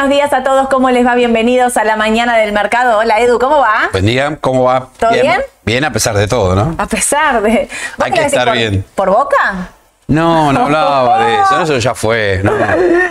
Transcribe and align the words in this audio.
Buenos 0.00 0.16
días 0.16 0.32
a 0.32 0.42
todos, 0.42 0.66
¿cómo 0.68 0.88
les 0.88 1.06
va? 1.06 1.14
Bienvenidos 1.14 1.76
a 1.76 1.84
la 1.84 1.94
mañana 1.94 2.38
del 2.38 2.52
mercado. 2.54 2.96
Hola 3.00 3.20
Edu, 3.20 3.38
¿cómo 3.38 3.58
va? 3.58 3.90
Buen 3.92 4.06
día, 4.06 4.38
¿cómo 4.40 4.64
va? 4.64 4.88
¿Todo 4.98 5.10
bien? 5.12 5.42
Bien, 5.62 5.84
a 5.84 5.92
pesar 5.92 6.16
de 6.16 6.26
todo, 6.26 6.54
¿no? 6.54 6.74
A 6.78 6.86
pesar 6.86 7.42
de... 7.42 7.68
¿Vos 7.98 8.06
Hay 8.06 8.10
que 8.12 8.24
estar 8.24 8.46
por- 8.48 8.56
bien. 8.56 8.82
¿Por 8.94 9.10
boca? 9.10 9.68
No, 10.10 10.52
no 10.52 10.60
hablaba 10.64 11.24
de 11.24 11.34
eso, 11.34 11.62
eso 11.62 11.78
ya 11.78 11.94
fue. 11.94 12.40
No. 12.42 12.52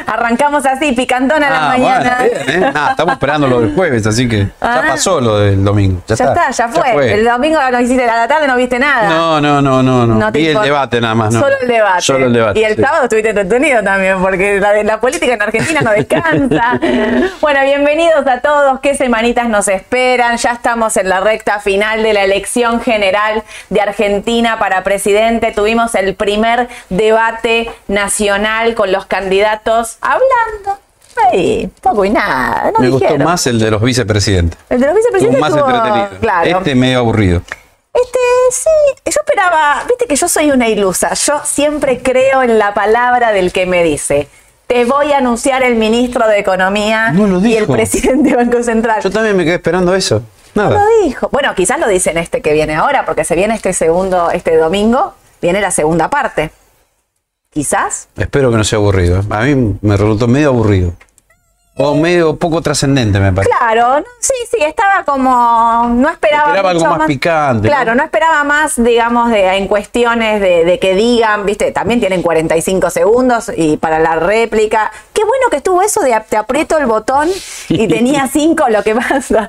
Arrancamos 0.05 0.65
así, 0.65 0.91
picantona 0.91 1.49
la 1.49 1.57
Ah, 1.65 1.67
mañana. 1.69 2.17
bueno, 2.19 2.45
bien, 2.45 2.63
¿eh? 2.63 2.71
Estamos 2.91 3.13
esperando 3.13 3.47
lo 3.47 3.61
del 3.61 3.73
jueves, 3.75 4.05
así 4.05 4.27
que 4.27 4.47
Ah. 4.61 4.81
ya 4.83 4.89
pasó 4.91 5.21
lo 5.21 5.39
del 5.39 5.63
domingo. 5.63 6.01
Ya, 6.07 6.15
Ya 6.15 6.25
está, 6.25 6.51
ya 6.51 6.67
fue. 6.67 7.13
El 7.13 7.25
domingo 7.25 7.59
no 7.71 7.79
hiciste 7.79 8.03
a 8.09 8.15
la 8.15 8.27
tarde, 8.27 8.47
no 8.47 8.55
viste 8.55 8.77
nada. 8.79 9.07
No, 9.09 9.39
no, 9.41 9.61
no, 9.61 9.81
no, 9.81 10.05
no. 10.05 10.15
No 10.15 10.31
Vi 10.31 10.47
el 10.47 10.61
debate 10.61 10.99
nada 11.01 11.15
más, 11.15 11.33
¿no? 11.33 11.39
Solo 11.39 11.55
el 11.61 11.67
debate. 11.67 12.01
Solo 12.01 12.25
el 12.25 12.33
debate. 12.33 12.59
Y 12.59 12.63
el 12.63 12.75
sí. 12.75 12.81
sábado 12.81 13.03
estuviste 13.03 13.29
entretenido 13.29 13.81
también, 13.83 14.21
porque 14.21 14.59
la, 14.59 14.83
la 14.83 14.99
política 14.99 15.33
en 15.33 15.41
Argentina 15.41 15.81
no 15.81 15.91
descansa. 15.91 16.79
bueno, 17.41 17.61
bienvenidos 17.63 18.27
a 18.27 18.39
todos. 18.41 18.79
¿Qué 18.81 18.95
semanitas 18.95 19.47
nos 19.47 19.67
esperan? 19.67 20.37
Ya 20.37 20.51
estamos 20.51 20.97
en 20.97 21.07
la 21.09 21.19
recta 21.21 21.59
final 21.59 22.03
de 22.03 22.13
la 22.13 22.23
elección 22.23 22.81
general 22.81 23.43
de 23.69 23.81
Argentina 23.81 24.59
para 24.59 24.83
presidente. 24.83 25.51
Tuvimos 25.53 25.95
el 25.95 26.15
primer 26.15 26.67
debate 26.89 27.71
nacional 27.87 28.75
con 28.75 28.91
los 28.91 29.05
candidatos 29.05 29.97
hablando. 30.01 30.79
Poco 31.81 32.05
y 32.05 32.09
nada. 32.11 32.71
No 32.73 32.79
Me 32.79 32.89
gustó 32.89 33.17
más 33.17 33.45
el 33.47 33.59
de 33.59 33.71
los 33.71 33.81
vicepresidentes. 33.81 34.57
El 34.69 34.79
de 34.79 34.87
los 34.87 34.95
Estuvo 34.97 35.11
vicepresidentes 35.19 35.41
más 35.41 35.51
estuvo- 35.51 35.69
entretenido. 35.75 36.19
Claro. 36.21 36.57
Este 36.59 36.75
medio 36.75 36.99
aburrido. 36.99 37.41
Este, 37.93 38.19
sí, 38.51 38.69
yo 39.05 39.19
esperaba, 39.19 39.83
viste 39.87 40.05
que 40.05 40.15
yo 40.15 40.29
soy 40.29 40.51
una 40.51 40.69
ilusa, 40.69 41.13
yo 41.15 41.41
siempre 41.43 42.01
creo 42.01 42.43
en 42.43 42.57
la 42.59 42.73
palabra 42.73 43.31
del 43.31 43.51
que 43.51 43.65
me 43.65 43.83
dice. 43.83 44.27
Te 44.67 44.85
voy 44.85 45.11
a 45.11 45.17
anunciar 45.17 45.63
el 45.63 45.75
ministro 45.75 46.27
de 46.27 46.37
Economía 46.39 47.09
No 47.11 47.39
y 47.45 47.55
el 47.57 47.65
presidente 47.65 48.29
del 48.29 48.37
Banco 48.37 48.61
Central. 48.63 49.01
Yo 49.01 49.09
también 49.09 49.35
me 49.35 49.43
quedé 49.43 49.55
esperando 49.55 49.95
eso. 49.95 50.21
No 50.53 50.69
Nada. 50.69 50.83
lo 50.85 51.03
dijo. 51.05 51.27
Bueno, 51.31 51.53
quizás 51.55 51.79
lo 51.79 51.87
dicen 51.87 52.17
este 52.19 52.41
que 52.41 52.53
viene 52.53 52.75
ahora, 52.75 53.05
porque 53.05 53.23
se 53.23 53.35
viene 53.35 53.55
este 53.55 53.73
segundo, 53.73 54.29
este 54.31 54.55
domingo, 54.57 55.15
viene 55.41 55.59
la 55.59 55.71
segunda 55.71 56.09
parte. 56.11 56.51
Quizás. 57.51 58.09
Espero 58.15 58.51
que 58.51 58.57
no 58.57 58.63
sea 58.63 58.77
aburrido. 58.77 59.23
A 59.29 59.41
mí 59.41 59.77
me 59.81 59.97
resultó 59.97 60.27
medio 60.27 60.49
aburrido. 60.49 60.93
O 61.81 61.95
medio 61.95 62.35
poco 62.35 62.61
trascendente, 62.61 63.21
me 63.21 63.31
parece. 63.31 63.55
Claro, 63.57 64.03
sí, 64.19 64.33
sí, 64.51 64.57
estaba 64.61 65.05
como. 65.05 65.89
No 65.95 66.09
esperaba. 66.09 66.47
Esperaba 66.47 66.69
algo 66.71 66.85
más 66.85 67.07
picante. 67.07 67.69
Claro, 67.69 67.95
no 67.95 68.03
esperaba 68.03 68.43
más, 68.43 68.83
digamos, 68.83 69.31
de, 69.31 69.47
en 69.55 69.65
cuestiones 69.67 70.41
de, 70.41 70.65
de 70.65 70.77
que 70.77 70.93
digan, 70.93 71.45
viste, 71.45 71.71
también 71.71 72.01
tienen 72.01 72.21
45 72.21 72.89
segundos 72.89 73.49
y 73.55 73.77
para 73.77 73.97
la 73.99 74.17
réplica. 74.17 74.91
Qué 75.13 75.23
bueno 75.23 75.47
que 75.49 75.57
estuvo 75.57 75.81
eso 75.81 76.01
de 76.01 76.21
te 76.27 76.35
aprieto 76.35 76.77
el 76.77 76.85
botón 76.85 77.29
y 77.69 77.87
tenía 77.87 78.27
5, 78.27 78.67
lo 78.67 78.83
que 78.83 78.95
pasa. 78.95 79.47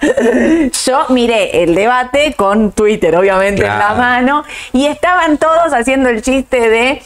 Yo 0.87 1.07
miré 1.09 1.65
el 1.65 1.75
debate 1.75 2.35
con 2.35 2.71
Twitter, 2.71 3.17
obviamente, 3.17 3.63
en 3.63 3.77
la 3.77 3.95
mano, 3.95 4.45
y 4.73 4.87
estaban 4.87 5.37
todos 5.37 5.73
haciendo 5.73 6.09
el 6.09 6.23
chiste 6.23 6.69
de 6.69 7.03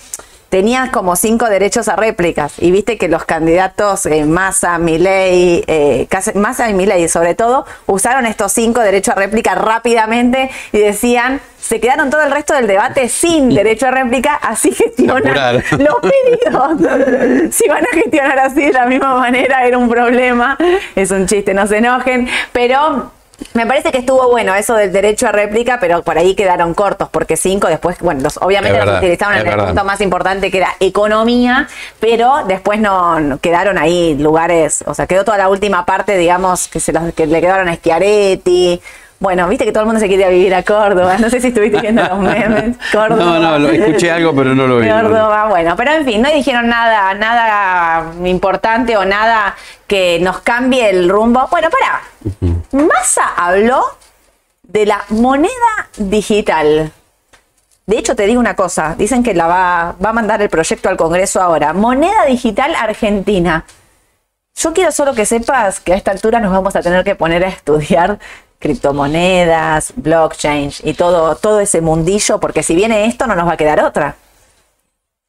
tenías 0.55 0.91
como 0.91 1.17
cinco 1.17 1.47
derechos 1.47 1.89
a 1.89 1.97
réplicas 1.97 2.53
y 2.61 2.71
viste 2.71 2.97
que 2.97 3.09
los 3.09 3.25
candidatos 3.25 4.07
eh, 4.07 4.25
Massa, 4.25 4.79
Milei, 4.79 5.65
eh, 5.67 6.07
Massa 6.37 6.71
y 6.71 6.75
Milei 6.75 7.09
sobre 7.09 7.35
todo 7.35 7.67
usaron 7.87 8.25
estos 8.25 8.53
cinco 8.53 8.81
derechos 8.81 9.17
a 9.17 9.19
réplica 9.19 9.57
rápidamente 9.57 10.49
y 10.71 10.79
decían 10.79 11.41
se 11.59 11.81
quedaron 11.81 12.09
todo 12.09 12.23
el 12.23 12.31
resto 12.31 12.55
del 12.55 12.69
debate 12.69 13.09
sin 13.09 13.49
derecho 13.53 13.89
a 13.89 13.91
réplica, 13.91 14.37
así 14.37 14.71
gestionan 14.71 15.35
los 15.73 15.97
pedidos. 16.01 17.51
Si 17.53 17.67
van 17.67 17.83
a 17.83 17.93
gestionar 17.93 18.39
así 18.39 18.67
de 18.67 18.73
la 18.73 18.87
misma 18.87 19.17
manera 19.17 19.67
era 19.67 19.77
un 19.77 19.89
problema, 19.89 20.57
es 20.95 21.11
un 21.11 21.27
chiste, 21.27 21.53
no 21.53 21.67
se 21.67 21.79
enojen, 21.79 22.29
pero 22.53 23.11
me 23.55 23.67
parece 23.67 23.91
que 23.93 23.99
estuvo 23.99 24.31
bueno 24.31 24.55
eso 24.55 24.75
del 24.75 24.93
derecho 24.93 25.27
a 25.27 25.33
réplica, 25.33 25.79
pero 25.81 26.03
por 26.03 26.19
ahí 26.19 26.35
quedaron 26.35 26.75
cortos, 26.75 27.09
porque 27.11 27.37
cinco 27.37 27.69
después, 27.69 27.99
bueno, 28.01 28.23
los, 28.23 28.37
obviamente 28.39 28.79
Es 28.79 28.85
los 28.85 28.87
verdad, 28.87 29.03
utilizaron 29.03 29.35
en 29.35 29.41
el 29.41 29.47
verdad. 29.47 29.67
punto 29.67 29.85
más 29.85 30.01
importante 30.01 30.51
que 30.51 30.59
era 30.59 30.75
economía, 30.81 31.69
pero 32.01 32.45
después 32.47 32.81
no, 32.81 33.21
no 33.21 33.39
quedaron 33.39 33.79
ahí 33.79 34.17
lugares, 34.17 34.85
o 34.87 34.95
sea, 34.95 35.07
quedó 35.07 35.25
toda 35.25 35.39
la 35.39 35.49
última 35.49 35.85
parte, 35.87 36.17
digamos, 36.17 36.69
que 36.69 36.81
se 36.81 36.93
los, 36.93 37.13
que 37.15 37.27
le 37.27 37.41
quedaron 37.41 37.69
a 37.69 37.77
Schiaretti. 37.77 38.81
Bueno, 39.25 39.49
viste 39.49 39.65
que 39.65 39.73
todo 39.73 39.85
el 39.85 39.87
mundo 39.87 40.01
se 40.01 40.09
quería 40.11 40.29
vivir 40.29 40.55
a 40.55 40.63
Córdoba. 40.63 41.17
No 41.17 41.31
sé 41.31 41.41
si 41.41 41.47
estuviste 41.47 41.81
viendo 41.81 42.03
los 42.03 42.19
memes. 42.19 42.77
Córdoba. 42.93 43.25
No, 43.25 43.39
no, 43.39 43.59
lo, 43.59 43.71
escuché 43.71 44.11
algo, 44.11 44.35
pero 44.37 44.55
no 44.55 44.67
lo 44.67 44.77
vi. 44.81 44.87
Córdoba, 44.87 45.47
bueno, 45.49 45.75
pero 45.77 45.93
en 45.93 46.05
fin, 46.05 46.21
no 46.21 46.31
dijeron 46.31 46.69
nada, 46.69 47.15
nada 47.15 48.13
importante 48.23 48.99
o 48.99 49.07
nada 49.07 49.57
que 49.87 50.19
nos 50.21 50.41
cambie 50.41 50.91
el 50.91 51.09
rumbo. 51.09 51.49
Bueno, 51.51 51.71
pará. 51.71 52.03
Massa 52.73 53.33
habló 53.35 53.83
de 54.63 54.85
la 54.85 55.03
moneda 55.09 55.89
digital. 55.97 56.93
De 57.87 57.99
hecho, 57.99 58.15
te 58.15 58.27
digo 58.27 58.39
una 58.39 58.55
cosa, 58.55 58.95
dicen 58.99 59.23
que 59.23 59.33
la 59.33 59.47
va, 59.47 59.97
va 60.05 60.11
a 60.11 60.13
mandar 60.13 60.43
el 60.43 60.51
proyecto 60.51 60.91
al 60.91 60.99
Congreso 60.99 61.41
ahora. 61.41 61.73
Moneda 61.73 62.27
digital 62.27 62.75
argentina. 62.75 63.65
Yo 64.57 64.75
quiero 64.75 64.93
solo 64.93 65.15
que 65.15 65.25
sepas 65.25 65.81
que 65.81 65.95
a 65.95 65.97
esta 65.97 66.11
altura 66.11 66.41
nos 66.41 66.53
vamos 66.53 66.77
a 66.77 66.83
tener 66.83 67.05
que 67.05 67.17
poner 67.17 67.43
a 67.43 67.49
estudiar 67.49 68.19
criptomonedas, 68.65 69.93
blockchain 69.95 70.73
y 70.85 70.95
todo, 70.95 71.37
todo 71.37 71.61
ese 71.61 71.83
mundillo, 71.83 72.41
porque 72.41 72.63
si 72.63 72.75
viene 72.75 73.05
esto 73.05 73.27
no 73.27 73.35
nos 73.35 73.47
va 73.47 73.53
a 73.53 73.57
quedar 73.59 73.85
otra. 73.85 74.17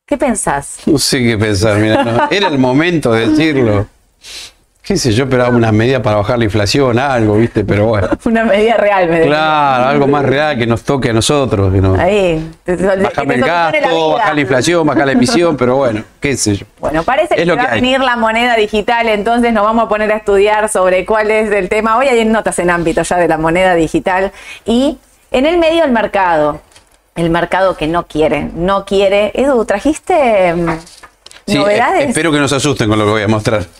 ¿Qué 0.05 0.17
pensás? 0.17 0.77
No 0.85 0.97
sé 0.97 1.21
qué 1.21 1.37
pensar, 1.37 1.77
mira, 1.79 2.01
no, 2.01 2.29
era 2.31 2.47
el 2.47 2.57
momento 2.57 3.11
de 3.11 3.27
decirlo. 3.27 3.87
Qué 4.85 4.97
sé 4.97 5.11
yo, 5.13 5.23
esperaba 5.23 5.49
unas 5.49 5.73
medidas 5.73 6.01
para 6.01 6.17
bajar 6.17 6.37
la 6.37 6.45
inflación, 6.45 6.99
algo, 6.99 7.37
¿viste? 7.37 7.65
Pero 7.65 7.87
bueno. 7.87 8.07
Una 8.25 8.43
medida 8.43 8.77
real, 8.77 9.09
me. 9.09 9.21
Claro, 9.21 9.85
algo 9.89 10.05
más 10.05 10.23
real 10.23 10.59
que 10.59 10.67
nos 10.67 10.83
toque 10.83 11.09
a 11.09 11.13
nosotros. 11.13 11.73
Que. 11.73 12.01
Ahí. 12.01 12.51
te 12.63 12.73
el 12.73 13.41
gasto, 13.41 14.11
bajar 14.11 14.35
la 14.35 14.41
inflación, 14.41 14.85
bajar 14.85 15.07
la 15.07 15.13
emisión, 15.13 15.57
pero 15.57 15.77
bueno, 15.77 16.03
qué 16.19 16.37
sé 16.37 16.57
yo. 16.57 16.67
Bueno, 16.79 17.01
parece 17.01 17.33
Es 17.33 17.39
que 17.39 17.45
lo 17.47 17.55
va 17.55 17.63
que 17.63 17.67
a 17.67 17.71
hay. 17.73 17.81
venir 17.81 17.99
la 17.99 18.15
moneda 18.15 18.55
digital, 18.55 19.09
entonces 19.09 19.51
nos 19.53 19.63
vamos 19.63 19.85
a 19.85 19.89
poner 19.89 20.11
a 20.11 20.17
estudiar 20.17 20.69
sobre 20.69 21.03
cuál 21.03 21.31
es 21.31 21.51
el 21.51 21.67
tema. 21.67 21.97
Hoy 21.97 22.07
hay 22.07 22.23
notas 22.23 22.59
en 22.59 22.69
ámbito 22.69 23.01
ya 23.01 23.17
de 23.17 23.27
la 23.27 23.39
moneda 23.39 23.73
digital 23.73 24.31
y 24.65 24.99
en 25.31 25.47
el 25.47 25.57
medio 25.57 25.83
el 25.83 25.91
mercado. 25.91 26.61
El 27.15 27.31
mercado 27.31 27.75
que 27.75 27.87
no 27.87 28.05
quiere, 28.05 28.51
no 28.53 28.85
quiere. 28.85 29.31
Edu, 29.33 29.65
¿trajiste 29.65 30.53
mm, 30.53 30.69
Sí, 31.47 31.55
novedades? 31.55 32.09
espero 32.09 32.31
que 32.31 32.39
no 32.39 32.47
se 32.47 32.55
asusten 32.55 32.89
con 32.89 32.97
lo 32.97 33.05
que 33.05 33.11
voy 33.11 33.21
a 33.21 33.27
mostrar. 33.27 33.65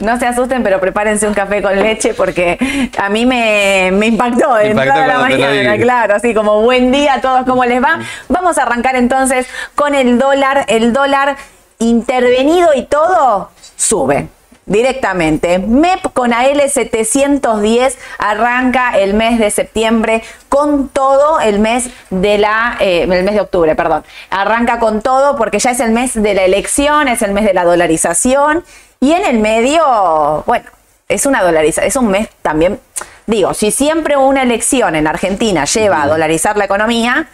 No 0.00 0.18
se 0.18 0.26
asusten, 0.26 0.62
pero 0.62 0.80
prepárense 0.80 1.26
un 1.26 1.34
café 1.34 1.60
con 1.60 1.74
leche 1.76 2.14
porque 2.14 2.56
a 2.96 3.08
mí 3.08 3.26
me, 3.26 3.90
me 3.92 4.06
impactó 4.06 4.54
de 4.54 4.68
Impactó 4.68 4.92
entrada 4.92 5.06
la 5.06 5.18
mañana, 5.18 5.76
claro, 5.76 6.14
así 6.14 6.32
como 6.32 6.62
buen 6.62 6.92
día 6.92 7.14
a 7.14 7.20
todos, 7.20 7.44
¿cómo 7.44 7.64
les 7.64 7.82
va? 7.82 8.00
Vamos 8.28 8.58
a 8.58 8.62
arrancar 8.62 8.96
entonces 8.96 9.46
con 9.74 9.94
el 9.94 10.18
dólar, 10.18 10.64
el 10.68 10.92
dólar 10.92 11.36
intervenido 11.78 12.68
y 12.74 12.84
todo 12.84 13.50
sube. 13.76 14.28
Directamente. 14.68 15.58
MEP 15.58 16.12
con 16.12 16.34
AL 16.34 16.60
710 16.68 17.98
arranca 18.18 18.98
el 18.98 19.14
mes 19.14 19.38
de 19.38 19.50
septiembre 19.50 20.22
con 20.50 20.90
todo 20.90 21.40
el 21.40 21.58
mes 21.58 21.90
de 22.10 22.36
la 22.36 22.76
eh, 22.78 23.02
el 23.02 23.24
mes 23.24 23.34
de 23.34 23.40
octubre, 23.40 23.74
perdón. 23.74 24.04
Arranca 24.28 24.78
con 24.78 25.00
todo 25.00 25.36
porque 25.36 25.58
ya 25.58 25.70
es 25.70 25.80
el 25.80 25.92
mes 25.92 26.12
de 26.14 26.34
la 26.34 26.42
elección, 26.42 27.08
es 27.08 27.22
el 27.22 27.32
mes 27.32 27.46
de 27.46 27.54
la 27.54 27.64
dolarización 27.64 28.62
y 29.00 29.12
en 29.12 29.24
el 29.24 29.38
medio, 29.38 30.44
bueno, 30.46 30.66
es 31.08 31.24
una 31.24 31.42
dolarización, 31.42 31.86
es 31.86 31.96
un 31.96 32.08
mes 32.08 32.28
también, 32.42 32.78
digo, 33.26 33.54
si 33.54 33.70
siempre 33.70 34.18
una 34.18 34.42
elección 34.42 34.94
en 34.96 35.06
Argentina 35.06 35.64
lleva 35.64 36.02
a 36.02 36.08
dolarizar 36.08 36.58
la 36.58 36.66
economía, 36.66 37.28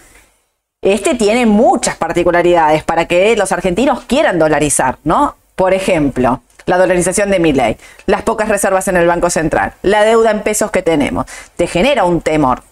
este 0.83 1.15
tiene 1.15 1.47
muchas 1.47 1.97
particularidades 1.97 2.85
para 2.85 3.07
que 3.07 3.35
los 3.37 3.51
argentinos 3.51 4.05
quieran 4.05 4.39
dolarizar, 4.39 4.99
¿no? 5.03 5.35
Por 5.57 5.73
ejemplo, 5.73 6.43
la 6.67 6.79
dolarización 6.79 7.31
de 7.31 7.39
mi 7.39 7.53
ley, 7.53 7.77
las 8.07 8.23
pocas 8.23 8.49
reservas 8.49 8.89
en 8.89 8.97
el 8.97 9.07
Banco 9.07 9.31
Central, 9.31 9.75
la 9.83 10.05
deuda 10.05 10.31
en 10.31 10.43
pesos 10.43 10.71
que 10.71 10.83
tenemos, 10.83 11.27
te 11.57 11.67
genera 11.67 12.05
un 12.05 12.21
temor. 12.21 12.63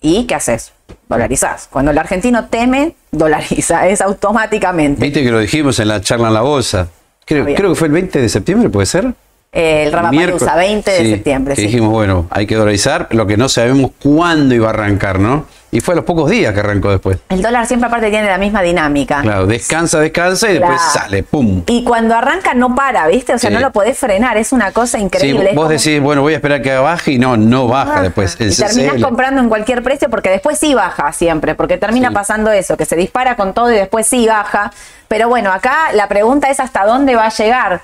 ¿Y 0.00 0.26
qué 0.26 0.34
haces? 0.34 0.72
Dolarizás. 1.08 1.68
Cuando 1.70 1.92
el 1.92 1.98
argentino 1.98 2.46
teme, 2.46 2.96
dolariza, 3.10 3.86
es 3.88 4.00
automáticamente. 4.00 5.00
Viste 5.00 5.22
que 5.22 5.30
lo 5.30 5.38
dijimos 5.38 5.78
en 5.78 5.88
la 5.88 6.00
charla 6.00 6.28
en 6.28 6.34
la 6.34 6.42
bolsa. 6.42 6.88
Creo, 7.24 7.44
creo 7.44 7.70
que 7.70 7.76
fue 7.76 7.86
el 7.86 7.92
20 7.92 8.20
de 8.20 8.28
septiembre, 8.28 8.68
¿puede 8.68 8.86
ser? 8.86 9.14
El 9.52 9.92
Rabapalooza, 9.92 10.26
Miércoles. 10.28 10.54
20 10.56 10.90
de 10.90 11.10
septiembre, 11.10 11.56
sí. 11.56 11.62
dijimos, 11.62 11.90
bueno, 11.90 12.26
hay 12.30 12.46
que 12.46 12.54
dolarizar, 12.54 13.08
lo 13.10 13.26
que 13.26 13.36
no 13.36 13.50
sabemos 13.50 13.90
cuándo 14.02 14.54
iba 14.54 14.68
a 14.68 14.70
arrancar, 14.70 15.18
¿no? 15.20 15.44
Y 15.70 15.80
fue 15.80 15.92
a 15.92 15.96
los 15.96 16.04
pocos 16.06 16.30
días 16.30 16.54
que 16.54 16.60
arrancó 16.60 16.90
después. 16.90 17.18
El 17.28 17.42
dólar 17.42 17.66
siempre 17.66 17.86
aparte 17.86 18.08
tiene 18.08 18.28
la 18.28 18.38
misma 18.38 18.62
dinámica. 18.62 19.20
Claro, 19.20 19.46
descansa, 19.46 20.00
descansa 20.00 20.50
y 20.50 20.54
después 20.54 20.80
sale, 20.80 21.22
¡pum! 21.22 21.62
Y 21.66 21.84
cuando 21.84 22.14
arranca 22.14 22.54
no 22.54 22.74
para, 22.74 23.06
¿viste? 23.08 23.34
O 23.34 23.38
sea, 23.38 23.50
Sí. 23.50 23.54
no 23.54 23.60
lo 23.60 23.72
podés 23.72 23.98
frenar, 23.98 24.38
es 24.38 24.52
una 24.52 24.72
cosa 24.72 24.98
increíble. 24.98 25.50
Vos 25.54 25.64
como- 25.64 25.68
decís, 25.68 26.00
bueno, 26.00 26.22
voy 26.22 26.32
a 26.32 26.36
esperar 26.36 26.62
que 26.62 26.74
baje 26.74 27.12
y 27.12 27.18
no, 27.18 27.36
no 27.36 27.68
baja 27.68 27.90
baja. 27.90 28.02
después. 28.02 28.36
El 28.40 28.52
y 28.52 28.56
terminás 28.56 29.02
comprando 29.02 29.40
en 29.42 29.48
cualquier 29.50 29.82
precio 29.82 30.08
porque 30.08 30.30
después 30.30 30.58
sí 30.58 30.72
baja 30.74 31.12
siempre, 31.12 31.54
porque 31.54 31.76
termina 31.76 32.10
pasando 32.10 32.50
eso, 32.52 32.78
que 32.78 32.86
se 32.86 32.96
dispara 32.96 33.36
con 33.36 33.52
todo 33.52 33.70
y 33.70 33.74
después 33.76 34.06
sí 34.06 34.26
baja. 34.26 34.72
Pero 35.08 35.28
bueno, 35.28 35.52
acá 35.52 35.92
la 35.92 36.08
pregunta 36.08 36.48
es 36.50 36.58
hasta 36.60 36.84
dónde 36.86 37.16
va 37.16 37.26
a 37.26 37.30
llegar. 37.30 37.80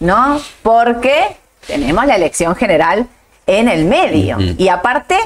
¿No? 0.00 0.40
Porque 0.62 1.36
tenemos 1.66 2.04
la 2.06 2.16
elección 2.16 2.56
general 2.56 3.06
en 3.46 3.68
el 3.68 3.84
medio. 3.84 4.38
Y 4.40 4.68
aparte, 4.68 5.16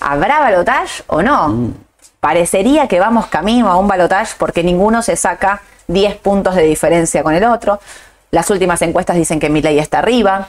¿habrá 0.00 0.40
balotaje 0.40 1.02
o 1.08 1.22
no? 1.22 1.72
Parecería 2.20 2.88
que 2.88 3.00
vamos 3.00 3.26
camino 3.26 3.70
a 3.70 3.76
un 3.76 3.88
balotaje 3.88 4.34
porque 4.38 4.62
ninguno 4.62 5.02
se 5.02 5.16
saca 5.16 5.62
10 5.88 6.16
puntos 6.16 6.54
de 6.54 6.62
diferencia 6.62 7.22
con 7.22 7.34
el 7.34 7.44
otro. 7.44 7.80
Las 8.30 8.50
últimas 8.50 8.82
encuestas 8.82 9.16
dicen 9.16 9.40
que 9.40 9.48
Milei 9.48 9.78
está 9.78 10.00
arriba, 10.00 10.48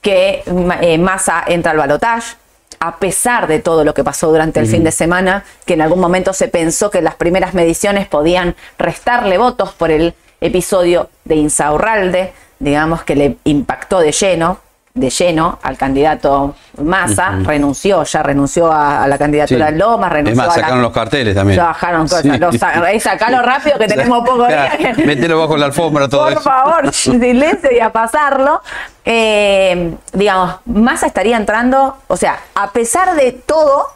que 0.00 0.42
eh, 0.80 0.98
Massa 0.98 1.44
entra 1.46 1.70
al 1.72 1.78
balotaje, 1.78 2.36
a 2.80 2.96
pesar 2.96 3.46
de 3.46 3.60
todo 3.60 3.84
lo 3.84 3.94
que 3.94 4.02
pasó 4.02 4.28
durante 4.28 4.60
el 4.60 4.66
fin 4.66 4.84
de 4.84 4.92
semana, 4.92 5.44
que 5.64 5.74
en 5.74 5.82
algún 5.82 6.00
momento 6.00 6.32
se 6.32 6.48
pensó 6.48 6.90
que 6.90 7.00
las 7.00 7.14
primeras 7.14 7.54
mediciones 7.54 8.08
podían 8.08 8.56
restarle 8.78 9.38
votos 9.38 9.72
por 9.72 9.90
el 9.90 10.14
episodio 10.40 11.08
de 11.24 11.36
Insaurralde, 11.36 12.32
digamos 12.58 13.02
que 13.02 13.16
le 13.16 13.36
impactó 13.44 14.00
de 14.00 14.12
lleno, 14.12 14.58
de 14.94 15.10
lleno 15.10 15.58
al 15.62 15.76
candidato 15.76 16.54
Massa, 16.80 17.38
renunció, 17.42 18.04
ya 18.04 18.22
renunció 18.22 18.72
a, 18.72 19.06
la 19.08 19.18
candidatura 19.18 19.72
de 19.72 19.78
Lomas, 19.78 20.12
renunció 20.12 20.42
es 20.42 20.46
más, 20.46 20.54
sacaron 20.54 20.82
los 20.82 20.92
carteles 20.92 21.34
también. 21.34 21.58
Bajaron 21.58 22.02
cosas, 22.02 22.40
los, 22.40 22.56
sacalo 23.02 23.42
rápido 23.42 23.76
que 23.78 23.88
tenemos 23.88 24.24
poco 24.24 24.46
día. 24.46 24.78
Mételo 25.04 25.40
bajo 25.40 25.56
la 25.56 25.66
alfombra 25.66 26.08
todo 26.08 26.32
Por 26.32 26.42
favor, 26.42 26.92
silencio 26.92 27.70
y 27.72 27.80
a 27.80 27.90
pasarlo. 27.90 28.62
Eh, 29.04 29.94
digamos, 30.12 30.56
Massa 30.64 31.06
estaría 31.06 31.36
entrando, 31.36 31.98
o 32.06 32.16
sea, 32.16 32.38
a 32.54 32.70
pesar 32.70 33.16
de 33.16 33.32
todo, 33.32 33.88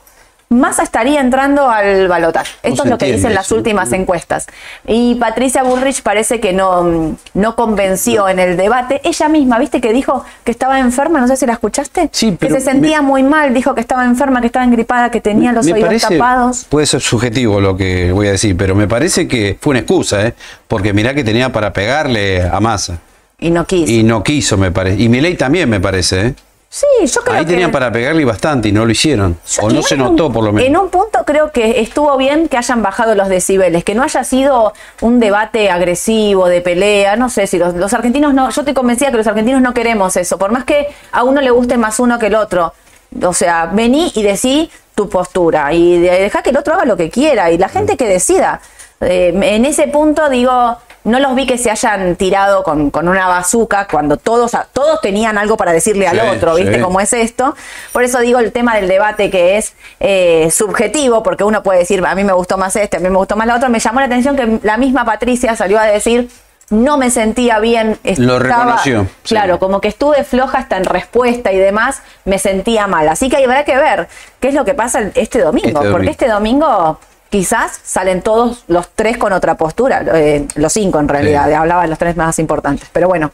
Massa 0.51 0.83
estaría 0.83 1.21
entrando 1.21 1.69
al 1.69 2.09
balotaje. 2.09 2.55
Esto 2.63 2.85
es 2.85 2.91
lo 2.91 2.97
que 2.97 3.13
dicen 3.13 3.35
las 3.35 3.53
últimas 3.53 3.93
encuestas. 3.93 4.47
Y 4.87 5.15
Patricia 5.17 5.63
Bullrich 5.63 6.03
parece 6.03 6.41
que 6.41 6.55
no, 6.55 7.17
no 7.35 7.55
convenció 7.55 8.29
en 8.31 8.39
el 8.39 8.57
debate. 8.57 9.03
Ella 9.05 9.29
misma, 9.29 9.59
¿viste 9.59 9.83
que 9.83 9.93
dijo 9.93 10.25
que 10.45 10.53
estaba 10.53 10.81
enferma? 10.81 11.21
No 11.21 11.29
sé 11.29 11.37
si 11.37 11.45
la 11.45 11.53
escuchaste. 11.53 12.09
Sí, 12.13 12.37
que 12.41 12.49
se 12.49 12.61
sentía 12.61 13.03
muy 13.03 13.23
mal, 13.23 13.53
dijo 13.53 13.75
que 13.75 13.83
estaba 13.83 14.07
enferma, 14.07 14.41
que 14.41 14.47
estaba 14.47 14.65
engripada, 14.65 15.11
que 15.11 15.21
tenía 15.21 15.53
los 15.53 15.67
oídos 15.67 16.01
tapados. 16.01 16.65
Puede 16.65 16.87
ser 16.87 17.03
subjetivo 17.03 17.61
lo 17.61 17.77
que 17.77 18.11
voy 18.13 18.29
a 18.29 18.33
decir, 18.33 18.57
pero 18.57 18.75
me 18.75 18.89
parece 18.89 19.29
que 19.29 19.59
fue 19.61 19.73
una 19.73 19.81
excusa, 19.81 20.29
¿eh? 20.29 20.35
porque 20.67 20.95
mirá 20.95 21.13
que 21.13 21.25
tenía 21.25 21.53
para 21.53 21.75
pegarle 21.75 22.43
a 22.43 22.59
Massa. 22.61 22.99
Y 23.39 23.51
no 23.51 23.67
quiso. 23.67 23.93
Y 23.93 24.03
no 24.03 24.25
quiso, 24.25 24.57
me 24.57 24.73
parece. 24.73 25.01
Y 25.01 25.09
Milei 25.11 25.37
también, 25.37 25.69
me 25.69 25.79
parece, 25.79 26.27
¿eh? 26.29 26.35
Sí, 26.71 26.87
yo 27.07 27.23
creo 27.23 27.39
Ahí 27.39 27.47
tenían 27.47 27.71
para 27.71 27.91
pegarle 27.91 28.27
bastante 28.27 28.69
y 28.69 28.73
no 28.73 28.85
lo 28.85 28.93
hicieron. 28.93 29.39
o 29.63 29.71
no 29.71 29.81
se 29.83 29.97
notó, 29.97 30.31
por 30.31 30.45
lo 30.45 30.53
menos. 30.53 30.69
En 30.69 30.77
un 30.77 30.91
punto 30.91 31.25
creo 31.25 31.51
que 31.51 31.81
estuvo 31.81 32.15
bien 32.19 32.49
que 32.49 32.59
hayan 32.59 32.83
bajado 32.83 33.15
los 33.15 33.29
decibeles, 33.29 33.85
que 33.85 33.95
no 33.95 34.03
haya 34.03 34.23
sido 34.23 34.75
un 35.01 35.19
debate 35.19 35.71
agresivo, 35.71 36.47
de 36.47 36.61
pelea. 36.61 37.17
No 37.17 37.31
sé 37.31 37.47
si 37.47 37.59
los, 37.59 37.95
argentinos 37.95 38.35
no. 38.35 38.51
Yo 38.51 38.65
te 38.65 38.75
convencía 38.75 39.11
que 39.11 39.17
los 39.17 39.27
argentinos 39.27 39.63
no 39.63 39.73
queremos 39.73 40.17
eso, 40.19 40.39
por 40.39 40.53
más 40.53 40.65
que 40.65 40.89
a 41.11 41.25
uno 41.25 41.41
le 41.41 41.51
guste 41.51 41.79
más 41.79 42.01
uno 42.01 42.19
que 42.19 42.27
el 42.27 42.35
otro. 42.35 42.75
O 43.23 43.33
sea, 43.33 43.67
vení 43.73 44.13
y 44.15 44.23
decí 44.23 44.71
tu 44.95 45.09
postura 45.09 45.73
y 45.73 45.99
deja 45.99 46.43
que 46.43 46.51
el 46.51 46.59
otro 46.59 46.75
haga 46.75 46.85
lo 46.85 46.99
que 46.99 47.09
quiera 47.09 47.51
y 47.51 47.57
la 47.57 47.71
gente 47.71 47.97
que 47.97 48.07
decida. 48.07 48.61
Eh, 49.01 49.33
en 49.35 49.65
ese 49.65 49.89
punto 49.89 50.29
digo, 50.29 50.77
no 51.05 51.21
los 51.21 51.35
vi 51.35 51.47
que 51.47 51.59
se 51.59 51.71
hayan 51.71 52.17
tirado 52.17 52.63
con, 52.63 52.91
una 52.95 53.29
bazuca 53.29 53.87
cuando 53.91 54.17
todos, 54.17 54.53
todos 54.73 55.01
tenían 55.01 55.39
algo 55.39 55.57
para 55.57 55.73
decirle 55.73 56.07
al 56.07 56.21
otro, 56.21 56.55
¿viste 56.55 56.81
cómo 56.81 57.01
es 57.01 57.13
esto? 57.13 57.57
Por 57.93 58.05
eso 58.05 58.21
digo 58.21 58.39
el 58.39 58.53
tema 58.53 58.77
del 58.77 58.89
debate 58.89 59.31
que 59.31 59.57
es 59.57 59.75
eh, 60.01 60.51
subjetivo, 60.51 61.23
porque 61.23 61.45
uno 61.45 61.63
puede 61.63 61.81
decir, 61.81 62.05
a 62.05 62.15
mí 62.15 62.25
me 62.25 62.33
gustó 62.33 62.59
más 62.59 62.77
este, 62.77 62.99
a 62.99 63.01
mí 63.01 63.09
me 63.09 63.17
gustó 63.17 63.37
más 63.37 63.47
la 63.47 63.57
otra. 63.57 63.69
Me 63.69 63.81
llamó 63.81 64.01
la 64.01 64.07
atención 64.07 64.37
que 64.37 64.61
la 64.63 64.77
misma 64.77 65.05
Patricia 65.05 65.57
salió 65.57 65.79
a 65.79 65.85
decir, 65.85 66.29
no 66.71 66.99
me 66.99 67.11
sentía 67.11 67.59
bien. 67.61 67.99
Lo 68.19 68.39
reconoció. 68.39 69.07
Claro, 69.23 69.59
como 69.59 69.81
que 69.81 69.89
estuve 69.89 70.25
floja 70.25 70.59
hasta 70.59 70.77
en 70.77 70.85
respuesta 70.85 71.53
y 71.53 71.57
demás, 71.57 72.03
me 72.25 72.39
sentía 72.39 72.87
mal. 72.87 73.09
Así 73.09 73.29
que 73.29 73.37
habrá 73.37 73.65
que 73.65 73.77
ver 73.77 74.09
qué 74.41 74.49
es 74.49 74.55
lo 74.55 74.65
que 74.65 74.75
pasa 74.75 75.01
este, 75.01 75.21
este 75.21 75.41
domingo, 75.41 75.81
porque 75.91 76.11
este 76.11 76.29
domingo 76.29 76.99
quizás 77.31 77.81
salen 77.83 78.23
todos 78.23 78.65
los 78.69 78.89
tres 78.91 79.19
con 79.19 79.33
otra 79.33 79.57
postura, 79.57 80.03
eh, 80.15 80.47
los 80.55 80.73
cinco 80.73 80.99
en 81.01 81.09
realidad, 81.09 81.53
hablaba 81.53 81.83
de 81.83 81.89
los 81.89 81.99
tres 81.99 82.17
más 82.17 82.39
importantes, 82.39 82.89
pero 82.93 83.09
bueno. 83.09 83.31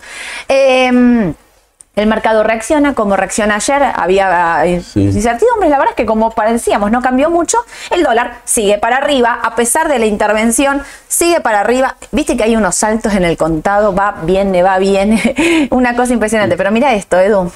Em, 0.49 1.35
el 1.97 2.09
mercado 2.09 2.43
reacciona 2.43 2.95
como 2.95 3.15
reacciona 3.15 3.55
ayer, 3.55 3.81
había 3.95 4.67
eh, 4.67 4.83
incertidumbres, 4.97 5.71
la 5.71 5.79
verdad 5.79 5.91
es 5.91 5.97
que 5.97 6.07
como 6.07 6.33
parecíamos 6.33 6.91
no 6.91 7.01
cambió 7.01 7.31
mucho, 7.31 7.59
el 7.91 8.03
dólar 8.03 8.39
sigue 8.45 8.79
para 8.79 8.97
arriba, 8.97 9.39
a 9.41 9.55
pesar 9.55 9.89
de 9.89 10.01
la 10.01 10.07
intervención, 10.07 10.83
sigue 11.07 11.41
para 11.41 11.61
arriba, 11.61 11.95
viste 12.11 12.37
que 12.37 12.43
hay 12.43 12.57
unos 12.57 12.75
saltos 12.75 13.15
en 13.15 13.25
el 13.25 13.37
contado, 13.37 13.95
va 13.95 14.17
bien, 14.23 14.53
va 14.53 14.79
bien, 14.79 15.21
una 15.71 15.95
cosa 15.95 16.13
impresionante, 16.13 16.57
pero 16.57 16.73
mira 16.73 16.95
esto, 16.95 17.19
Edu. 17.21 17.53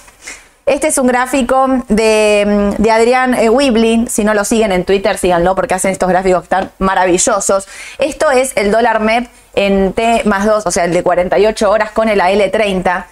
Este 0.68 0.88
es 0.88 0.98
un 0.98 1.06
gráfico 1.06 1.66
de, 1.88 2.75
mm, 2.78 2.90
Adrián 2.90 3.34
eh, 3.34 3.48
Wiblin. 3.48 4.06
Si 4.08 4.22
no 4.22 4.34
lo 4.34 4.44
siguen 4.44 4.70
en 4.70 4.84
Twitter, 4.84 5.16
síganlo 5.16 5.54
porque 5.54 5.75
hacen 5.75 5.92
estos 5.92 6.10
gráficos 6.10 6.46
tan 6.46 6.70
maravillosos. 6.78 7.66
Esto 7.98 8.30
es 8.30 8.52
el 8.54 8.70
dólar 8.70 9.00
MEP 9.00 9.30
en 9.54 9.94
T 9.94 10.22
más 10.26 10.44
2, 10.44 10.66
o 10.66 10.70
sea, 10.70 10.84
el 10.84 10.92
de 10.92 11.02
48 11.02 11.70
horas 11.70 11.90
con 11.92 12.10
el 12.10 12.20
AL30. 12.20 13.06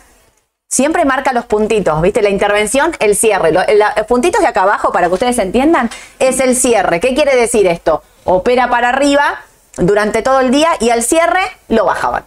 Siempre 0.69 1.07
marca 1.07 1.33
los 1.33 1.47
puntitos, 1.47 2.03
¿viste? 2.03 2.21
La 2.21 2.29
intervención, 2.29 2.93
el 2.99 3.17
cierre. 3.17 3.53
Los, 3.53 3.65
puntitos 4.07 4.43
de 4.43 4.49
acá 4.49 4.63
abajo, 4.63 4.93
para 4.93 5.07
que 5.07 5.15
ustedes 5.15 5.39
entiendan, 5.39 5.89
es 6.19 6.41
el 6.41 6.57
cierre. 6.57 7.01
¿Qué 7.01 7.15
quiere 7.15 7.35
decir 7.37 7.67
esto? 7.67 8.03
Opera 8.25 8.69
para 8.69 8.91
arriba 8.91 9.41
durante 9.79 10.21
todo 10.21 10.41
el 10.41 10.51
día 10.51 10.69
y 10.81 10.91
al 10.91 11.03
cierre 11.03 11.41
lo 11.69 11.87
bajaban. 11.87 12.25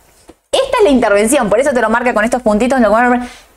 Esta 0.51 0.77
es 0.79 0.83
la 0.85 0.89
intervención, 0.89 1.49
por 1.49 1.59
eso 1.59 1.71
te 1.71 1.81
lo 1.81 1.91
marca 1.91 2.15
con 2.15 2.25
estos 2.25 2.41
puntitos 2.41 2.79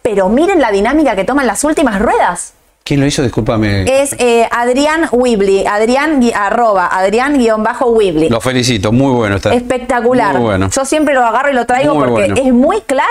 pero 0.02 0.28
miren 0.28 0.60
la 0.60 0.70
dinámica 0.70 1.16
que 1.16 1.24
toman 1.24 1.46
las 1.46 1.64
últimas 1.64 2.00
ruedas. 2.00 2.54
¿Quién 2.84 3.00
lo 3.00 3.06
hizo? 3.06 3.22
Discúlpame. 3.22 4.02
Es 4.02 4.14
eh, 4.18 4.48
Adrián 4.50 5.08
Wibli, 5.12 5.64
Adrián 5.66 6.20
arroba, 6.34 6.88
Adrián 6.88 7.38
guion 7.38 7.62
bajo 7.62 7.86
Wibli. 7.90 8.28
Lo 8.28 8.40
felicito, 8.40 8.90
muy 8.90 9.12
bueno 9.12 9.36
está. 9.36 9.54
Espectacular. 9.54 10.34
Muy 10.34 10.42
bueno. 10.42 10.68
Yo 10.70 10.84
siempre 10.84 11.14
lo 11.14 11.24
agarro 11.24 11.50
y 11.50 11.54
lo 11.54 11.64
traigo 11.64 11.94
porque 11.94 12.32
es 12.36 12.52
muy 12.52 12.80
claro 12.80 13.08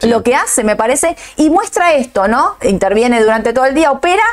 lo 0.00 0.22
que 0.22 0.34
hace, 0.34 0.64
me 0.64 0.76
parece, 0.76 1.16
y 1.36 1.50
muestra 1.50 1.92
esto, 1.94 2.26
¿no? 2.26 2.56
Interviene 2.62 3.22
durante 3.22 3.52
todo 3.52 3.66
el 3.66 3.74
día, 3.74 3.92
opera, 3.92 4.24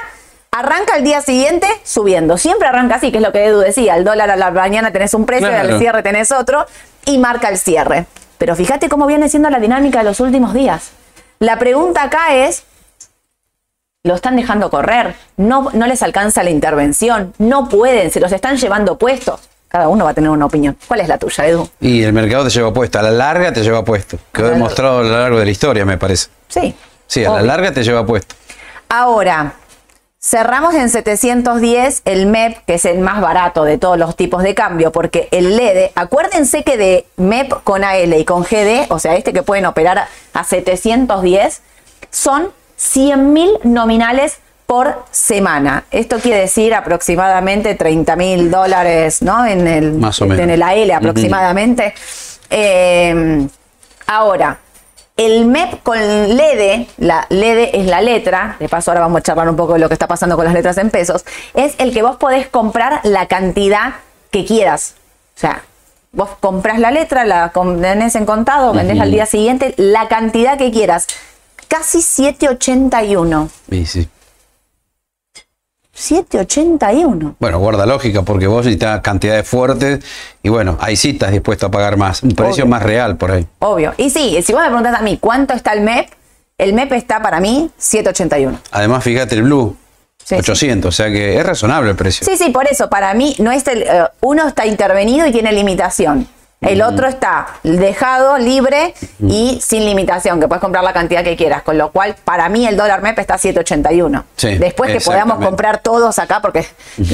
arranca 0.52 0.98
el 0.98 1.04
día 1.04 1.22
siguiente 1.22 1.68
subiendo. 1.84 2.38
Siempre 2.38 2.68
arranca 2.68 2.96
así, 2.96 3.12
que 3.12 3.18
es 3.18 3.24
lo 3.24 3.32
que 3.32 3.46
Edu 3.46 3.60
decía, 3.60 3.96
el 3.96 4.04
dólar 4.04 4.32
a 4.32 4.36
la 4.36 4.50
mañana 4.50 4.92
tenés 4.92 5.14
un 5.14 5.26
precio 5.26 5.52
y 5.52 5.54
al 5.54 5.78
cierre 5.78 6.02
tenés 6.02 6.32
otro, 6.32 6.66
y 7.06 7.18
marca 7.18 7.50
el 7.50 7.58
cierre. 7.58 8.06
Pero 8.38 8.56
fíjate 8.56 8.90
cómo 8.90 9.06
viene 9.06 9.30
siendo 9.30 9.50
la 9.50 9.60
dinámica 9.60 10.00
de 10.00 10.06
los 10.06 10.20
últimos 10.20 10.54
días. 10.54 10.92
La 11.40 11.58
pregunta 11.58 12.04
acá 12.04 12.36
es, 12.36 12.64
lo 14.04 14.16
están 14.16 14.36
dejando 14.36 14.70
correr, 14.70 15.16
no, 15.38 15.70
no 15.74 15.88
les 15.88 16.04
alcanza 16.04 16.44
la 16.44 16.50
intervención, 16.50 17.34
no 17.38 17.70
pueden, 17.70 18.12
se 18.12 18.20
los 18.20 18.32
están 18.32 18.58
llevando 18.58 18.98
puestos. 18.98 19.42
Cada 19.70 19.88
uno 19.88 20.04
va 20.04 20.12
a 20.12 20.14
tener 20.14 20.32
una 20.32 20.48
opinión. 20.48 20.76
¿Cuál 20.88 21.02
es 21.02 21.08
la 21.08 21.18
tuya, 21.18 21.46
Edu? 21.48 21.70
Y 21.80 22.04
el 22.04 22.12
mercado 22.12 22.44
te 22.44 22.50
lleva 22.50 22.74
puesto, 22.74 23.00
a 23.00 23.04
la 23.04 23.12
larga 23.12 23.54
te 23.54 23.62
lleva 23.62 23.86
puesto. 23.86 24.18
Quedó 24.34 24.50
demostrado 24.50 25.00
a 25.00 25.04
lo 25.04 25.10
largo 25.12 25.40
de 25.40 25.46
la 25.46 25.52
historia, 25.52 25.86
me 25.86 25.98
parece. 25.98 26.30
Sí. 26.48 26.76
Sí, 27.06 27.24
a 27.24 27.30
la 27.32 27.42
larga 27.42 27.72
te 27.72 27.84
lleva 27.84 28.06
puesto. 28.06 28.36
Ahora, 28.90 29.54
Cerramos 30.22 30.74
en 30.76 30.90
710 30.90 32.02
el 32.04 32.26
MEP, 32.26 32.58
que 32.66 32.74
es 32.74 32.84
el 32.84 33.00
más 33.00 33.22
barato 33.22 33.64
de 33.64 33.78
todos 33.78 33.98
los 33.98 34.18
tipos 34.18 34.44
de 34.44 34.54
cambio, 34.54 34.92
porque 34.92 35.30
el 35.32 35.56
LED, 35.56 35.92
acuérdense 35.96 36.64
que 36.64 36.76
de 36.76 37.06
MEP 37.16 37.54
con 37.64 37.86
AL 37.86 38.14
y 38.14 38.26
con 38.26 38.44
GD, 38.44 38.88
o 38.90 39.00
sea, 39.00 39.16
este 39.16 39.32
que 39.32 39.44
pueden 39.44 39.66
operar 39.66 40.10
a 40.34 40.44
710, 40.44 41.62
son 42.12 42.50
100 42.76 43.32
mil 43.32 43.50
nominales 43.64 44.40
por 44.66 45.06
semana. 45.10 45.86
Esto 45.90 46.20
quiere 46.20 46.42
decir 46.42 46.74
aproximadamente 46.74 47.76
30 47.76 48.16
mil 48.18 48.52
dólares, 48.52 49.22
¿no? 49.22 49.46
En 49.46 49.68
el, 49.68 50.02
En 50.44 50.50
el 50.50 50.62
AL 50.62 50.92
aproximadamente. 50.92 51.94
Eh, 52.50 53.48
ahora, 54.06 54.60
el 55.20 55.46
MEP 55.46 55.84
con 55.84 55.98
LEDE, 56.00 56.88
la 56.98 57.28
LEDE 57.30 57.78
es 57.78 57.86
la 57.88 58.02
letra, 58.02 58.56
de 58.58 58.70
paso 58.70 58.90
ahora 58.90 59.02
vamos 59.02 59.20
a 59.20 59.22
charlar 59.22 59.50
un 59.50 59.58
poco 59.58 59.74
de 59.74 59.80
lo 59.80 59.90
que 59.90 59.94
está 59.94 60.08
pasando 60.08 60.38
con 60.38 60.46
las 60.46 60.54
letras 60.54 60.78
en 60.78 60.90
pesos, 60.90 61.26
es 61.54 61.76
el 61.78 61.94
que 61.94 62.02
vos 62.02 62.16
podés 62.16 62.48
comprar 62.48 63.02
la 63.04 63.28
cantidad 63.28 63.96
que 64.32 64.46
quieras. 64.46 64.96
O 65.36 65.40
sea, 65.40 65.64
vos 66.14 66.30
compras 66.40 66.80
la 66.80 66.92
letra, 66.92 67.26
la 67.26 67.52
tenés 67.52 68.16
en 68.16 68.26
contado, 68.26 68.72
vendés 68.72 68.98
al 69.02 69.12
día 69.12 69.26
siguiente 69.26 69.74
la 69.76 70.08
cantidad 70.08 70.58
que 70.58 70.72
quieras. 70.72 71.08
Casi 71.68 72.02
781. 72.02 73.50
Sí, 73.70 73.86
sí. 73.86 74.10
781. 76.00 77.36
Bueno, 77.40 77.60
guarda 77.60 77.86
lógica 77.86 78.22
porque 78.22 78.48
vos 78.48 78.66
necesitas 78.66 79.02
cantidades 79.02 79.48
fuertes 79.48 80.00
y 80.42 80.48
bueno, 80.48 80.78
ahí 80.80 80.96
sí 80.96 81.10
estás 81.10 81.32
dispuesto 81.32 81.66
a 81.66 81.72
pagar 81.72 81.98
más, 81.98 82.24
un 82.24 82.32
precio 82.32 82.66
más 82.66 82.82
real 82.82 83.18
por 83.18 83.32
ahí. 83.32 83.46
Obvio. 83.60 83.94
Y 83.98 84.10
sí, 84.10 84.42
si 84.42 84.54
vos 84.54 84.62
me 84.62 84.68
preguntas 84.68 84.98
a 84.98 85.02
mí 85.02 85.18
cuánto 85.20 85.54
está 85.54 85.74
el 85.74 85.82
MEP, 85.82 86.10
el 86.58 86.74
MEP 86.74 86.94
está 86.94 87.22
para 87.22 87.42
mí 87.42 87.70
781. 87.78 88.60
Además, 88.72 89.04
fíjate 89.04 89.36
el 89.36 89.44
Blue. 89.44 89.76
800, 90.32 90.88
o 90.88 90.92
sea 90.92 91.08
que 91.10 91.38
es 91.38 91.46
razonable 91.46 91.90
el 91.90 91.96
precio. 91.96 92.26
Sí, 92.26 92.38
sí, 92.38 92.52
por 92.52 92.68
eso, 92.68 92.88
para 92.88 93.14
mí 93.16 93.36
no 93.40 93.52
es 93.52 93.66
el, 93.68 93.82
eh, 93.82 94.04
uno 94.22 94.48
está 94.48 94.66
intervenido 94.68 95.26
y 95.26 95.32
tiene 95.32 95.52
limitación. 95.52 96.28
El 96.62 96.82
otro 96.82 97.08
está 97.08 97.48
dejado, 97.64 98.38
libre 98.38 98.94
y 99.26 99.62
sin 99.64 99.86
limitación, 99.86 100.42
que 100.42 100.48
puedes 100.50 100.62
comprar 100.62 100.84
la 100.84 100.92
cantidad 100.92 101.24
que 101.24 101.38
quieras. 101.38 101.64
Con 101.64 101.78
lo 101.78 101.92
cual, 101.92 102.16
para 102.26 102.50
mí 102.50 102.68
el 102.68 102.76
dólar 102.76 103.02
MEP 103.02 103.18
está 103.20 103.36
a 103.36 103.38
781. 103.38 104.26
Sí, 104.36 104.58
Después 104.58 104.92
que 104.92 105.00
podamos 105.00 105.44
comprar 105.44 105.78
todos 105.78 106.20
acá, 106.20 106.42
porque, 106.42 106.66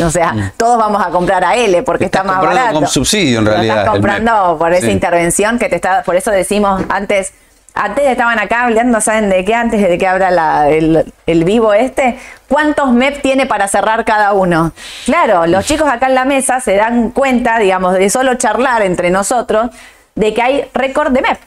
o 0.03 0.09
sea, 0.09 0.53
todos 0.57 0.79
vamos 0.79 1.05
a 1.05 1.09
comprar 1.11 1.43
a 1.43 1.55
L 1.55 1.83
porque 1.83 2.05
Estás 2.05 2.21
está 2.21 2.27
más 2.27 2.39
comprando 2.39 2.61
barato. 2.63 2.79
con 2.79 2.87
subsidio, 2.89 3.39
en 3.39 3.45
Lo 3.45 3.51
realidad, 3.51 3.77
Estás 3.79 3.91
comprando 3.93 4.55
por 4.57 4.73
esa 4.73 4.87
Sí. 4.87 4.91
intervención 4.91 5.59
que 5.59 5.69
te 5.69 5.75
está. 5.75 6.01
Por 6.03 6.15
eso 6.15 6.31
decimos 6.31 6.81
antes. 6.89 7.31
Antes 7.75 8.05
estaban 8.07 8.39
acá 8.39 8.63
hablando, 8.63 9.01
¿saben 9.01 9.29
de 9.29 9.43
qué? 9.43 9.53
Antes 9.53 9.81
de 9.81 9.97
que 9.97 10.07
abra 10.07 10.31
la- 10.31 10.69
el, 10.69 11.11
el 11.27 11.43
vivo 11.43 11.73
este, 11.73 12.17
¿cuántos 12.47 12.93
MEP 12.93 13.21
tiene 13.21 13.45
para 13.45 13.67
cerrar 13.67 14.05
cada 14.05 14.31
uno? 14.31 14.71
Claro, 15.05 15.45
los 15.45 15.65
chicos 15.65 15.87
acá 15.89 16.07
en 16.07 16.15
la 16.15 16.23
mesa 16.23 16.61
se 16.61 16.75
dan 16.75 17.11
cuenta, 17.11 17.59
digamos, 17.59 17.93
de 17.93 18.09
solo 18.09 18.35
charlar 18.35 18.81
entre 18.81 19.09
nosotros, 19.09 19.71
de 20.15 20.33
que 20.33 20.41
hay 20.41 20.69
récord 20.73 21.11
de 21.11 21.21
MEP. 21.21 21.37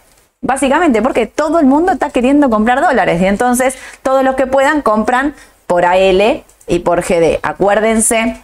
Básicamente, 0.43 1.01
porque 1.03 1.27
todo 1.27 1.59
el 1.61 1.67
mundo 1.67 1.93
está 1.93 2.11
queriendo 2.11 2.49
comprar 2.51 2.81
dólares 2.81 3.21
y 3.23 3.27
entonces 3.27 3.77
todos 4.03 4.23
los 4.23 4.37
que 4.37 4.47
puedan 4.47 4.83
compran 4.83 5.35
por 5.67 5.85
AL 5.87 6.45
y 6.67 6.79
por 6.81 7.01
GD. 7.03 7.39
Acuérdense, 7.43 8.37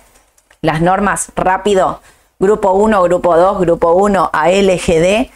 las 0.63 0.81
normas 0.81 1.31
rápido, 1.37 2.01
grupo 2.41 2.73
1, 2.73 3.03
grupo 3.03 3.37
2, 3.37 3.61
grupo 3.61 3.93
1, 3.93 4.31
ALGD, 4.33 5.29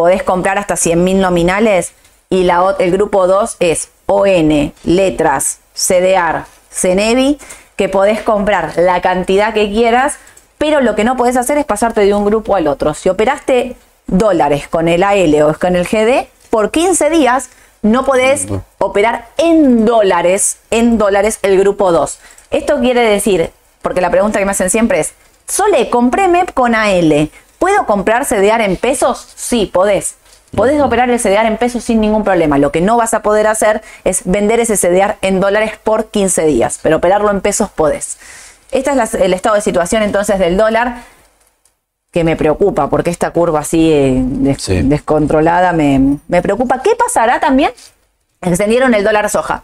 podés 0.00 0.22
comprar 0.22 0.56
hasta 0.56 0.76
100.000 0.76 1.16
nominales 1.16 1.92
y 2.30 2.44
la, 2.44 2.74
el 2.78 2.90
grupo 2.90 3.26
2 3.26 3.58
es 3.60 3.90
ON, 4.06 4.72
letras, 4.84 5.58
CDR, 5.74 6.46
CENEVI, 6.70 7.36
que 7.76 7.90
podés 7.90 8.22
comprar 8.22 8.78
la 8.78 9.02
cantidad 9.02 9.52
que 9.52 9.70
quieras, 9.70 10.16
pero 10.56 10.80
lo 10.80 10.94
que 10.94 11.04
no 11.04 11.18
podés 11.18 11.36
hacer 11.36 11.58
es 11.58 11.66
pasarte 11.66 12.00
de 12.00 12.14
un 12.14 12.24
grupo 12.24 12.56
al 12.56 12.66
otro. 12.66 12.94
Si 12.94 13.10
operaste 13.10 13.76
dólares 14.06 14.68
con 14.68 14.88
el 14.88 15.02
AL 15.02 15.42
o 15.42 15.52
con 15.58 15.76
el 15.76 15.84
GD, 15.84 16.28
por 16.48 16.70
15 16.70 17.10
días 17.10 17.50
no 17.82 18.06
podés 18.06 18.46
operar 18.78 19.28
en 19.36 19.84
dólares, 19.84 20.60
en 20.70 20.96
dólares 20.96 21.40
el 21.42 21.58
grupo 21.58 21.92
2. 21.92 22.18
Esto 22.52 22.80
quiere 22.80 23.02
decir, 23.02 23.50
porque 23.82 24.00
la 24.00 24.10
pregunta 24.10 24.38
que 24.38 24.46
me 24.46 24.52
hacen 24.52 24.70
siempre 24.70 25.00
es, 25.00 25.12
Sole, 25.46 25.90
compré 25.90 26.26
MEP 26.26 26.54
con 26.54 26.74
AL, 26.74 27.28
¿puedo 27.60 27.86
comprar 27.86 28.26
CDR 28.26 28.62
en 28.64 28.76
pesos? 28.76 29.24
Sí, 29.36 29.66
podés. 29.72 30.16
Podés 30.56 30.80
operar 30.82 31.08
el 31.10 31.20
CDR 31.20 31.46
en 31.46 31.56
pesos 31.58 31.84
sin 31.84 32.00
ningún 32.00 32.24
problema. 32.24 32.58
Lo 32.58 32.72
que 32.72 32.80
no 32.80 32.96
vas 32.96 33.14
a 33.14 33.22
poder 33.22 33.46
hacer 33.46 33.82
es 34.02 34.22
vender 34.24 34.58
ese 34.58 34.76
CDR 34.76 35.16
en 35.22 35.38
dólares 35.38 35.74
por 35.84 36.06
15 36.10 36.44
días, 36.46 36.80
pero 36.82 36.96
operarlo 36.96 37.30
en 37.30 37.40
pesos 37.40 37.70
podés. 37.70 38.18
Este 38.72 38.90
es 38.90 38.96
la- 38.96 39.08
el 39.24 39.32
estado 39.32 39.54
de 39.54 39.60
situación 39.60 40.02
entonces 40.02 40.40
del 40.40 40.56
dólar 40.56 41.02
que 42.10 42.24
me 42.24 42.34
preocupa, 42.34 42.90
porque 42.90 43.10
esta 43.10 43.30
curva 43.30 43.60
así 43.60 43.92
eh, 43.92 44.14
des- 44.24 44.60
Sí. 44.60 44.82
descontrolada 44.82 45.72
me, 45.72 46.18
me 46.26 46.42
preocupa. 46.42 46.82
¿Qué 46.82 46.90
pasará 46.96 47.38
también? 47.38 47.70
Extendieron 48.40 48.94
el 48.94 49.04
dólar 49.04 49.30
soja 49.30 49.62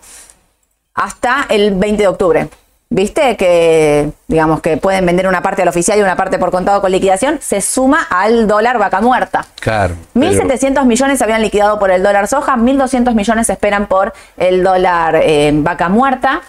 hasta 0.94 1.46
el 1.48 1.74
20 1.74 2.04
de 2.04 2.08
octubre. 2.08 2.48
¿Viste? 2.88 3.36
Que, 3.36 4.10
digamos, 4.28 4.60
que 4.60 4.76
pueden 4.76 5.04
vender 5.04 5.26
una 5.26 5.42
parte 5.42 5.62
al 5.62 5.68
oficial 5.68 5.98
y 5.98 6.02
una 6.02 6.14
parte 6.14 6.38
por 6.38 6.52
contado 6.52 6.80
con 6.80 6.92
liquidación, 6.92 7.40
se 7.42 7.60
suma 7.60 8.06
al 8.08 8.46
dólar 8.46 8.78
vaca 8.78 9.00
muerta. 9.00 9.44
Claro. 9.60 9.96
pero- 10.14 10.30
1.700 10.44 10.84
millones 10.84 11.18
se 11.18 11.24
habían 11.24 11.42
liquidado 11.42 11.78
por 11.80 11.90
el 11.90 12.02
dólar 12.04 12.28
soja, 12.28 12.56
1.200 12.56 13.12
millones 13.14 13.48
se 13.48 13.54
esperan 13.54 13.86
por 13.86 14.12
el 14.36 14.62
dólar 14.62 15.16
eh, 15.22 15.50
vaca 15.52 15.88
muerta. 15.88 16.42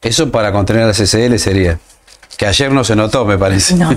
Eso 0.00 0.30
para 0.32 0.50
contener 0.50 0.86
la 0.86 0.94
CCL 0.94 1.36
sería. 1.38 1.78
Que 2.38 2.46
ayer 2.46 2.72
no 2.72 2.82
se 2.84 2.96
notó, 2.96 3.26
me 3.26 3.36
parece. 3.36 3.74
No. 3.74 3.90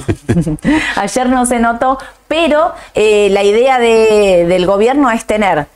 Ayer 0.98 1.29
no 1.29 1.46
se 1.46 1.60
notó, 1.60 1.98
pero 2.27 2.74
eh, 2.93 3.29
la 3.32 3.41
idea 3.43 3.79
de- 3.79 4.46
del 4.50 4.65
gobierno 4.65 5.10
es 5.12 5.24
tener, 5.24 5.67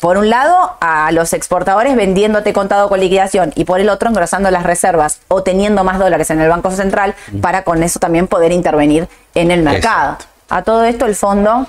por 0.00 0.18
un 0.18 0.28
lado, 0.30 0.76
a 0.80 1.10
los 1.12 1.32
exportadores 1.32 1.96
vendiéndote 1.96 2.52
contado 2.52 2.88
con 2.88 3.00
liquidación 3.00 3.52
y 3.54 3.64
por 3.64 3.80
el 3.80 3.88
otro 3.88 4.08
engrosando 4.10 4.50
las 4.50 4.62
reservas 4.64 5.20
o 5.28 5.42
teniendo 5.42 5.82
más 5.84 5.98
dólares 5.98 6.30
en 6.30 6.40
el 6.40 6.48
Banco 6.48 6.70
Central 6.70 7.14
para 7.40 7.62
con 7.64 7.82
eso 7.82 7.98
también 7.98 8.26
poder 8.26 8.52
intervenir 8.52 9.08
en 9.34 9.50
el 9.50 9.62
mercado. 9.62 10.12
Exacto. 10.14 10.26
A 10.50 10.62
todo 10.62 10.84
esto 10.84 11.06
el 11.06 11.14
fondo 11.14 11.66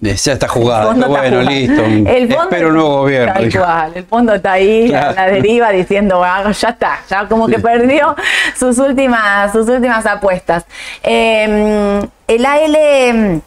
Ya 0.00 0.12
está 0.12 0.48
jugado. 0.48 0.88
bueno, 0.92 1.06
jugado. 1.06 1.42
listo. 1.42 1.82
El 1.82 2.28
fondo- 2.28 2.42
Espero 2.42 2.68
un 2.68 2.74
nuevo 2.74 2.96
gobierno. 2.98 3.32
Tal 3.32 3.52
cual, 3.52 3.92
el 3.94 4.04
fondo 4.04 4.34
está 4.34 4.52
ahí 4.52 4.88
Claro. 4.88 5.10
a 5.10 5.12
la 5.14 5.26
deriva 5.28 5.70
diciendo, 5.70 6.22
"Ah, 6.22 6.50
ya 6.52 6.68
está, 6.68 6.98
ya 7.08 7.26
como 7.26 7.46
que 7.48 7.58
perdió 7.58 8.14
sus 8.58 8.76
últimas, 8.78 9.50
sus 9.52 9.66
últimas 9.68 10.04
apuestas. 10.04 10.64
Eh, 11.02 12.06
el 12.28 12.44
AL, 12.46 13.42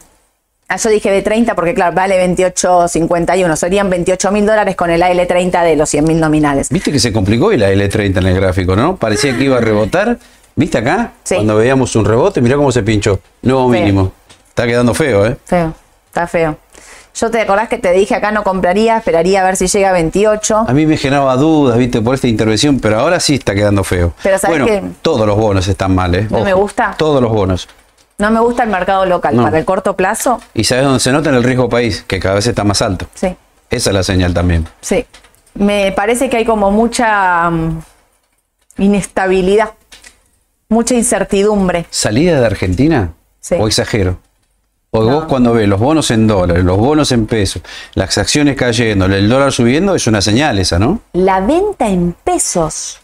ah, 0.68 0.76
yo 0.76 0.90
dije 0.90 1.10
de 1.10 1.22
30 1.22 1.54
porque 1.54 1.74
claro, 1.74 1.94
vale 1.94 2.24
28.51, 2.26 3.56
serían 3.56 3.90
28 3.90 4.30
mil 4.30 4.46
dólares 4.46 4.76
con 4.76 4.90
el 4.90 5.02
AL 5.02 5.26
30 5.26 5.62
de 5.62 5.76
los 5.76 5.88
100 5.88 6.04
mil 6.04 6.20
nominales. 6.20 6.68
Viste 6.70 6.92
que 6.92 7.00
se 7.00 7.12
complicó 7.12 7.52
y 7.52 7.56
la 7.56 7.70
L30 7.70 8.18
en 8.18 8.26
el 8.26 8.34
gráfico, 8.34 8.76
¿no? 8.76 8.96
Parecía 8.96 9.36
que 9.36 9.44
iba 9.44 9.56
a 9.58 9.60
rebotar. 9.60 10.18
¿Viste 10.54 10.78
acá? 10.78 11.12
Sí. 11.22 11.36
Cuando 11.36 11.56
veíamos 11.56 11.94
un 11.94 12.04
rebote, 12.04 12.40
mirá 12.40 12.56
cómo 12.56 12.72
se 12.72 12.82
pinchó. 12.82 13.20
Nuevo 13.42 13.68
mínimo. 13.68 14.12
Está 14.48 14.66
quedando 14.66 14.92
feo, 14.92 15.24
¿eh? 15.24 15.36
Feo, 15.44 15.72
está 16.08 16.26
feo. 16.26 16.56
Yo 17.14 17.30
te 17.30 17.40
acordás 17.40 17.68
que 17.68 17.78
te 17.78 17.92
dije 17.92 18.14
acá 18.14 18.30
no 18.30 18.44
compraría, 18.44 18.96
esperaría 18.96 19.40
a 19.40 19.44
ver 19.44 19.56
si 19.56 19.66
llega 19.66 19.90
a 19.90 19.92
28. 19.92 20.66
A 20.68 20.72
mí 20.72 20.86
me 20.86 20.96
generaba 20.96 21.36
dudas, 21.36 21.76
viste, 21.76 22.00
por 22.00 22.14
esta 22.14 22.28
intervención, 22.28 22.78
pero 22.78 23.00
ahora 23.00 23.18
sí 23.18 23.34
está 23.34 23.54
quedando 23.54 23.82
feo. 23.82 24.12
Pero 24.22 24.38
¿sabes 24.38 24.58
bueno, 24.58 24.66
qué? 24.66 24.82
todos 25.02 25.26
los 25.26 25.36
bonos 25.36 25.66
están 25.66 25.94
mal, 25.94 26.14
¿eh? 26.14 26.28
¿No 26.30 26.44
me 26.44 26.52
gusta? 26.52 26.94
Todos 26.96 27.20
los 27.20 27.32
bonos. 27.32 27.68
No 28.18 28.30
me 28.32 28.40
gusta 28.40 28.64
el 28.64 28.70
mercado 28.70 29.06
local. 29.06 29.36
No. 29.36 29.44
Para 29.44 29.58
el 29.58 29.64
corto 29.64 29.94
plazo, 29.96 30.40
Y 30.54 30.64
sabes 30.64 30.84
dónde 30.84 30.98
se 31.00 31.12
nota 31.12 31.28
en 31.30 31.36
el 31.36 31.44
riesgo 31.44 31.68
país, 31.68 32.04
que 32.06 32.18
cada 32.18 32.34
vez 32.34 32.46
está 32.46 32.64
más 32.64 32.82
alto. 32.82 33.06
sí. 33.14 33.36
Esa 33.70 33.90
es 33.90 33.94
la 33.94 34.02
señal 34.02 34.32
también. 34.32 34.66
Sí, 34.80 35.04
me 35.52 35.92
parece 35.92 36.30
que 36.30 36.38
hay 36.38 36.46
como 36.46 36.70
mucha 36.70 37.50
mm, 37.50 37.82
inestabilidad, 38.78 39.72
mucha 40.70 40.94
incertidumbre. 40.94 41.84
¿Salida 41.90 42.40
de 42.40 42.46
Argentina? 42.46 43.12
Sí. 43.40 43.56
¿O 43.60 43.68
exagero? 43.68 44.18
No. 44.90 45.02
vos 45.02 45.24
cuando 45.26 45.52
ves 45.52 45.68
los 45.68 45.78
bonos 45.78 46.10
en 46.10 46.26
dólares, 46.26 46.64
los 46.64 46.78
bonos 46.78 47.12
en 47.12 47.26
pesos, 47.26 47.60
las 47.94 48.16
acciones 48.16 48.56
cayendo, 48.56 49.04
el 49.04 49.28
dólar 49.28 49.52
subiendo, 49.52 49.94
es 49.94 50.06
una 50.06 50.22
señal 50.22 50.58
esa, 50.58 50.78
¿no? 50.78 51.02
La 51.12 51.40
venta 51.40 51.88
en 51.88 52.14
pesos, 52.24 52.98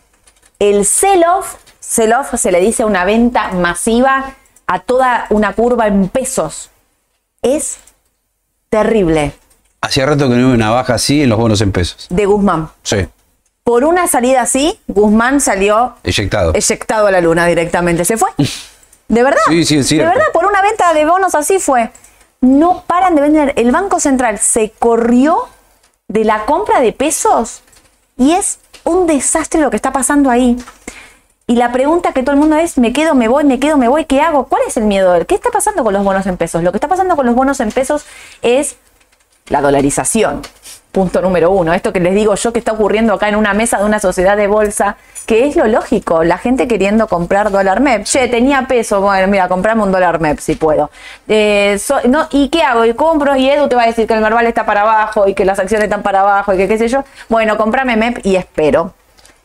el 0.58 0.86
sell-off, 0.86 1.56
sell-off 1.78 2.34
se 2.36 2.50
le 2.50 2.60
dice 2.60 2.84
una 2.86 3.04
venta 3.04 3.52
masiva 3.52 4.32
a 4.66 4.80
toda 4.80 5.26
una 5.30 5.52
curva 5.54 5.86
en 5.86 6.08
pesos. 6.08 6.70
Es 7.42 7.78
terrible 8.70 9.32
Hacía 9.80 10.06
rato 10.06 10.30
que 10.30 10.34
no 10.36 10.46
hubo 10.46 10.54
una 10.54 10.70
baja 10.70 10.94
así 10.94 11.22
en 11.22 11.28
los 11.28 11.38
bonos 11.38 11.60
en 11.60 11.70
pesos. 11.70 12.06
de 12.08 12.24
Guzmán. 12.24 12.70
Sí, 12.82 13.06
Por 13.64 13.84
una 13.84 14.08
salida 14.08 14.40
así, 14.40 14.80
Guzmán 14.86 15.42
salió 15.42 15.94
eyectado. 16.02 16.52
eyectado 16.54 17.06
a 17.06 17.10
la 17.10 17.20
luna 17.20 17.44
directamente. 17.44 18.06
Se 18.06 18.16
fue. 18.16 18.30
¿De 19.08 19.22
verdad? 19.22 19.42
Sí, 19.46 19.62
sí, 19.66 19.76
es 19.76 19.88
De 19.90 19.98
verdad, 19.98 20.24
por 20.32 20.46
una 20.46 20.62
venta 20.62 20.94
de 20.94 21.04
bonos 21.04 21.34
así 21.34 21.58
fue. 21.58 21.90
No 22.40 22.82
paran 22.86 23.14
de 23.14 23.20
vender. 23.20 23.52
El 23.56 23.72
Banco 23.72 24.00
Central 24.00 24.38
se 24.38 24.70
corrió 24.70 25.48
de 26.08 26.24
la 26.24 26.46
compra 26.46 26.80
de 26.80 26.92
pesos 26.94 27.60
y 28.16 28.32
es 28.32 28.60
un 28.84 29.06
desastre 29.06 29.60
lo 29.60 29.68
que 29.68 29.76
está 29.76 29.92
pasando 29.92 30.30
ahí. 30.30 30.56
Y 31.46 31.56
la 31.56 31.72
pregunta 31.72 32.12
que 32.12 32.22
todo 32.22 32.32
el 32.32 32.40
mundo 32.40 32.56
es, 32.56 32.78
me 32.78 32.94
quedo, 32.94 33.14
me 33.14 33.28
voy, 33.28 33.44
me 33.44 33.60
quedo, 33.60 33.76
me 33.76 33.88
voy, 33.88 34.06
¿qué 34.06 34.22
hago? 34.22 34.46
¿Cuál 34.46 34.62
es 34.66 34.78
el 34.78 34.84
miedo? 34.84 35.14
¿Qué 35.26 35.34
está 35.34 35.50
pasando 35.50 35.84
con 35.84 35.92
los 35.92 36.02
bonos 36.02 36.26
en 36.26 36.38
pesos? 36.38 36.62
Lo 36.62 36.72
que 36.72 36.78
está 36.78 36.88
pasando 36.88 37.16
con 37.16 37.26
los 37.26 37.34
bonos 37.34 37.60
en 37.60 37.70
pesos 37.70 38.06
es 38.40 38.76
la 39.48 39.60
dolarización. 39.60 40.40
Punto 40.90 41.20
número 41.20 41.50
uno. 41.50 41.74
Esto 41.74 41.92
que 41.92 42.00
les 42.00 42.14
digo 42.14 42.34
yo 42.34 42.52
que 42.54 42.60
está 42.60 42.72
ocurriendo 42.72 43.12
acá 43.12 43.28
en 43.28 43.36
una 43.36 43.52
mesa 43.52 43.76
de 43.76 43.84
una 43.84 43.98
sociedad 43.98 44.38
de 44.38 44.46
bolsa, 44.46 44.96
que 45.26 45.46
es 45.46 45.54
lo 45.54 45.66
lógico. 45.66 46.24
La 46.24 46.38
gente 46.38 46.66
queriendo 46.66 47.08
comprar 47.08 47.50
dólar 47.50 47.80
MEP. 47.80 48.04
Che, 48.04 48.28
tenía 48.28 48.66
peso. 48.66 49.02
Bueno, 49.02 49.28
mira, 49.28 49.46
comprame 49.46 49.82
un 49.82 49.92
dólar 49.92 50.20
MEP 50.20 50.38
si 50.38 50.54
puedo. 50.54 50.90
Eh, 51.28 51.78
¿Y 52.30 52.48
qué 52.48 52.62
hago? 52.62 52.86
Y 52.86 52.94
compro 52.94 53.36
y 53.36 53.50
Edu 53.50 53.68
te 53.68 53.76
va 53.76 53.82
a 53.82 53.86
decir 53.86 54.06
que 54.06 54.14
el 54.14 54.20
Merval 54.22 54.46
está 54.46 54.64
para 54.64 54.80
abajo 54.80 55.28
y 55.28 55.34
que 55.34 55.44
las 55.44 55.58
acciones 55.58 55.84
están 55.84 56.02
para 56.02 56.20
abajo 56.20 56.54
y 56.54 56.56
que 56.56 56.68
qué 56.68 56.78
sé 56.78 56.88
yo. 56.88 57.04
Bueno, 57.28 57.58
comprame 57.58 57.96
MEP 57.96 58.24
y 58.24 58.36
espero. 58.36 58.94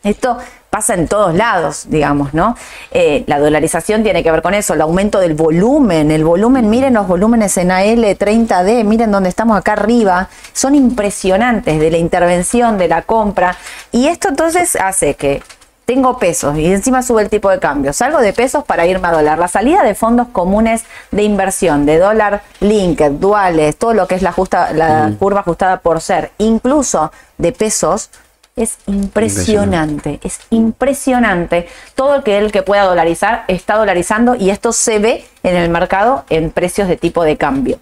Esto 0.02 0.38
pasa 0.70 0.94
en 0.94 1.08
todos 1.08 1.34
lados, 1.34 1.86
digamos, 1.88 2.32
¿no? 2.32 2.56
Eh, 2.90 3.24
la 3.26 3.38
dolarización 3.38 4.02
tiene 4.02 4.22
que 4.22 4.30
ver 4.30 4.40
con 4.40 4.54
eso, 4.54 4.72
el 4.74 4.80
aumento 4.80 5.20
del 5.20 5.34
volumen. 5.34 6.10
El 6.10 6.24
volumen, 6.24 6.70
miren 6.70 6.94
los 6.94 7.06
volúmenes 7.06 7.56
en 7.58 7.70
AL 7.70 8.04
30D, 8.04 8.84
miren 8.84 9.10
dónde 9.10 9.28
estamos 9.28 9.58
acá 9.58 9.72
arriba, 9.72 10.28
son 10.52 10.74
impresionantes 10.74 11.78
de 11.78 11.90
la 11.90 11.98
intervención, 11.98 12.78
de 12.78 12.88
la 12.88 13.02
compra. 13.02 13.56
Y 13.92 14.06
esto 14.06 14.28
entonces 14.28 14.76
hace 14.76 15.14
que 15.14 15.42
tengo 15.90 16.18
pesos 16.18 16.56
y 16.56 16.66
encima 16.66 17.02
sube 17.02 17.22
el 17.22 17.28
tipo 17.28 17.50
de 17.50 17.58
cambio. 17.58 17.92
Salgo 17.92 18.20
de 18.20 18.32
pesos 18.32 18.62
para 18.62 18.86
irme 18.86 19.08
a 19.08 19.10
dólar. 19.10 19.40
La 19.40 19.48
salida 19.48 19.82
de 19.82 19.96
fondos 19.96 20.28
comunes 20.28 20.84
de 21.10 21.24
inversión, 21.24 21.84
de 21.84 21.98
dólar 21.98 22.42
linked, 22.60 23.10
duales, 23.12 23.76
todo 23.76 23.92
lo 23.92 24.06
que 24.06 24.14
es 24.14 24.22
la, 24.22 24.30
justa, 24.30 24.72
la 24.72 25.12
curva 25.18 25.40
ajustada 25.40 25.80
por 25.80 26.00
ser, 26.00 26.30
incluso 26.38 27.10
de 27.38 27.50
pesos, 27.50 28.10
Es 28.56 28.78
impresionante, 28.86 30.20
es 30.22 30.40
impresionante. 30.50 31.68
Todo 31.94 32.16
el 32.16 32.22
que 32.22 32.38
el 32.38 32.52
que 32.52 32.62
pueda 32.62 32.84
dolarizar 32.84 33.44
está 33.48 33.76
dolarizando 33.76 34.34
y 34.34 34.50
esto 34.50 34.72
se 34.72 34.98
ve 34.98 35.24
en 35.42 35.56
el 35.56 35.70
mercado 35.70 36.24
en 36.28 36.50
precios 36.50 36.88
de 36.88 36.96
tipo 36.96 37.24
de 37.24 37.36
cambio. 37.36 37.78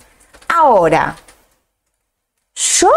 Ahora, 0.48 1.16
yo 2.54 2.90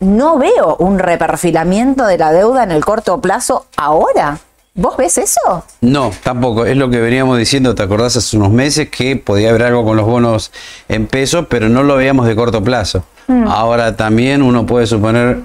no 0.00 0.38
veo 0.38 0.76
un 0.78 0.98
reperfilamiento 0.98 2.06
de 2.06 2.18
la 2.18 2.32
deuda 2.32 2.64
en 2.64 2.72
el 2.72 2.84
corto 2.84 3.20
plazo 3.20 3.66
ahora. 3.76 4.38
¿Vos 4.76 4.96
ves 4.96 5.18
eso? 5.18 5.64
No, 5.82 6.10
tampoco. 6.24 6.66
Es 6.66 6.76
lo 6.76 6.90
que 6.90 7.00
veníamos 7.00 7.38
diciendo, 7.38 7.76
¿te 7.76 7.84
acordás 7.84 8.16
hace 8.16 8.36
unos 8.36 8.50
meses 8.50 8.88
que 8.90 9.14
podía 9.14 9.50
haber 9.50 9.62
algo 9.62 9.84
con 9.84 9.96
los 9.96 10.04
bonos 10.04 10.50
en 10.88 11.06
pesos, 11.06 11.46
pero 11.48 11.68
no 11.68 11.84
lo 11.84 11.96
veíamos 11.96 12.26
de 12.26 12.34
corto 12.34 12.62
plazo. 12.62 13.04
Mm. 13.28 13.46
Ahora 13.46 13.94
también 13.94 14.42
uno 14.42 14.66
puede 14.66 14.88
suponer, 14.88 15.38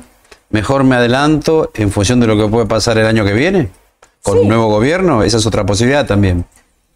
mejor 0.49 0.83
me 0.83 0.95
adelanto 0.95 1.71
en 1.73 1.91
función 1.91 2.19
de 2.19 2.27
lo 2.27 2.37
que 2.37 2.47
puede 2.47 2.65
pasar 2.65 2.97
el 2.97 3.05
año 3.05 3.23
que 3.25 3.33
viene 3.33 3.69
con 4.23 4.39
un 4.39 4.47
nuevo 4.47 4.67
gobierno, 4.67 5.23
esa 5.23 5.37
es 5.37 5.45
otra 5.45 5.65
posibilidad 5.65 6.05
también. 6.05 6.45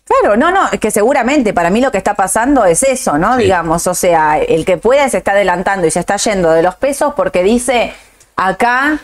Claro, 0.05 0.35
no, 0.35 0.51
no, 0.51 0.67
es 0.71 0.79
que 0.79 0.91
seguramente 0.91 1.53
para 1.53 1.69
mí 1.69 1.79
lo 1.79 1.89
que 1.89 1.97
está 1.97 2.13
pasando 2.13 2.65
es 2.65 2.83
eso, 2.83 3.17
¿no? 3.17 3.37
Digamos, 3.37 3.87
o 3.87 3.93
sea, 3.93 4.37
el 4.37 4.65
que 4.65 4.77
puede 4.77 5.09
se 5.09 5.17
está 5.19 5.31
adelantando 5.31 5.87
y 5.87 5.91
se 5.91 6.01
está 6.01 6.17
yendo 6.17 6.51
de 6.51 6.61
los 6.61 6.75
pesos 6.75 7.13
porque 7.15 7.41
dice, 7.41 7.93
acá 8.35 8.99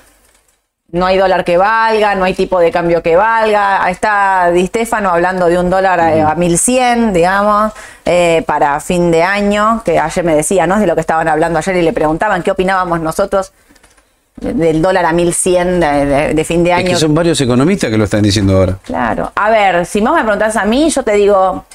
no 0.92 1.06
hay 1.06 1.18
dólar 1.18 1.46
que 1.46 1.58
valga, 1.58 2.16
no 2.16 2.26
hay 2.26 2.34
tipo 2.34 2.60
de 2.60 2.72
cambio 2.72 3.02
que 3.02 3.16
valga. 3.16 3.90
Está 3.90 4.52
Di 4.52 4.68
Stefano 4.68 5.10
hablando 5.10 5.46
de 5.46 5.58
un 5.58 5.70
dólar 5.70 6.00
a, 6.02 6.36
1100, 6.36 7.14
digamos, 7.14 7.72
eh, 8.06 8.44
para 8.46 8.80
fin 8.82 9.10
de 9.12 9.24
año, 9.24 9.82
que 9.86 10.00
ayer 10.00 10.26
me 10.26 10.36
decía, 10.36 10.68
¿no? 10.68 10.80
De 10.80 10.88
lo 10.88 10.96
que 10.96 11.02
estaban 11.02 11.28
hablando 11.28 11.60
ayer 11.60 11.78
y 11.78 11.82
le 11.82 11.94
preguntaban 11.94 12.44
qué 12.44 12.52
opinábamos 12.52 13.00
nosotros 13.00 13.54
del 14.40 14.82
dólar 14.82 15.06
a 15.06 15.14
1100 15.14 15.80
de, 15.80 16.34
de, 16.34 16.44
fin 16.44 16.64
de 16.64 16.74
año. 16.74 16.88
Es 16.88 16.94
que 16.94 17.00
son 17.00 17.14
varios 17.14 17.40
economistas 17.42 17.90
que 17.90 17.98
lo 17.98 18.06
están 18.06 18.22
diciendo 18.22 18.58
ahora. 18.58 18.78
Claro. 18.84 19.32
A 19.36 19.50
ver, 19.50 19.86
si 19.86 20.00
vos 20.02 20.14
me 20.14 20.22
preguntás 20.22 20.56
a 20.56 20.66
mí, 20.66 20.90
yo 20.90 21.04
te 21.04 21.14
digo, 21.14 21.66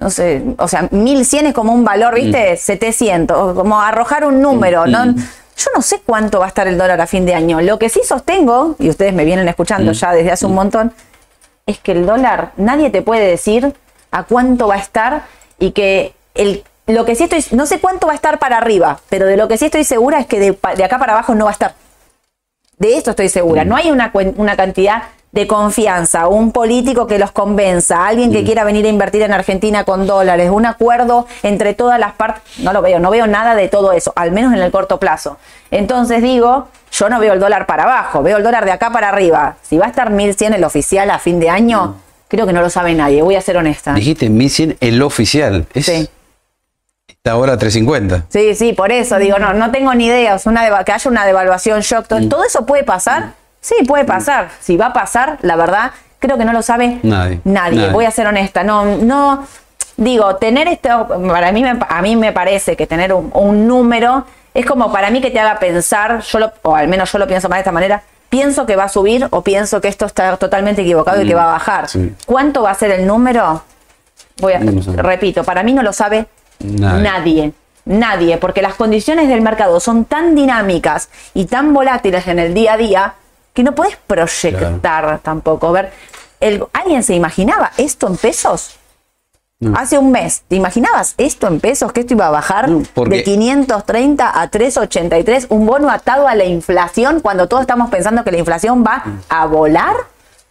no 0.00 0.08
sé, 0.08 0.42
o 0.56 0.66
sea, 0.66 0.88
1100 0.90 1.46
es 1.46 1.54
como 1.54 1.72
un 1.74 1.84
valor, 1.84 2.14
¿viste? 2.14 2.56
700, 2.56 3.54
como 3.54 3.80
arrojar 3.80 4.24
un 4.24 4.40
número, 4.40 4.86
¿no? 4.86 5.06
Mm. 5.06 5.16
Yo 5.16 5.66
no 5.74 5.82
sé 5.82 6.00
cuánto 6.04 6.38
va 6.38 6.46
a 6.46 6.48
estar 6.48 6.66
el 6.66 6.78
dólar 6.78 7.00
a 7.02 7.06
fin 7.06 7.26
de 7.26 7.34
año. 7.34 7.60
Lo 7.60 7.78
que 7.78 7.90
sí 7.90 8.00
sostengo, 8.02 8.76
y 8.78 8.88
ustedes 8.88 9.12
me 9.12 9.26
vienen 9.26 9.46
escuchando 9.46 9.90
mm. 9.90 9.94
ya 9.94 10.12
desde 10.12 10.30
hace 10.30 10.46
un 10.46 10.52
mm. 10.52 10.54
montón, 10.54 10.92
es 11.66 11.78
que 11.78 11.92
el 11.92 12.06
dólar, 12.06 12.52
nadie 12.56 12.88
te 12.88 13.02
puede 13.02 13.26
decir 13.26 13.74
a 14.10 14.22
cuánto 14.22 14.68
va 14.68 14.76
a 14.76 14.78
estar 14.78 15.24
y 15.58 15.72
que 15.72 16.14
el, 16.34 16.64
lo 16.94 17.04
que 17.04 17.14
sí 17.14 17.24
estoy, 17.24 17.44
no 17.52 17.66
sé 17.66 17.80
cuánto 17.80 18.06
va 18.06 18.12
a 18.12 18.16
estar 18.16 18.38
para 18.38 18.58
arriba, 18.58 19.00
pero 19.08 19.26
de 19.26 19.36
lo 19.36 19.48
que 19.48 19.58
sí 19.58 19.66
estoy 19.66 19.84
segura 19.84 20.20
es 20.20 20.26
que 20.26 20.38
de, 20.38 20.58
de 20.76 20.84
acá 20.84 20.98
para 20.98 21.12
abajo 21.12 21.34
no 21.34 21.44
va 21.44 21.50
a 21.50 21.52
estar. 21.52 21.74
De 22.78 22.96
esto 22.96 23.10
estoy 23.10 23.28
segura. 23.28 23.64
Mm. 23.64 23.68
No 23.68 23.76
hay 23.76 23.90
una, 23.90 24.10
una 24.36 24.56
cantidad 24.56 25.02
de 25.32 25.46
confianza, 25.46 26.26
un 26.26 26.50
político 26.50 27.06
que 27.06 27.18
los 27.18 27.30
convenza, 27.30 28.06
alguien 28.06 28.32
que 28.32 28.42
quiera 28.42 28.64
venir 28.64 28.84
a 28.86 28.88
invertir 28.88 29.22
en 29.22 29.32
Argentina 29.32 29.84
con 29.84 30.06
dólares, 30.06 30.50
un 30.50 30.66
acuerdo 30.66 31.26
entre 31.44 31.74
todas 31.74 32.00
las 32.00 32.14
partes, 32.14 32.42
no 32.58 32.72
lo 32.72 32.82
veo, 32.82 32.98
no 32.98 33.10
veo 33.10 33.28
nada 33.28 33.54
de 33.54 33.68
todo 33.68 33.92
eso, 33.92 34.12
al 34.16 34.32
menos 34.32 34.52
en 34.52 34.60
el 34.60 34.72
corto 34.72 34.98
plazo. 34.98 35.36
Entonces 35.70 36.20
digo, 36.22 36.68
yo 36.90 37.08
no 37.08 37.20
veo 37.20 37.32
el 37.32 37.38
dólar 37.38 37.66
para 37.66 37.84
abajo, 37.84 38.22
veo 38.22 38.38
el 38.38 38.42
dólar 38.42 38.64
de 38.64 38.72
acá 38.72 38.90
para 38.90 39.08
arriba. 39.08 39.56
Si 39.62 39.78
va 39.78 39.86
a 39.86 39.90
estar 39.90 40.10
1100 40.10 40.54
el 40.54 40.64
oficial 40.64 41.10
a 41.10 41.20
fin 41.20 41.38
de 41.38 41.48
año, 41.48 41.86
mm. 41.86 41.94
creo 42.26 42.46
que 42.46 42.52
no 42.52 42.60
lo 42.60 42.70
sabe 42.70 42.94
nadie, 42.94 43.22
voy 43.22 43.36
a 43.36 43.40
ser 43.40 43.56
honesta. 43.56 43.94
Dijiste 43.94 44.28
1100 44.28 44.78
el 44.80 45.00
oficial. 45.00 45.66
Sí. 45.76 46.08
Está 47.22 47.32
ahora 47.32 47.58
350. 47.58 48.28
Sí, 48.30 48.54
sí, 48.54 48.72
por 48.72 48.90
eso 48.90 49.18
digo, 49.18 49.38
no, 49.38 49.52
no 49.52 49.70
tengo 49.70 49.92
ni 49.92 50.06
idea, 50.06 50.38
una 50.46 50.82
que 50.82 50.92
haya 50.92 51.10
una 51.10 51.26
devaluación 51.26 51.80
shock, 51.82 52.06
todo, 52.06 52.18
mm. 52.18 52.46
eso 52.46 52.64
puede 52.64 52.82
pasar. 52.82 53.34
Sí, 53.60 53.74
puede 53.86 54.06
pasar. 54.06 54.48
Si 54.58 54.78
va 54.78 54.86
a 54.86 54.92
pasar, 54.94 55.36
la 55.42 55.54
verdad, 55.56 55.90
creo 56.18 56.38
que 56.38 56.46
no 56.46 56.54
lo 56.54 56.62
sabe 56.62 56.98
nadie. 57.02 57.42
Nadie. 57.44 57.90
Voy 57.90 58.06
a 58.06 58.10
ser 58.10 58.26
honesta. 58.26 58.64
No, 58.64 58.96
no. 58.96 59.46
Digo, 59.98 60.36
tener 60.36 60.66
esto, 60.66 61.08
para 61.28 61.52
mí, 61.52 61.62
a 61.62 62.00
mí 62.00 62.16
me 62.16 62.32
parece 62.32 62.74
que 62.74 62.86
tener 62.86 63.12
un, 63.12 63.68
número 63.68 64.24
es 64.54 64.64
como 64.64 64.90
para 64.90 65.10
mí 65.10 65.20
que 65.20 65.30
te 65.30 65.38
haga 65.38 65.58
pensar, 65.58 66.22
yo 66.22 66.38
lo, 66.38 66.52
o 66.62 66.74
al 66.74 66.88
menos 66.88 67.12
yo 67.12 67.18
lo 67.18 67.26
pienso 67.26 67.48
de 67.48 67.58
esta 67.58 67.70
manera, 67.70 68.02
pienso 68.30 68.64
que 68.64 68.76
va 68.76 68.84
a 68.84 68.88
subir 68.88 69.28
o 69.28 69.42
pienso 69.42 69.82
que 69.82 69.88
esto 69.88 70.06
está 70.06 70.38
totalmente 70.38 70.80
equivocado 70.80 71.20
y 71.20 71.28
que 71.28 71.34
va 71.34 71.44
a 71.44 71.52
bajar. 71.52 71.86
¿Cuánto 72.24 72.62
va 72.62 72.70
a 72.70 72.74
ser 72.74 72.92
el 72.92 73.06
número? 73.06 73.62
Voy 74.38 74.54
a, 74.54 74.60
repito, 75.02 75.44
para 75.44 75.62
mí 75.62 75.74
no 75.74 75.82
lo 75.82 75.92
sabe 75.92 76.26
nadie. 76.60 77.02
nadie. 77.02 77.52
Nadie, 77.86 78.36
porque 78.36 78.62
las 78.62 78.74
condiciones 78.74 79.28
del 79.28 79.40
mercado 79.40 79.80
son 79.80 80.04
tan 80.04 80.34
dinámicas 80.34 81.08
y 81.34 81.46
tan 81.46 81.72
volátiles 81.72 82.26
en 82.28 82.38
el 82.38 82.54
día 82.54 82.74
a 82.74 82.76
día 82.76 83.14
que 83.54 83.62
no 83.62 83.74
puedes 83.74 83.96
proyectar 83.96 85.18
tampoco. 85.20 85.72
Ver, 85.72 85.90
el, 86.40 86.64
¿alguien 86.72 87.02
se 87.02 87.14
imaginaba 87.14 87.72
esto 87.78 88.06
en 88.06 88.16
pesos? 88.16 88.76
Hace 89.74 89.98
un 89.98 90.10
mes, 90.10 90.42
¿te 90.48 90.56
imaginabas 90.56 91.14
esto 91.18 91.46
en 91.46 91.60
pesos? 91.60 91.92
Que 91.92 92.00
esto 92.00 92.14
iba 92.14 92.28
a 92.28 92.30
bajar 92.30 92.70
de 92.70 93.22
530 93.22 94.40
a 94.40 94.48
383, 94.48 95.48
un 95.50 95.66
bono 95.66 95.90
atado 95.90 96.26
a 96.26 96.34
la 96.34 96.46
inflación 96.46 97.20
cuando 97.20 97.46
todos 97.46 97.62
estamos 97.62 97.90
pensando 97.90 98.24
que 98.24 98.32
la 98.32 98.38
inflación 98.38 98.82
va 98.82 99.04
a 99.28 99.44
volar. 99.44 99.94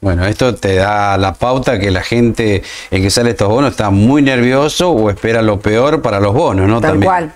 Bueno, 0.01 0.25
esto 0.25 0.55
te 0.55 0.75
da 0.75 1.17
la 1.17 1.33
pauta 1.33 1.77
que 1.77 1.91
la 1.91 2.01
gente 2.01 2.63
en 2.89 3.01
que 3.01 3.09
sale 3.09 3.31
estos 3.31 3.49
bonos 3.49 3.71
está 3.71 3.89
muy 3.89 4.21
nervioso 4.21 4.91
o 4.91 5.09
espera 5.09 5.41
lo 5.41 5.59
peor 5.59 6.01
para 6.01 6.21
los 6.21 6.33
bonos, 6.33 6.69
¿no? 6.69 6.79
Tal 6.79 6.91
también. 6.91 7.09
cual. 7.09 7.33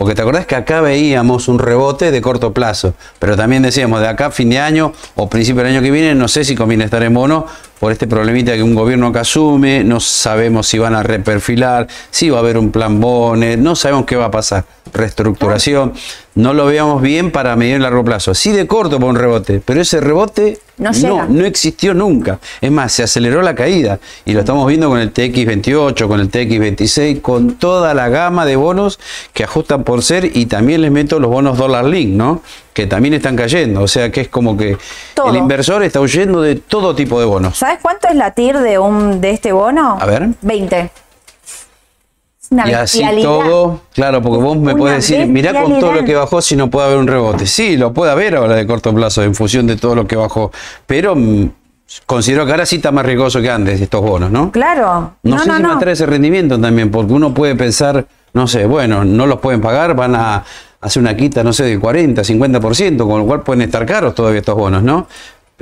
Porque 0.00 0.14
te 0.14 0.22
acordás 0.22 0.46
que 0.46 0.54
acá 0.54 0.80
veíamos 0.80 1.46
un 1.46 1.58
rebote 1.58 2.10
de 2.10 2.22
corto 2.22 2.54
plazo, 2.54 2.94
pero 3.18 3.36
también 3.36 3.60
decíamos 3.60 4.00
de 4.00 4.08
acá 4.08 4.30
fin 4.30 4.48
de 4.48 4.58
año 4.58 4.94
o 5.14 5.28
principio 5.28 5.62
del 5.62 5.74
año 5.74 5.82
que 5.82 5.90
viene, 5.90 6.14
no 6.14 6.26
sé 6.26 6.42
si 6.42 6.54
conviene 6.54 6.84
estar 6.84 7.02
en 7.02 7.12
bono 7.12 7.44
por 7.80 7.92
este 7.92 8.06
problemita 8.06 8.54
que 8.54 8.62
un 8.62 8.74
gobierno 8.74 9.10
que 9.10 9.18
asume, 9.18 9.82
no 9.84 10.00
sabemos 10.00 10.68
si 10.68 10.78
van 10.78 10.94
a 10.94 11.02
reperfilar, 11.02 11.88
si 12.10 12.28
va 12.28 12.36
a 12.36 12.40
haber 12.40 12.58
un 12.58 12.70
plan 12.70 13.00
BONE, 13.00 13.56
no 13.56 13.74
sabemos 13.74 14.04
qué 14.04 14.16
va 14.16 14.26
a 14.26 14.30
pasar, 14.30 14.64
reestructuración, 14.92 15.94
no 16.34 16.52
lo 16.52 16.66
veamos 16.66 17.00
bien 17.00 17.32
para 17.32 17.56
medir 17.56 17.76
a 17.76 17.78
largo 17.78 18.04
plazo, 18.04 18.34
sí 18.34 18.52
de 18.52 18.66
corto 18.66 19.00
por 19.00 19.08
un 19.08 19.16
rebote, 19.16 19.62
pero 19.64 19.80
ese 19.80 19.98
rebote 19.98 20.58
no, 20.76 20.92
no, 21.26 21.44
existió 21.46 21.94
nunca, 21.94 22.38
es 22.60 22.70
más, 22.70 22.92
se 22.92 23.02
aceleró 23.02 23.40
la 23.40 23.54
caída 23.54 23.98
y 24.26 24.34
lo 24.34 24.40
estamos 24.40 24.68
viendo 24.68 24.90
con 24.90 24.98
el 24.98 25.12
TX28, 25.12 26.06
con 26.06 26.20
el 26.20 26.30
TX26, 26.30 27.22
con 27.22 27.54
toda 27.54 27.94
la 27.94 28.10
gama 28.10 28.44
de 28.44 28.56
bonos 28.56 29.00
que 29.32 29.42
ajustan 29.42 29.84
por 29.84 29.89
ser 30.02 30.36
y 30.36 30.46
también 30.46 30.80
les 30.82 30.90
meto 30.90 31.18
los 31.18 31.30
bonos 31.30 31.58
dólar 31.58 31.84
link, 31.84 32.10
¿no? 32.10 32.42
que 32.80 32.86
también 32.86 33.14
están 33.14 33.36
cayendo. 33.36 33.82
O 33.82 33.88
sea 33.88 34.10
que 34.10 34.22
es 34.22 34.28
como 34.28 34.56
que 34.56 34.76
el 35.26 35.36
inversor 35.36 35.82
está 35.82 36.00
huyendo 36.00 36.40
de 36.40 36.56
todo 36.56 36.94
tipo 36.94 37.20
de 37.20 37.26
bonos. 37.26 37.58
¿Sabes 37.58 37.78
cuánto 37.82 38.08
es 38.08 38.14
la 38.14 38.30
TIR 38.32 38.58
de, 38.58 38.78
un, 38.78 39.20
de 39.20 39.30
este 39.32 39.52
bono? 39.52 39.98
A 40.00 40.06
ver. 40.06 40.30
20. 40.40 40.90
y 42.66 42.72
así 42.72 43.02
todo, 43.22 43.82
claro, 43.92 44.22
porque 44.22 44.42
vos 44.42 44.56
me 44.56 44.74
podés 44.74 44.96
decir, 45.08 45.26
mirá 45.26 45.62
con 45.62 45.78
todo 45.78 45.92
lo 45.92 46.04
que 46.04 46.14
bajó 46.14 46.40
si 46.40 46.56
no 46.56 46.70
puede 46.70 46.86
haber 46.86 46.98
un 46.98 47.06
rebote. 47.06 47.46
Sí, 47.46 47.76
lo 47.76 47.92
puede 47.92 48.12
haber 48.12 48.36
ahora 48.36 48.56
de 48.56 48.66
corto 48.66 48.94
plazo 48.94 49.22
en 49.22 49.34
función 49.34 49.66
de 49.66 49.76
todo 49.76 49.94
lo 49.94 50.06
que 50.06 50.16
bajó, 50.16 50.50
pero 50.86 51.14
mm, 51.14 51.50
considero 52.06 52.46
que 52.46 52.52
ahora 52.52 52.66
sí 52.66 52.76
está 52.76 52.92
más 52.92 53.04
riesgoso 53.04 53.40
que 53.40 53.50
antes 53.50 53.80
estos 53.80 54.00
bonos, 54.00 54.30
¿no? 54.30 54.50
Claro. 54.50 55.14
No, 55.22 55.38
sé 55.38 55.44
si 55.44 55.62
va 55.62 55.74
a 55.74 55.78
traer 55.78 55.92
ese 55.94 56.06
rendimiento 56.06 56.58
también, 56.58 56.90
porque 56.90 57.12
uno 57.12 57.34
puede 57.34 57.54
pensar, 57.56 58.06
no 58.32 58.46
sé, 58.46 58.66
bueno, 58.66 59.04
no 59.04 59.26
los 59.26 59.40
pueden 59.40 59.60
pagar, 59.60 59.94
van 59.94 60.14
a 60.14 60.44
hace 60.80 60.98
una 60.98 61.16
quita, 61.16 61.44
no 61.44 61.52
sé, 61.52 61.64
del 61.64 61.80
40, 61.80 62.22
50%, 62.22 63.06
con 63.06 63.20
lo 63.20 63.26
cual 63.26 63.42
pueden 63.42 63.62
estar 63.62 63.84
caros 63.84 64.14
todavía 64.14 64.40
estos 64.40 64.56
bonos, 64.56 64.82
¿no? 64.82 65.06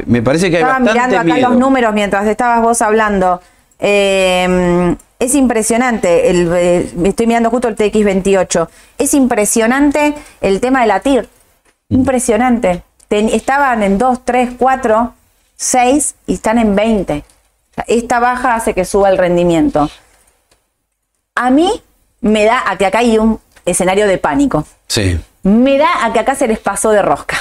Me 0.06 0.22
parece 0.22 0.50
que 0.50 0.58
hay 0.58 0.62
Estaba 0.62 0.78
mirando 0.78 1.18
acá 1.18 1.38
los 1.38 1.56
números 1.56 1.92
mientras 1.92 2.26
estabas 2.26 2.62
vos 2.62 2.80
hablando. 2.82 3.40
Em, 3.80 4.96
es 5.18 5.34
impresionante, 5.34 6.30
el, 6.30 6.52
eh, 6.52 6.90
estoy 7.04 7.26
mirando 7.26 7.50
justo 7.50 7.66
el 7.66 7.76
TX28, 7.76 8.68
es 8.98 9.14
impresionante 9.14 10.14
el 10.40 10.60
tema 10.60 10.82
de 10.82 10.86
la 10.86 11.00
TIR, 11.00 11.28
impresionante. 11.88 12.82
estaban 13.10 13.82
en 13.82 13.98
2, 13.98 14.24
3, 14.24 14.50
4, 14.56 15.14
6 15.56 16.14
y 16.26 16.34
están 16.34 16.58
en 16.58 16.76
20. 16.76 17.24
Esta 17.86 18.20
baja 18.20 18.54
hace 18.54 18.74
que 18.74 18.84
suba 18.84 19.08
el 19.08 19.18
rendimiento. 19.18 19.88
A 21.34 21.50
mí 21.50 21.82
me 22.20 22.44
da 22.44 22.62
a 22.66 22.76
que 22.76 22.86
acá 22.86 22.98
hay 22.98 23.18
un 23.18 23.40
escenario 23.64 24.06
de 24.06 24.18
pánico. 24.18 24.66
Sí. 24.86 25.20
Me 25.42 25.78
da 25.78 26.04
a 26.04 26.12
que 26.12 26.18
acá 26.18 26.34
se 26.34 26.46
les 26.48 26.58
pasó 26.58 26.90
de 26.90 27.02
rosca 27.02 27.36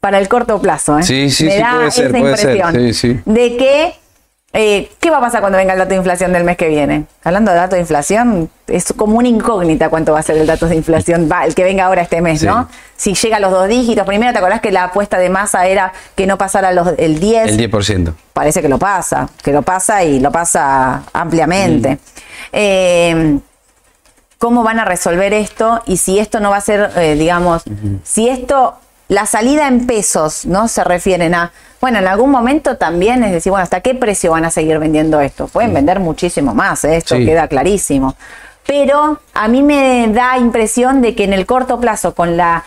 para 0.00 0.18
el 0.18 0.28
corto 0.28 0.60
plazo. 0.60 0.98
¿eh? 0.98 1.02
Sí, 1.02 1.30
sí, 1.30 1.44
Me 1.44 1.52
sí, 1.52 1.58
da 1.58 1.72
puede 1.74 1.88
esa 1.88 1.96
ser, 1.96 2.16
impresión 2.16 3.24
de 3.26 3.56
que 3.56 3.94
eh, 4.52 4.90
¿Qué 4.98 5.10
va 5.10 5.18
a 5.18 5.20
pasar 5.20 5.40
cuando 5.40 5.58
venga 5.58 5.74
el 5.74 5.78
dato 5.78 5.90
de 5.90 5.96
inflación 5.96 6.32
del 6.32 6.42
mes 6.42 6.56
que 6.56 6.66
viene? 6.66 7.04
Hablando 7.22 7.52
de 7.52 7.56
dato 7.56 7.76
de 7.76 7.82
inflación, 7.82 8.50
es 8.66 8.92
como 8.96 9.16
una 9.16 9.28
incógnita 9.28 9.88
cuánto 9.90 10.12
va 10.12 10.18
a 10.18 10.22
ser 10.24 10.38
el 10.38 10.46
dato 10.46 10.66
de 10.66 10.74
inflación, 10.74 11.28
va, 11.30 11.44
el 11.44 11.54
que 11.54 11.62
venga 11.62 11.84
ahora 11.84 12.02
este 12.02 12.20
mes, 12.20 12.42
¿no? 12.42 12.68
Si 12.96 13.14
llega 13.14 13.36
a 13.36 13.40
los 13.40 13.52
dos 13.52 13.68
dígitos, 13.68 14.04
primero 14.04 14.32
te 14.32 14.38
acordás 14.38 14.60
que 14.60 14.72
la 14.72 14.84
apuesta 14.84 15.18
de 15.18 15.30
masa 15.30 15.66
era 15.66 15.92
que 16.16 16.26
no 16.26 16.36
pasara 16.36 16.72
los, 16.72 16.88
el 16.98 17.20
10. 17.20 17.58
El 17.58 17.70
10%. 17.70 18.12
Parece 18.32 18.60
que 18.60 18.68
lo 18.68 18.80
pasa, 18.80 19.28
que 19.40 19.52
lo 19.52 19.62
pasa 19.62 20.02
y 20.02 20.18
lo 20.18 20.32
pasa 20.32 21.04
ampliamente. 21.12 21.92
Mm. 21.92 21.98
Eh, 22.52 23.38
cómo 24.40 24.62
van 24.62 24.78
a 24.80 24.86
resolver 24.86 25.34
esto 25.34 25.82
y 25.84 25.98
si 25.98 26.18
esto 26.18 26.40
no 26.40 26.48
va 26.48 26.56
a 26.56 26.60
ser, 26.62 26.92
eh, 26.96 27.14
digamos, 27.14 27.62
si 28.02 28.26
esto 28.30 28.74
la 29.08 29.26
salida 29.26 29.68
en 29.68 29.86
pesos, 29.86 30.46
¿no? 30.46 30.66
Se 30.66 30.82
refieren 30.82 31.34
a, 31.34 31.52
bueno, 31.78 31.98
en 31.98 32.08
algún 32.08 32.30
momento 32.30 32.78
también 32.78 33.22
es 33.22 33.32
decir, 33.32 33.50
bueno, 33.50 33.64
¿hasta 33.64 33.82
qué 33.82 33.94
precio 33.94 34.30
van 34.30 34.46
a 34.46 34.50
seguir 34.50 34.78
vendiendo 34.78 35.20
esto? 35.20 35.46
Pueden 35.46 35.74
vender 35.74 36.00
muchísimo 36.00 36.54
más, 36.54 36.84
¿eh? 36.84 36.96
esto 36.96 37.16
Sí. 37.16 37.26
queda 37.26 37.48
clarísimo. 37.48 38.14
Pero 38.66 39.20
a 39.34 39.48
mí 39.48 39.62
me 39.62 40.08
da 40.08 40.38
impresión 40.38 41.02
de 41.02 41.14
que 41.14 41.24
en 41.24 41.34
el 41.34 41.44
corto 41.44 41.78
plazo, 41.78 42.14
con 42.14 42.38
la 42.38 42.64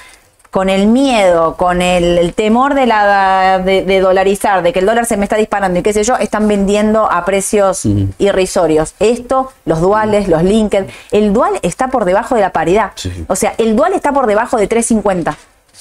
con 0.53 0.69
el 0.69 0.85
miedo, 0.85 1.57
con 1.57 1.81
el, 1.81 2.19
el 2.19 2.35
temor 2.35 2.75
de, 2.75 2.85
la, 2.85 3.57
de, 3.57 3.81
de 3.81 3.99
dolarizar, 3.99 4.61
de 4.61 4.71
que 4.71 4.77
el 4.77 4.85
dólar 4.85 5.07
se 5.07 5.17
me 5.17 5.23
está 5.23 5.35
disparando 5.35 5.79
y 5.79 5.81
qué 5.81 5.93
sé 5.93 6.03
yo, 6.03 6.15
están 6.17 6.47
vendiendo 6.47 7.11
a 7.11 7.25
precios 7.25 7.87
irrisorios. 8.19 8.93
Esto, 8.99 9.51
los 9.65 9.81
duales, 9.81 10.27
los 10.27 10.43
linked, 10.43 10.85
el 11.09 11.33
dual 11.33 11.53
está 11.63 11.87
por 11.87 12.05
debajo 12.05 12.35
de 12.35 12.41
la 12.41 12.51
paridad. 12.51 12.91
Sí. 12.93 13.25
O 13.29 13.35
sea, 13.35 13.55
el 13.57 13.75
dual 13.75 13.93
está 13.93 14.11
por 14.11 14.27
debajo 14.27 14.57
de 14.57 14.69
3.50, 14.69 15.35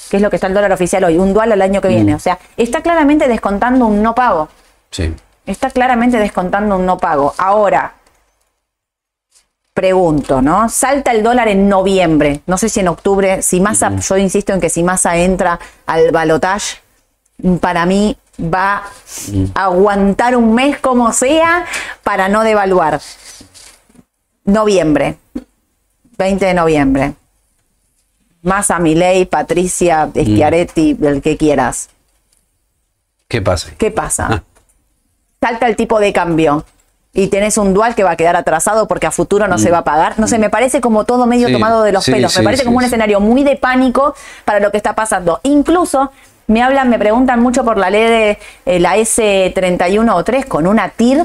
que 0.08 0.16
es 0.16 0.22
lo 0.22 0.30
que 0.30 0.36
está 0.36 0.46
el 0.46 0.54
dólar 0.54 0.72
oficial 0.72 1.04
hoy, 1.04 1.18
un 1.18 1.34
dual 1.34 1.52
al 1.52 1.60
año 1.60 1.82
que 1.82 1.88
viene. 1.88 2.14
O 2.14 2.18
sea, 2.18 2.38
está 2.56 2.80
claramente 2.80 3.28
descontando 3.28 3.84
un 3.84 4.02
no 4.02 4.14
pago. 4.14 4.48
Sí. 4.90 5.14
Está 5.44 5.68
claramente 5.68 6.16
descontando 6.16 6.76
un 6.76 6.86
no 6.86 6.96
pago. 6.96 7.34
Ahora, 7.36 7.92
pregunto, 9.74 10.42
¿no? 10.42 10.68
Salta 10.68 11.12
el 11.12 11.22
dólar 11.22 11.48
en 11.48 11.68
noviembre. 11.68 12.42
No 12.46 12.58
sé 12.58 12.68
si 12.68 12.80
en 12.80 12.88
octubre, 12.88 13.42
si 13.42 13.60
Massa, 13.60 13.94
yo 13.96 14.16
insisto 14.16 14.52
en 14.52 14.60
que 14.60 14.70
si 14.70 14.82
Massa 14.82 15.16
entra 15.16 15.58
al 15.86 16.10
balotage, 16.10 16.80
para 17.60 17.86
mí 17.86 18.16
va 18.38 18.82
a 19.54 19.64
aguantar 19.64 20.36
un 20.36 20.54
mes 20.54 20.78
como 20.78 21.12
sea 21.12 21.64
para 22.02 22.28
no 22.28 22.42
devaluar. 22.42 23.00
Noviembre, 24.44 25.18
20 26.18 26.44
de 26.44 26.54
noviembre. 26.54 27.14
Massa, 28.42 28.78
Milei, 28.78 29.24
Patricia, 29.24 30.10
Schiaretti, 30.12 30.98
el 31.00 31.22
que 31.22 31.36
quieras. 31.36 31.90
¿Qué 33.28 33.40
pasa? 33.40 33.72
¿Qué 33.78 33.90
pasa? 33.90 34.42
Salta 35.40 35.66
el 35.68 35.76
tipo 35.76 36.00
de 36.00 36.12
cambio 36.12 36.64
y 37.14 37.26
tenés 37.28 37.58
un 37.58 37.74
dual 37.74 37.94
que 37.94 38.04
va 38.04 38.12
a 38.12 38.16
quedar 38.16 38.36
atrasado 38.36 38.88
porque 38.88 39.06
a 39.06 39.10
futuro 39.10 39.46
no 39.48 39.58
se 39.58 39.70
va 39.70 39.78
a 39.78 39.84
pagar. 39.84 40.18
No 40.18 40.26
sé, 40.26 40.38
me 40.38 40.48
parece 40.48 40.80
como 40.80 41.04
todo 41.04 41.26
medio 41.26 41.48
Sí, 41.48 41.52
tomado 41.52 41.82
de 41.82 41.92
los 41.92 42.04
sí, 42.04 42.12
pelos. 42.12 42.36
Me 42.38 42.44
parece 42.44 42.64
como 42.64 42.78
un 42.78 42.84
escenario 42.84 43.20
muy 43.20 43.44
de 43.44 43.56
pánico 43.56 44.14
para 44.46 44.60
lo 44.60 44.70
que 44.70 44.78
está 44.78 44.94
pasando. 44.94 45.38
Incluso 45.42 46.10
me 46.46 46.62
hablan, 46.62 46.88
me 46.88 46.98
preguntan 46.98 47.40
mucho 47.40 47.64
por 47.64 47.76
la 47.76 47.90
ley 47.90 48.02
de 48.04 48.38
eh, 48.66 48.80
la 48.80 48.96
S31 48.96 50.14
o 50.14 50.24
3 50.24 50.46
con 50.46 50.66
una 50.66 50.88
TIR 50.88 51.22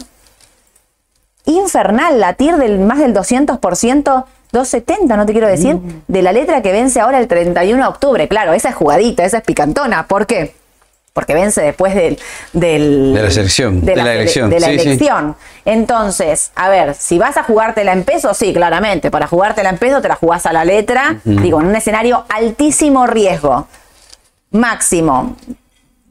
infernal, 1.46 2.20
la 2.20 2.34
TIR 2.34 2.58
del 2.58 2.80
más 2.80 3.00
del 3.00 3.14
200%. 3.14 4.26
270, 4.52 5.18
no 5.18 5.26
te 5.26 5.34
quiero 5.34 5.48
decir, 5.48 5.76
Mm. 5.76 6.02
de 6.08 6.22
la 6.22 6.32
letra 6.32 6.62
que 6.62 6.72
vence 6.72 7.02
ahora 7.02 7.20
el 7.20 7.28
31 7.28 7.84
de 7.84 7.90
octubre. 7.90 8.28
Claro, 8.30 8.54
esa 8.54 8.70
es 8.70 8.76
jugadita, 8.76 9.26
esa 9.26 9.40
es 9.40 9.44
picantona. 9.44 10.08
¿Por 10.08 10.26
qué? 10.26 10.56
Porque 11.18 11.34
vence 11.34 11.64
después 11.64 11.96
del, 11.96 12.20
del- 12.54 13.16
De 13.16 13.24
la 13.24 13.32
selección, 13.32 13.84
de 13.84 13.96
la 13.96 14.04
ele- 14.04 14.14
elección, 14.18 14.52
de 14.52 14.60
la 14.60 14.68
sí, 14.68 14.78
sí. 14.78 14.88
elección. 14.90 15.36
Entonces, 15.66 16.52
a 16.56 16.70
ver, 16.70 16.94
si 16.94 17.18
vas 17.18 17.38
a 17.38 17.44
jugártela 17.44 17.92
en 17.92 18.04
peso, 18.04 18.36
sí, 18.36 18.54
claramente. 18.54 19.10
Para 19.10 19.26
jugártela 19.26 19.70
en 19.72 19.80
peso 19.80 20.00
te 20.00 20.10
la 20.10 20.14
jugás 20.16 20.46
a 20.46 20.54
la 20.54 20.64
letra. 20.64 21.16
Digo, 21.24 21.60
en 21.60 21.66
un 21.70 21.76
escenario 21.76 22.24
altísimo 22.30 23.08
riesgo. 23.08 23.68
Máximo. 24.52 25.36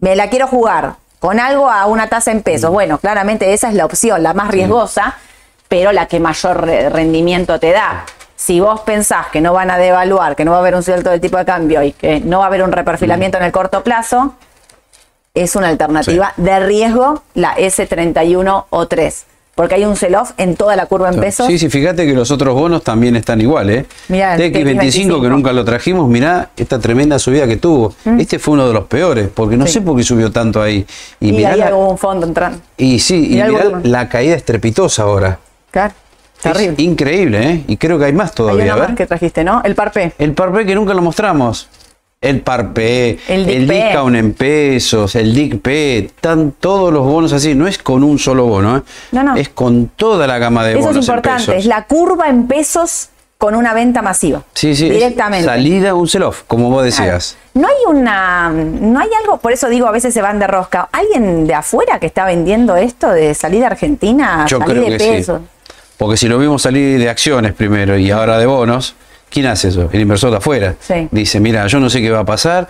Me 0.00 0.16
la 0.16 0.28
quiero 0.28 0.48
jugar 0.48 0.94
con 1.20 1.38
algo 1.38 1.70
a 1.70 1.86
una 1.86 2.08
tasa 2.08 2.32
en 2.32 2.42
pesos. 2.42 2.72
Bueno, 2.72 2.98
claramente 2.98 3.52
esa 3.54 3.68
es 3.68 3.74
la 3.74 3.84
opción, 3.86 4.24
la 4.24 4.34
más 4.34 4.48
riesgosa, 4.48 5.16
pero 5.68 5.92
la 5.92 6.06
que 6.06 6.18
mayor 6.18 6.62
re- 6.66 6.88
rendimiento 6.90 7.60
te 7.60 7.70
da. 7.70 8.04
Si 8.34 8.60
vos 8.60 8.80
pensás 8.80 9.28
que 9.28 9.40
no 9.40 9.52
van 9.54 9.70
a 9.70 9.78
devaluar, 9.78 10.36
que 10.36 10.44
no 10.44 10.50
va 10.50 10.58
a 10.58 10.60
haber 10.60 10.74
un 10.74 10.82
cierto 10.82 11.10
del 11.10 11.20
tipo 11.20 11.38
de 11.38 11.44
cambio 11.46 11.82
y 11.82 11.92
que 11.92 12.20
no 12.20 12.40
va 12.40 12.44
a 12.44 12.48
haber 12.48 12.62
un 12.62 12.72
reperfilamiento 12.72 13.38
en 13.38 13.44
el 13.44 13.52
corto 13.52 13.82
plazo, 13.82 14.34
es 15.36 15.54
una 15.56 15.68
alternativa 15.68 16.32
de 16.36 16.58
riesgo 16.60 17.22
la 17.34 17.54
S31 17.56 18.64
o 18.70 18.86
3. 18.88 19.26
Porque 19.54 19.74
hay 19.76 19.86
un 19.86 19.96
sell-off 19.96 20.32
en 20.36 20.54
toda 20.54 20.76
la 20.76 20.84
curva 20.84 21.08
en 21.08 21.18
pesos. 21.18 21.46
Sí, 21.46 21.58
sí, 21.58 21.70
fíjate 21.70 22.04
que 22.04 22.12
los 22.12 22.30
otros 22.30 22.52
bonos 22.54 22.82
también 22.82 23.16
están 23.16 23.40
igual, 23.40 23.70
¿eh? 23.70 23.86
Mirá, 24.08 24.34
el 24.36 24.52
TX25 24.52 25.22
que 25.22 25.28
nunca 25.30 25.50
lo 25.54 25.64
trajimos, 25.64 26.06
mirá 26.10 26.50
esta 26.58 26.78
tremenda 26.78 27.18
subida 27.18 27.46
que 27.46 27.56
tuvo. 27.56 27.94
Este 28.18 28.38
fue 28.38 28.52
uno 28.52 28.68
de 28.68 28.74
los 28.74 28.84
peores, 28.84 29.30
porque 29.32 29.56
no 29.56 29.64
Mm. 29.64 29.68
Sí. 29.68 29.72
sé 29.72 29.80
por 29.80 29.96
qué 29.96 30.02
subió 30.02 30.30
tanto 30.30 30.60
ahí. 30.60 30.86
Y, 31.20 31.30
Y, 31.30 31.32
mirá 31.32 31.52
ahí 31.52 31.58
la- 31.60 31.74
hubo 31.74 31.88
un 31.90 31.96
fondo 31.96 32.26
entrando. 32.26 32.58
y 32.76 32.98
sí, 32.98 33.28
y 33.30 33.42
mirá 33.42 33.80
la 33.82 34.10
caída 34.10 34.36
estrepitosa 34.36 35.04
ahora. 35.04 35.38
Claro. 35.70 35.94
Terrible. 36.42 36.74
Es 36.74 36.78
increíble, 36.80 37.50
¿eh? 37.50 37.64
Y 37.66 37.78
creo 37.78 37.98
que 37.98 38.04
hay 38.04 38.12
más 38.12 38.28
Hay 38.32 38.36
todavía. 38.36 38.64
una 38.64 38.72
A 38.74 38.76
ver. 38.76 38.88
más 38.90 38.96
que 38.98 39.06
trajiste, 39.06 39.42
¿no? 39.42 39.62
El 39.64 39.74
parpe. 39.74 40.12
El 40.18 40.34
parpé 40.34 40.66
que 40.66 40.74
nunca 40.74 40.92
lo 40.92 41.00
mostramos. 41.00 41.66
El 42.20 42.40
parpé, 42.40 43.18
El 43.28 43.48
el, 43.48 43.68
discount 43.68 44.16
en 44.16 44.32
pesos, 44.32 45.14
el 45.16 45.34
DICP, 45.34 45.66
están 45.66 46.52
todos 46.58 46.92
los 46.92 47.04
bonos 47.04 47.32
así. 47.32 47.54
No 47.54 47.66
es 47.68 47.78
con 47.78 48.02
un 48.02 48.18
solo 48.18 48.46
bono, 48.46 48.78
¿eh? 48.78 48.82
No, 49.12 49.22
no. 49.22 49.36
Es 49.36 49.50
con 49.50 49.88
toda 49.94 50.26
la 50.26 50.38
gama 50.38 50.64
de 50.64 50.72
Eso 50.72 50.80
bonos 50.80 50.96
es 50.96 51.08
importante. 51.08 51.52
en. 51.52 51.58
Es 51.58 51.66
la 51.66 51.84
curva 51.84 52.28
en 52.28 52.46
pesos 52.46 53.10
con 53.36 53.54
una 53.54 53.74
venta 53.74 54.00
masiva. 54.00 54.42
Sí, 54.54 54.74
sí. 54.74 54.88
Directamente. 54.88 55.44
Salida, 55.44 55.94
un 55.94 56.08
sell-off, 56.08 56.44
como 56.46 56.70
vos 56.70 56.82
decías. 56.84 57.36
No 57.52 57.68
hay 57.68 57.74
una, 57.86 58.48
no 58.50 58.98
hay 58.98 59.10
algo, 59.22 59.36
por 59.36 59.52
eso 59.52 59.68
digo, 59.68 59.86
a 59.86 59.90
veces 59.92 60.14
se 60.14 60.22
van 60.22 60.38
de 60.38 60.46
rosca. 60.46 60.88
¿Alguien 60.92 61.46
de 61.46 61.52
afuera 61.54 62.00
que 62.00 62.06
está 62.06 62.24
vendiendo 62.24 62.76
esto 62.76 63.10
de 63.10 63.34
salida 63.34 63.66
argentina, 63.66 64.46
Yo 64.48 64.58
salir 64.58 64.74
creo 64.74 64.90
de 64.90 64.96
que 64.96 64.98
pesos? 64.98 65.40
sí. 65.42 65.72
Porque 65.98 66.16
si 66.16 66.28
lo 66.28 66.38
vimos 66.38 66.62
salir 66.62 66.98
de 66.98 67.08
acciones 67.08 67.52
primero 67.52 67.96
y 67.96 68.10
ahora 68.10 68.38
de 68.38 68.46
bonos, 68.46 68.94
¿quién 69.36 69.48
hace 69.48 69.68
eso? 69.68 69.90
El 69.92 70.00
inversor 70.00 70.30
de 70.30 70.38
afuera. 70.38 70.76
Sí. 70.80 71.08
Dice, 71.10 71.40
mira, 71.40 71.66
yo 71.66 71.78
no 71.78 71.90
sé 71.90 72.00
qué 72.00 72.10
va 72.10 72.20
a 72.20 72.24
pasar, 72.24 72.68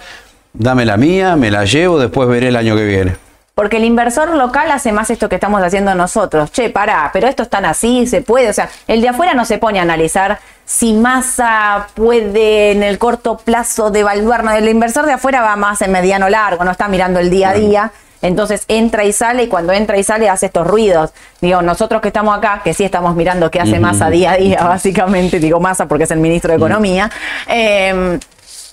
dame 0.52 0.84
la 0.84 0.96
mía, 0.96 1.36
me 1.36 1.48
la 1.48 1.64
llevo, 1.64 1.96
después 1.96 2.28
veré 2.28 2.48
el 2.48 2.56
año 2.56 2.74
que 2.74 2.84
viene. 2.84 3.16
Porque 3.54 3.76
el 3.76 3.84
inversor 3.84 4.34
local 4.34 4.72
hace 4.72 4.90
más 4.90 5.08
esto 5.10 5.28
que 5.28 5.36
estamos 5.36 5.62
haciendo 5.62 5.94
nosotros. 5.94 6.50
Che, 6.50 6.70
pará, 6.70 7.10
pero 7.12 7.28
esto 7.28 7.44
es 7.44 7.48
tan 7.48 7.64
así, 7.64 8.08
se 8.08 8.20
puede. 8.20 8.50
O 8.50 8.52
sea, 8.52 8.68
el 8.88 9.00
de 9.00 9.08
afuera 9.08 9.32
no 9.32 9.44
se 9.44 9.58
pone 9.58 9.78
a 9.78 9.82
analizar 9.82 10.40
si 10.64 10.92
masa 10.92 11.86
puede 11.94 12.72
en 12.72 12.82
el 12.82 12.98
corto 12.98 13.38
plazo 13.38 13.90
devaluar. 13.90 14.42
No, 14.42 14.50
el 14.50 14.68
inversor 14.68 15.06
de 15.06 15.12
afuera 15.12 15.42
va 15.42 15.54
más 15.54 15.82
en 15.82 15.92
mediano 15.92 16.28
largo, 16.28 16.64
no 16.64 16.72
está 16.72 16.88
mirando 16.88 17.20
el 17.20 17.30
día 17.30 17.50
a 17.50 17.54
día. 17.54 17.92
Entonces 18.22 18.64
entra 18.68 19.04
y 19.04 19.12
sale 19.12 19.44
y 19.44 19.48
cuando 19.48 19.72
entra 19.72 19.98
y 19.98 20.02
sale 20.02 20.28
hace 20.28 20.46
estos 20.46 20.66
ruidos. 20.66 21.12
Digo, 21.40 21.62
nosotros 21.62 22.00
que 22.00 22.08
estamos 22.08 22.36
acá, 22.36 22.60
que 22.64 22.74
sí 22.74 22.84
estamos 22.84 23.14
mirando 23.14 23.50
qué 23.50 23.60
hace 23.60 23.78
Massa 23.78 24.10
día 24.10 24.32
a 24.32 24.36
día, 24.36 24.62
básicamente, 24.64 25.38
digo 25.38 25.60
Massa 25.60 25.86
porque 25.86 26.04
es 26.04 26.10
el 26.10 26.18
ministro 26.18 26.50
de 26.50 26.56
Economía, 26.56 27.10
eh, 27.46 28.18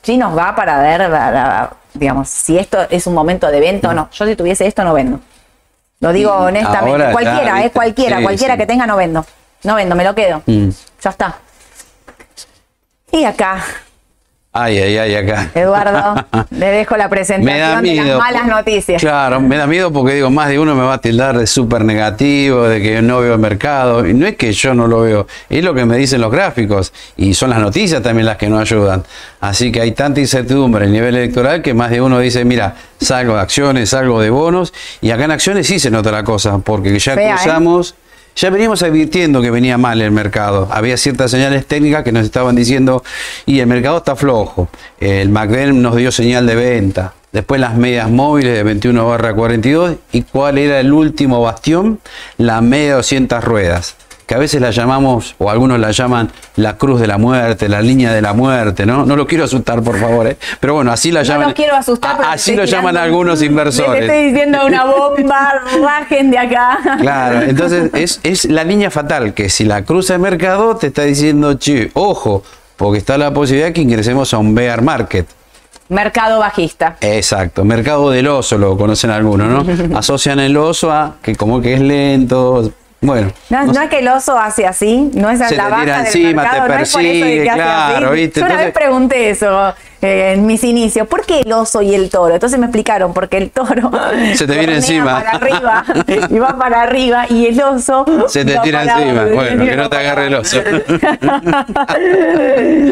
sí 0.04 0.18
nos 0.18 0.38
va 0.38 0.56
para 0.56 0.80
ver, 0.82 1.10
digamos, 1.94 2.30
si 2.30 2.58
esto 2.58 2.78
es 2.90 3.08
un 3.08 3.14
momento 3.14 3.48
de 3.48 3.60
venta 3.60 3.90
o 3.90 3.94
no. 3.94 4.10
Yo 4.12 4.26
si 4.26 4.36
tuviese 4.36 4.66
esto 4.68 4.84
no 4.84 4.94
vendo. 4.94 5.20
Lo 6.00 6.12
digo 6.12 6.34
honestamente. 6.34 6.92
ahora 6.92 7.08
ya, 7.08 7.12
cualquiera, 7.14 7.64
eh, 7.66 7.72
cualquiera, 7.72 8.18
Sí, 8.18 8.24
cualquiera 8.24 8.54
sí. 8.56 8.60
que 8.60 8.66
tenga 8.66 8.86
no 8.86 8.98
vendo. 8.98 9.26
No 9.64 9.76
vendo, 9.76 9.96
me 9.96 10.04
lo 10.04 10.14
quedo. 10.14 10.42
Mm. 10.46 10.70
Ya 11.02 11.10
está. 11.10 11.36
Y 13.12 13.24
acá, 13.24 13.64
Ay, 14.56 14.78
ay, 14.78 14.98
ay, 15.00 15.16
acá. 15.16 15.50
Eduardo, 15.56 16.24
le 16.52 16.68
dejo 16.68 16.96
la 16.96 17.06
Me 17.06 17.08
da 17.08 17.10
presentación 17.10 17.84
de 17.84 17.92
miedo. 17.92 18.06
las 18.06 18.18
malas 18.20 18.48
noticias. 18.48 19.02
Claro, 19.02 19.42
me 19.42 19.58
da 19.58 19.66
miedo 19.66 19.92
porque 19.92 20.14
digo, 20.14 20.30
más 20.30 20.48
de 20.50 20.60
uno 20.60 20.76
me 20.76 20.84
va 20.84 20.94
a 20.94 21.02
tildar 21.02 21.36
de 21.40 21.48
súper 21.48 21.84
negativo, 21.84 22.64
de 22.68 22.80
que 22.80 23.02
no 23.02 23.20
veo 23.20 23.34
el 23.34 23.40
mercado. 23.40 24.08
Y 24.08 24.14
no 24.14 24.28
es 24.28 24.36
que 24.36 24.54
yo 24.54 24.76
no 24.76 24.86
lo 24.86 25.02
veo, 25.02 25.26
es 25.50 25.64
lo 25.64 25.74
que 25.74 25.86
me 25.86 25.98
dicen 25.98 26.22
los 26.22 26.32
gráficos. 26.32 26.94
Y 27.18 27.34
son 27.34 27.50
las 27.50 27.58
noticias 27.58 28.04
también 28.04 28.28
las 28.28 28.38
que 28.38 28.48
no 28.48 28.60
ayudan. 28.60 29.04
Así 29.42 29.72
que 29.72 29.82
hay 29.82 29.94
tanta 29.94 30.20
incertidumbre 30.20 30.86
a 30.86 30.88
nivel 30.88 31.16
electoral 31.16 31.64
que 31.64 31.74
más 31.74 31.90
de 31.90 32.02
uno 32.02 32.20
dice, 32.20 32.46
mira, 32.46 32.76
salgo 33.02 33.34
de 33.34 33.42
acciones, 33.42 33.90
salgo 33.90 34.22
de 34.22 34.30
bonos. 34.30 34.72
Y 35.02 35.10
acá 35.10 35.26
en 35.26 35.32
acciones 35.32 35.66
sí 35.66 35.80
se 35.80 35.90
nota 35.90 36.12
la 36.12 36.24
cosa, 36.24 36.60
porque 36.60 37.00
ya 37.00 37.16
Fea, 37.16 37.38
¿eh? 37.38 37.40
Ya 38.36 38.50
veníamos 38.50 38.82
advirtiendo 38.82 39.42
que 39.42 39.52
venía 39.52 39.78
mal 39.78 40.02
el 40.02 40.12
mercado. 40.12 40.68
Había 40.72 40.98
ciertas 40.98 41.32
señales 41.32 41.66
técnicas 41.68 42.04
que 42.04 42.12
nos 42.12 42.26
estaban 42.26 42.56
diciendo, 42.56 43.04
y 43.46 43.60
el 43.60 43.68
mercado 43.68 43.98
está 43.98 44.16
flojo. 44.16 44.70
El 45.00 45.30
McDen 45.30 45.82
nos 45.82 45.96
dio 45.96 46.12
señal 46.12 46.48
de 46.48 46.56
venta. 46.56 47.14
Después 47.32 47.60
las 47.60 47.76
medias 47.76 48.10
móviles 48.10 48.54
de 48.54 48.64
21 48.64 49.08
barra 49.08 49.34
42. 49.34 49.96
¿Y 50.12 50.22
cuál 50.22 50.58
era 50.58 50.80
el 50.80 50.94
último 50.94 51.42
bastión? 51.42 52.00
La 52.38 52.62
media 52.62 52.96
200 52.96 53.44
ruedas. 53.44 53.96
Que 54.26 54.36
a 54.36 54.38
veces 54.38 54.62
la 54.62 54.72
llamamos, 54.72 55.36
o 55.38 55.50
algunos 55.50 55.78
la 55.80 55.92
llaman 55.92 56.32
la 56.56 56.78
cruz 56.78 57.02
de 57.02 57.08
la 57.08 57.18
muerte, 57.18 57.68
la 57.68 57.82
línea 57.82 58.14
de 58.14 58.22
la 58.22 58.32
muerte, 58.34 58.86
¿no? 58.86 59.06
No 59.06 59.16
lo 59.18 59.28
quiero 59.28 59.44
asustar, 59.44 59.82
por 59.84 60.00
favor, 60.00 60.28
¿eh? 60.28 60.38
Pero 60.62 60.76
bueno, 60.76 60.92
así 60.94 61.12
la 61.12 61.22
No 61.24 61.26
llaman. 61.28 61.48
los 61.48 61.54
quiero 61.56 61.76
asustar, 61.76 62.22
a- 62.22 62.32
Así 62.32 62.56
lo 62.56 62.64
llaman 62.64 62.96
algunos 62.96 63.42
Les 63.42 63.50
inversores. 63.50 64.04
estoy 64.04 64.26
diciendo 64.32 64.66
una 64.66 64.86
bomba, 64.86 65.54
rajen 65.84 66.32
de 66.32 66.38
acá. 66.38 66.80
Claro, 67.02 67.42
entonces 67.42 67.90
es, 67.94 68.20
es 68.24 68.46
la 68.46 68.64
línea 68.64 68.90
fatal 68.90 69.34
que 69.34 69.50
si 69.50 69.66
la 69.66 69.84
cruza 69.84 70.14
el 70.14 70.22
mercado 70.22 70.78
te 70.78 70.88
está 70.88 71.02
diciendo, 71.04 71.56
che, 71.56 71.92
ojo, 71.94 72.44
porque 72.78 73.00
está 73.00 73.18
la 73.18 73.34
posibilidad 73.34 73.74
que 73.74 73.82
ingresemos 73.82 74.34
a 74.34 74.38
un 74.38 74.56
bear 74.56 74.82
market. 74.82 75.28
Mercado 75.90 76.40
bajista. 76.40 76.96
Exacto, 77.02 77.66
mercado 77.66 78.10
del 78.10 78.28
oso 78.28 78.58
lo 78.58 78.78
conocen 78.78 79.10
algunos, 79.12 79.48
¿no? 79.68 79.98
Asocian 79.98 80.40
el 80.40 80.56
oso 80.56 80.92
a 80.94 81.16
que 81.22 81.36
como 81.36 81.62
que 81.62 81.74
es 81.74 81.82
lento. 81.82 82.72
Bueno, 83.06 83.32
No, 83.50 83.66
no 83.66 83.74
no 83.74 83.82
es 83.82 83.90
que 83.90 84.00
el 84.00 84.08
oso 84.08 84.40
hace 84.40 84.66
así, 84.66 85.12
no 85.14 85.30
es 85.30 85.40
Se 85.40 85.56
la 85.56 85.68
baja 85.68 85.86
del 85.98 86.06
encima, 86.08 86.30
te 86.30 86.36
mercado, 86.50 86.68
no 86.70 86.74
es 86.76 86.92
por 86.92 87.02
eso 87.02 87.16
de 87.16 87.20
persigue, 87.22 87.44
que 87.44 87.50
hace 87.50 87.60
claro, 87.62 88.08
así. 88.12 88.16
¿viste? 88.22 88.40
Yo 88.40 88.46
una 88.46 88.54
Entonces- 88.56 88.74
vez 88.74 88.74
pregunté 88.74 89.30
eso, 89.30 89.76
eh, 90.04 90.34
en 90.34 90.46
mis 90.46 90.64
inicios, 90.64 91.08
¿por 91.08 91.26
qué 91.26 91.40
el 91.42 91.52
oso 91.54 91.82
y 91.82 91.96
el 91.96 92.10
toro? 92.10 92.34
Entonces 92.36 92.60
me 92.60 92.66
explicaron, 92.68 93.14
porque 93.14 93.38
el 93.38 93.50
toro 93.52 93.90
se 94.36 94.46
te 94.46 94.58
viene 94.58 94.76
encima. 94.78 95.22
para 95.24 95.32
arriba 95.32 95.84
y 96.30 96.40
va 96.40 96.58
para 96.58 96.82
arriba 96.84 97.26
y 97.30 97.48
el 97.48 97.62
oso 97.62 98.06
Se 98.28 98.44
te 98.46 98.58
tira 98.60 98.84
encima. 98.84 99.22
abajo. 99.22 99.36
Bueno, 99.36 99.66
que 99.66 99.76
no 99.76 99.90
te 99.90 99.98
agarre 99.98 100.28
el 100.28 100.36
oso. 100.36 100.58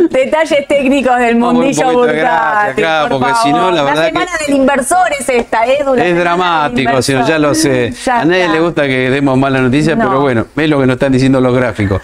Detalles 0.09 0.67
técnicos 0.67 1.17
del 1.19 1.35
mundillo 1.35 1.91
bursátil, 1.93 2.75
claro, 2.75 3.09
por 3.09 3.19
porque 3.19 3.35
si 3.43 3.51
no, 3.51 3.71
la 3.71 3.83
verdad 3.83 4.03
que- 4.05 4.09
semana 4.09 4.31
del 4.47 4.55
inversor 4.57 5.07
es 5.19 5.29
esta, 5.29 5.65
la 5.65 6.05
Es 6.05 6.17
dramático, 6.17 7.01
si 7.01 7.13
no, 7.13 7.27
ya 7.27 7.39
lo 7.39 7.53
sé. 7.53 7.91
Ya 8.05 8.21
a 8.21 8.25
nadie 8.25 8.41
está. 8.43 8.53
le 8.53 8.59
gusta 8.61 8.87
que 8.87 9.09
demos 9.09 9.37
malas 9.37 9.61
noticias, 9.61 9.97
No. 9.97 10.05
pero 10.07 10.21
bueno, 10.21 10.45
es 10.55 10.69
lo 10.69 10.79
que 10.79 10.85
nos 10.87 10.93
están 10.95 11.11
diciendo 11.11 11.39
los 11.41 11.55
gráficos. 11.55 12.01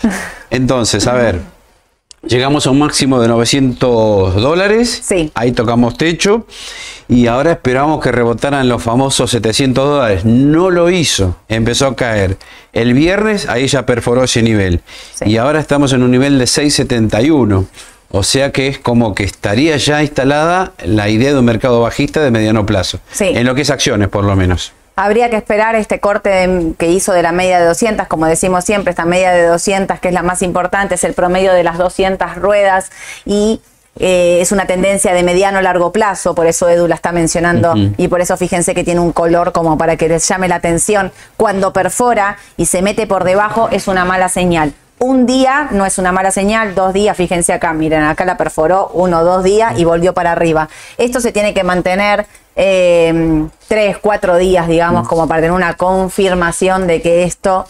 Entonces, 0.49 1.05
a 1.07 1.13
ver, 1.13 1.39
llegamos 2.27 2.67
a 2.67 2.71
un 2.71 2.79
máximo 2.79 3.19
de 3.19 3.27
900 3.27 4.35
dólares. 4.35 5.01
Sí. 5.03 5.31
Ahí 5.33 5.51
tocamos 5.51 5.97
techo. 5.97 6.45
Y 7.09 7.27
ahora 7.27 7.53
esperamos 7.53 8.01
que 8.01 8.11
rebotaran 8.11 8.67
los 8.67 8.83
famosos 8.83 9.31
700 9.31 9.87
dólares. 9.87 10.25
No 10.25 10.69
lo 10.69 10.89
hizo, 10.89 11.37
empezó 11.47 11.87
a 11.87 11.95
caer. 11.95 12.37
El 12.73 12.93
viernes 12.93 13.47
ahí 13.47 13.67
ya 13.67 13.85
perforó 13.85 14.25
ese 14.25 14.43
nivel. 14.43 14.81
Sí. 15.15 15.29
Y 15.29 15.37
ahora 15.37 15.59
estamos 15.59 15.93
en 15.93 16.03
un 16.03 16.11
nivel 16.11 16.37
de 16.37 16.47
671. 16.47 17.65
O 18.09 18.23
sea 18.23 18.51
que 18.51 18.67
es 18.67 18.79
como 18.79 19.13
que 19.15 19.23
estaría 19.23 19.75
ya 19.77 20.01
instalada 20.01 20.73
la 20.85 21.09
idea 21.09 21.33
de 21.33 21.39
un 21.39 21.45
mercado 21.45 21.81
bajista 21.81 22.21
de 22.21 22.31
mediano 22.31 22.65
plazo. 22.65 22.99
Sí. 23.11 23.25
En 23.25 23.45
lo 23.45 23.55
que 23.55 23.61
es 23.61 23.69
acciones, 23.69 24.07
por 24.09 24.23
lo 24.23 24.35
menos. 24.35 24.73
Habría 24.99 25.29
que 25.29 25.35
esperar 25.37 25.75
este 25.75 25.99
corte 25.99 26.29
de- 26.29 26.73
que 26.77 26.87
hizo 26.87 27.13
de 27.13 27.21
la 27.21 27.31
media 27.31 27.59
de 27.59 27.65
200, 27.67 28.07
como 28.07 28.25
decimos 28.25 28.65
siempre, 28.65 28.89
esta 28.89 29.05
media 29.05 29.31
de 29.31 29.43
200 29.45 29.99
que 29.99 30.07
es 30.07 30.13
la 30.13 30.23
más 30.23 30.41
importante, 30.41 30.95
es 30.95 31.03
el 31.03 31.13
promedio 31.13 31.53
de 31.53 31.63
las 31.63 31.77
200 31.77 32.35
ruedas 32.35 32.91
y 33.23 33.61
eh, 33.99 34.39
es 34.41 34.51
una 34.51 34.65
tendencia 34.65 35.13
de 35.13 35.21
mediano 35.23 35.59
a 35.59 35.61
largo 35.61 35.91
plazo, 35.91 36.33
por 36.35 36.45
eso 36.47 36.67
Edu 36.67 36.87
la 36.87 36.95
está 36.95 37.11
mencionando 37.11 37.73
y 37.97 38.07
por 38.07 38.21
eso 38.21 38.37
fíjense 38.37 38.73
que 38.75 38.83
tiene 38.83 38.99
un 38.99 39.11
color 39.11 39.51
como 39.53 39.77
para 39.77 39.97
que 39.97 40.07
les 40.09 40.27
llame 40.27 40.47
la 40.47 40.55
atención. 40.55 41.11
Cuando 41.35 41.73
perfora 41.73 42.37
y 42.57 42.65
se 42.65 42.81
mete 42.81 43.05
por 43.07 43.23
debajo 43.23 43.69
es 43.71 43.87
una 43.87 44.03
mala 44.05 44.29
señal. 44.29 44.73
Un 44.99 45.27
día 45.27 45.67
no 45.71 45.85
es 45.85 45.99
una 45.99 46.11
mala 46.11 46.31
señal, 46.31 46.73
dos 46.73 46.91
días, 46.91 47.15
fíjense 47.15 47.53
acá, 47.53 47.71
miren, 47.71 48.03
acá 48.03 48.25
la 48.25 48.35
perforó 48.35 48.89
uno 48.93 49.19
o 49.19 49.23
dos 49.23 49.43
días 49.43 49.77
y 49.77 49.85
volvió 49.85 50.13
para 50.13 50.31
arriba. 50.31 50.69
Esto 50.97 51.19
se 51.19 51.31
tiene 51.31 51.53
que 51.53 51.63
mantener 51.63 52.25
eh, 52.55 53.45
tres, 53.67 53.97
cuatro 53.99 54.37
días, 54.37 54.67
digamos, 54.67 55.07
como 55.07 55.27
para 55.27 55.41
tener 55.41 55.51
una 55.51 55.75
confirmación 55.75 56.87
de 56.87 57.03
que 57.03 57.23
esto 57.23 57.67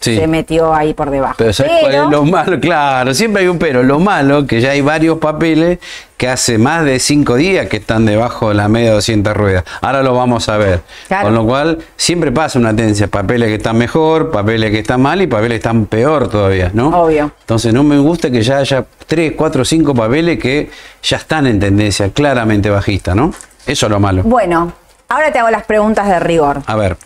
Sí. 0.00 0.16
se 0.16 0.26
metió 0.26 0.74
ahí 0.74 0.94
por 0.94 1.10
debajo. 1.10 1.34
Pero 1.36 1.52
¿sabes 1.52 1.72
cuál 1.80 1.94
es 1.94 2.06
lo 2.06 2.24
malo? 2.24 2.58
Claro, 2.58 3.12
siempre 3.12 3.42
hay 3.42 3.48
un 3.48 3.58
pero. 3.58 3.82
Lo 3.82 3.98
malo 3.98 4.46
que 4.46 4.62
ya 4.62 4.70
hay 4.70 4.80
varios 4.80 5.18
papeles 5.18 5.78
que 6.16 6.26
hace 6.28 6.56
más 6.56 6.84
de 6.84 6.98
cinco 6.98 7.36
días 7.36 7.66
que 7.68 7.76
están 7.76 8.06
debajo 8.06 8.48
de 8.48 8.54
la 8.54 8.68
media 8.68 8.88
de 8.88 8.94
200 8.94 9.36
ruedas. 9.36 9.64
Ahora 9.82 10.02
lo 10.02 10.14
vamos 10.14 10.48
a 10.48 10.56
ver. 10.56 10.80
Claro. 11.08 11.24
Con 11.26 11.34
lo 11.34 11.44
cual, 11.44 11.78
siempre 11.96 12.32
pasa 12.32 12.58
una 12.58 12.70
tendencia. 12.70 13.08
Papeles 13.08 13.48
que 13.48 13.56
están 13.56 13.76
mejor, 13.76 14.30
papeles 14.30 14.70
que 14.70 14.78
están 14.78 15.02
mal 15.02 15.20
y 15.20 15.26
papeles 15.26 15.50
que 15.50 15.56
están 15.56 15.84
peor 15.84 16.28
todavía, 16.28 16.70
¿no? 16.72 16.88
Obvio. 16.88 17.30
Entonces 17.40 17.74
no 17.74 17.82
me 17.82 17.98
gusta 17.98 18.30
que 18.30 18.42
ya 18.42 18.58
haya 18.58 18.84
tres, 19.06 19.34
cuatro, 19.36 19.64
cinco 19.66 19.94
papeles 19.94 20.38
que 20.38 20.70
ya 21.02 21.18
están 21.18 21.46
en 21.46 21.60
tendencia 21.60 22.10
claramente 22.10 22.70
bajista, 22.70 23.14
¿no? 23.14 23.34
Eso 23.66 23.86
es 23.86 23.92
lo 23.92 24.00
malo. 24.00 24.22
Bueno, 24.22 24.72
ahora 25.08 25.30
te 25.30 25.38
hago 25.38 25.50
las 25.50 25.64
preguntas 25.64 26.08
de 26.08 26.20
rigor. 26.20 26.62
A 26.66 26.76
ver. 26.76 26.96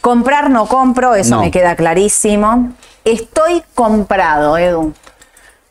Comprar 0.00 0.50
no 0.50 0.66
compro, 0.66 1.14
eso 1.14 1.36
No. 1.36 1.42
me 1.42 1.50
queda 1.50 1.76
clarísimo. 1.76 2.72
Estoy 3.04 3.62
comprado, 3.74 4.56
Edu. 4.56 4.92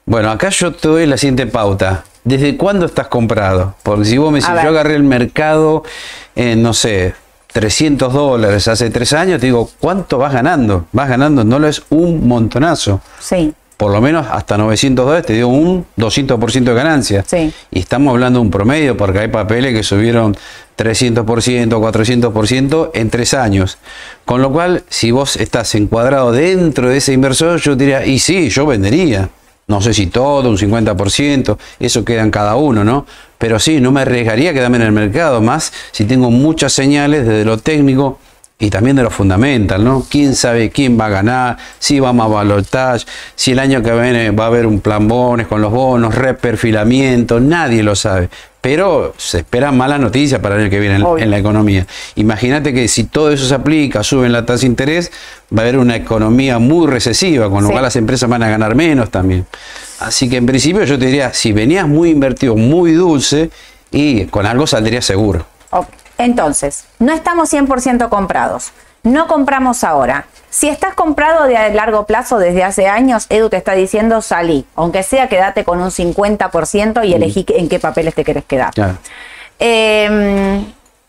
Bueno, 0.06 0.30
acá 0.32 0.50
yo 0.50 0.74
te 0.74 0.88
doy 0.88 1.06
la 1.06 1.18
siguiente 1.18 1.48
pauta. 1.48 2.04
¿Desde 2.24 2.58
cuándo 2.58 2.86
estás 2.86 3.08
comprado? 3.08 3.76
Porque 3.84 4.06
si 4.06 4.18
vos 4.18 4.32
me 4.32 4.40
decís, 4.40 4.54
yo 4.62 4.70
agarré 4.70 4.96
el 4.96 5.04
mercado 5.04 5.84
en, 6.36 6.62
no 6.62 6.74
sé, 6.74 7.16
300 7.54 8.14
dólares 8.14 8.68
hace 8.68 8.90
tres 8.92 9.14
años, 9.14 9.40
te 9.40 9.48
digo, 9.48 9.70
¿cuánto 9.80 10.18
vas 10.20 10.34
ganando? 10.34 10.86
Vas 10.92 11.10
ganando, 11.10 11.44
no 11.44 11.58
lo 11.58 11.68
es 11.68 11.82
un 11.90 12.28
montonazo. 12.28 13.02
Sí, 13.20 13.54
Por 13.80 13.94
lo 13.94 14.02
menos 14.02 14.28
hasta 14.30 14.58
900 14.58 15.06
dólares 15.06 15.26
te 15.26 15.32
dio 15.32 15.48
un 15.48 15.86
200% 15.98 16.64
de 16.64 16.74
ganancia. 16.74 17.24
Sí. 17.26 17.50
Y 17.72 17.80
estamos 17.80 18.12
hablando 18.12 18.40
de 18.40 18.42
un 18.42 18.52
promedio, 18.52 18.98
porque 18.98 19.20
hay 19.20 19.30
papeles 19.30 19.74
que 19.74 19.84
subieron 19.84 20.36
300%, 20.78 21.24
400% 21.24 22.92
en 22.94 23.10
tres 23.10 23.34
años. 23.34 23.78
Con 24.26 24.42
lo 24.42 24.52
cual, 24.52 24.84
si 24.90 25.12
vos 25.12 25.38
estás 25.38 25.76
encuadrado 25.76 26.34
dentro 26.34 26.90
de 26.90 26.98
ese 26.98 27.14
inversor, 27.14 27.58
yo 27.62 27.78
diría, 27.78 28.06
y 28.06 28.20
sí, 28.20 28.50
yo 28.50 28.66
vendería. 28.66 29.30
No 29.68 29.80
sé 29.80 29.94
si 29.94 30.08
todo, 30.08 30.50
un 30.50 30.58
50%, 30.58 31.58
eso 31.80 32.04
queda 32.04 32.24
en 32.24 32.32
cada 32.32 32.58
uno, 32.58 32.84
¿no? 32.84 33.06
Pero 33.38 33.60
sí, 33.60 33.80
no 33.80 33.94
me 33.94 34.02
arriesgaría 34.02 34.50
a 34.50 34.54
quedarme 34.54 34.76
en 34.76 34.84
el 34.84 34.92
mercado, 34.92 35.40
más 35.40 35.72
si 35.94 36.04
tengo 36.04 36.30
muchas 36.32 36.74
señales 36.74 37.26
desde 37.26 37.46
lo 37.46 37.58
técnico 37.58 38.20
y 38.62 38.70
también 38.70 38.98
de 38.98 39.04
lo 39.04 39.10
fundamental, 39.10 39.82
¿no? 39.82 40.06
¿Quién 40.10 40.36
sabe 40.36 40.70
quién 40.70 41.00
va 41.00 41.06
a 41.06 41.10
ganar? 41.10 41.58
Si 41.80 42.02
vamos 42.02 42.26
a 42.26 42.28
balotage, 42.28 43.06
si 43.34 43.52
el 43.54 43.60
año 43.60 43.82
que 43.82 43.94
viene 43.94 44.32
va 44.32 44.44
a 44.44 44.48
haber 44.48 44.66
un 44.66 44.82
plan 44.82 45.08
bonos 45.08 45.48
con 45.48 45.62
los 45.62 45.72
bonos, 45.72 46.14
reperfilamiento, 46.14 47.40
nadie 47.40 47.84
lo 47.84 47.96
sabe. 47.96 48.30
Pero 48.60 49.14
se 49.18 49.40
esperan 49.40 49.78
malas 49.78 50.02
noticias 50.02 50.42
para 50.42 50.56
el 50.56 50.62
año 50.62 50.70
que 50.70 50.80
viene 50.82 51.02
en, 51.18 51.32
la 51.32 51.38
economía. 51.38 51.88
Imagínate 52.16 52.74
que 52.74 52.90
si 52.90 53.06
todo 53.06 53.32
eso 53.32 53.46
se 53.46 53.56
aplica, 53.56 54.04
suben 54.04 54.34
la 54.34 54.46
tasa 54.46 54.62
de 54.62 54.68
interés, 54.68 55.10
va 55.58 55.62
a 55.62 55.62
haber 55.62 55.78
una 55.78 55.96
economía 55.96 56.60
muy 56.60 56.86
recesiva, 56.88 57.50
con 57.50 57.62
lo 57.64 57.68
Sí. 57.70 57.72
cual 57.72 57.84
las 57.84 57.96
empresas 57.96 58.30
van 58.30 58.44
a 58.44 58.50
ganar 58.50 58.76
menos 58.76 59.10
también. 59.10 59.46
Así 60.02 60.30
que 60.30 60.36
en 60.36 60.46
principio 60.46 60.84
yo 60.84 61.00
te 61.00 61.06
diría, 61.06 61.34
si 61.34 61.54
venías 61.54 61.88
muy 61.88 62.10
invertido, 62.10 62.58
muy 62.58 62.92
dulce, 62.92 63.50
y 63.92 64.26
con 64.26 64.46
algo 64.46 64.68
saldría 64.68 65.02
seguro. 65.02 65.46
Ok. 65.72 65.88
Entonces, 66.20 66.84
no 67.00 67.14
estamos 67.14 67.52
100% 67.52 68.10
comprados. 68.10 68.72
No 69.04 69.28
compramos 69.28 69.86
ahora. 69.86 70.26
Si 70.50 70.68
estás 70.68 70.94
comprado 70.94 71.46
de 71.46 71.74
largo 71.74 72.06
plazo 72.06 72.38
desde 72.38 72.64
hace 72.64 72.88
años, 72.88 73.26
Edu 73.30 73.50
te 73.50 73.56
está 73.56 73.72
diciendo 73.74 74.22
salí. 74.22 74.66
Aunque 74.76 75.04
sea, 75.04 75.30
quédate 75.30 75.64
con 75.64 75.82
un 75.82 75.90
50% 75.90 77.08
y 77.08 77.14
elegí 77.14 77.46
en 77.50 77.70
qué 77.70 77.80
papeles 77.80 78.14
te 78.14 78.26
querés 78.26 78.44
quedar. 78.44 78.74
Claro. 78.74 78.98
Eh, 79.60 80.62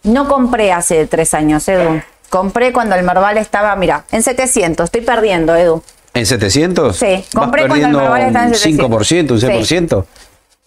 no 0.04 0.28
compré 0.28 0.72
hace 0.72 1.06
tres 1.06 1.34
años, 1.34 1.66
Edu. 1.68 2.00
Compré 2.28 2.72
cuando 2.72 2.94
el 2.94 3.02
Merval 3.02 3.38
estaba, 3.38 3.74
mira, 3.74 4.04
en 4.12 4.22
700. 4.22 4.84
Estoy 4.84 5.00
perdiendo, 5.00 5.56
Edu. 5.56 5.82
¿En 6.14 6.26
700? 6.26 6.96
Sí, 6.96 7.06
¿Vas 7.06 7.44
compré 7.44 7.66
cuando 7.66 7.88
el 7.88 7.96
Merval 7.96 8.22
estaba 8.22 8.44
en 8.44 8.50
un 8.50 8.56
700. 8.56 9.10
5%, 9.10 9.30
un 9.32 9.40
6%? 9.40 10.04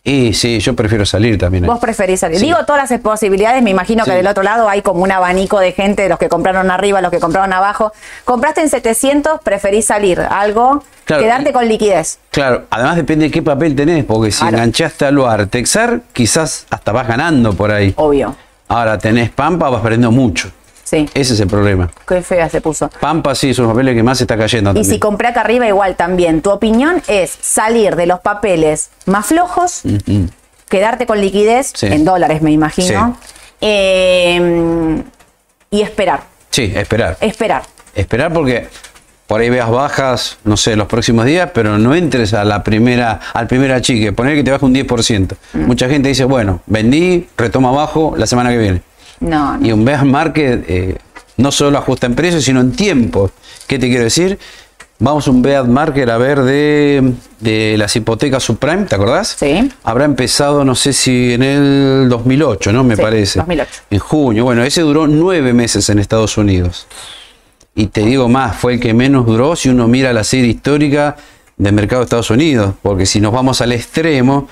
Y 0.06 0.34
sí, 0.34 0.60
yo 0.60 0.76
prefiero 0.76 1.06
salir 1.06 1.38
también. 1.38 1.66
Vos 1.66 1.80
preferís 1.80 2.20
salir. 2.20 2.38
Sí. 2.38 2.46
Digo 2.48 2.58
todas 2.66 2.90
las 2.90 3.00
posibilidades, 3.00 3.64
me 3.64 3.70
imagino 3.70 4.04
que 4.04 4.12
del 4.12 4.28
otro 4.28 4.44
lado 4.44 4.68
hay 4.68 4.82
como 4.82 5.02
un 5.02 5.12
abanico 5.14 5.60
de 5.62 5.72
gente, 5.72 6.10
los 6.10 6.20
que 6.20 6.28
compraron 6.28 6.70
arriba, 6.72 7.00
los 7.02 7.10
que 7.10 7.22
compraron 7.22 7.54
abajo. 7.54 7.94
Compraste 8.26 8.60
en 8.60 8.70
700, 8.70 9.40
preferís 9.42 9.86
salir. 9.86 10.20
Algo, 10.20 10.84
Claro, 11.06 11.24
quedarte 11.24 11.52
y- 11.52 11.54
con 11.54 11.68
liquidez. 11.70 12.20
Claro, 12.32 12.64
además 12.70 12.98
depende 12.98 13.26
de 13.26 13.32
qué 13.32 13.42
papel 13.42 13.78
tenés, 13.78 14.04
porque 14.04 14.30
si 14.32 14.40
Claro. 14.42 14.58
enganchaste 14.58 15.06
al 15.06 15.22
Artexar, 15.24 16.02
quizás 16.12 16.66
hasta 16.70 16.92
vas 16.92 17.08
ganando 17.08 17.54
por 17.54 17.72
ahí. 17.72 17.94
Obvio. 17.96 18.36
Ahora 18.68 18.98
tenés 18.98 19.30
Pampa, 19.30 19.70
vas 19.70 19.82
perdiendo 19.82 20.12
mucho. 20.12 20.50
Sí. 20.84 21.10
Ese 21.14 21.34
es 21.34 21.40
el 21.40 21.48
problema. 21.48 21.90
Qué 22.08 22.22
fea 22.22 22.50
se 22.50 22.62
puso. 22.62 22.90
Pampa 23.00 23.34
sí 23.36 23.50
es 23.52 23.60
un 23.60 23.68
papel 23.68 23.94
que 23.96 24.04
más 24.04 24.20
está 24.22 24.38
cayendo 24.38 24.72
Y 24.72 24.74
también. 24.76 24.94
si 24.94 25.00
compré 25.00 25.30
acá 25.30 25.42
arriba, 25.42 25.68
igual 25.68 25.96
también. 25.96 26.42
Tu 26.42 26.50
opinión 26.52 27.02
es 27.08 27.36
salir 27.42 27.96
de 27.96 28.06
los 28.06 28.20
papeles 28.20 28.90
más 29.06 29.26
flojos, 29.28 29.82
Mm, 29.84 30.26
quedarte 30.70 31.06
con 31.06 31.20
liquidez, 31.22 31.72
Sí. 31.76 31.88
en 31.88 32.04
dólares 32.06 32.42
me 32.42 32.52
imagino, 32.52 33.18
eh, 33.62 35.02
y 35.72 35.82
esperar. 35.82 36.22
Sí, 36.50 36.72
esperar. 36.76 37.18
Esperar. 37.22 37.64
Esperar 37.96 38.32
porque 38.34 38.68
por 39.28 39.42
ahí 39.42 39.50
veas 39.50 39.70
bajas, 39.70 40.38
no 40.44 40.58
sé, 40.58 40.76
los 40.76 40.88
próximos 40.88 41.26
días, 41.26 41.50
pero 41.54 41.78
no 41.78 41.96
entres 41.96 42.34
a 42.34 42.44
la 42.44 42.64
primera, 42.64 43.20
al 43.34 43.48
primer 43.48 43.72
achique, 43.72 44.12
poner 44.12 44.36
que 44.36 44.44
te 44.44 44.52
baje 44.52 44.66
un 44.66 44.74
10%. 44.74 45.36
Mm. 45.54 45.62
Mucha 45.66 45.88
gente 45.90 46.10
dice, 46.10 46.26
bueno, 46.26 46.62
vendí, 46.68 47.28
retoma 47.38 47.70
abajo 47.70 48.14
la 48.18 48.28
semana 48.28 48.50
que 48.52 48.58
viene. 48.58 48.82
No, 49.24 49.58
no. 49.58 49.66
Y 49.66 49.72
un 49.72 49.84
bear 49.86 50.06
market 50.06 50.66
eh, 50.68 50.98
no 51.38 51.52
solo 51.52 51.78
ajusta 51.78 52.08
en 52.08 52.16
precios, 52.16 52.44
sino 52.44 52.62
en 52.62 52.72
tiempo. 52.72 53.32
¿Qué 53.68 53.80
te 53.80 53.88
quiero 53.88 54.04
decir? 54.04 54.38
Vamos 55.00 55.28
a 55.28 55.32
un 55.32 55.42
bear 55.42 55.68
market 55.68 56.08
a 56.10 56.18
ver 56.18 56.42
de, 56.44 57.14
de 57.40 57.76
las 57.78 57.94
hipotecas 57.96 58.44
subprime, 58.44 58.84
¿te 58.86 58.96
acordás? 58.96 59.36
Sí. 59.38 59.70
Habrá 59.84 60.06
empezado, 60.06 60.64
no 60.64 60.76
sé 60.76 60.94
si 60.94 61.34
en 61.34 61.44
el 61.44 62.08
2008, 62.10 62.72
¿no? 62.72 62.84
Me 62.84 62.96
Sí, 62.96 63.02
parece. 63.02 63.40
2008. 63.40 63.72
En 63.90 64.00
junio. 64.00 64.44
Bueno, 64.46 64.64
ese 64.64 64.82
duró 64.82 65.08
nueve 65.08 65.52
meses 65.54 65.90
en 65.90 66.00
Estados 66.00 66.38
Unidos. 66.38 66.88
Y 67.76 67.88
te 67.88 68.02
digo 68.06 68.30
más, 68.30 68.56
fue 68.56 68.76
el 68.76 68.80
que 68.80 68.94
menos 68.94 69.26
duró 69.26 69.56
si 69.56 69.70
uno 69.70 69.88
mira 69.88 70.14
la 70.14 70.24
serie 70.24 70.48
histórica 70.52 71.18
del 71.58 71.74
mercado 71.74 72.02
de 72.02 72.06
Estados 72.06 72.30
Unidos. 72.30 72.76
Porque 72.82 73.06
si 73.06 73.20
nos 73.20 73.34
vamos 73.34 73.60
al 73.62 73.72
extremo, 73.72 74.48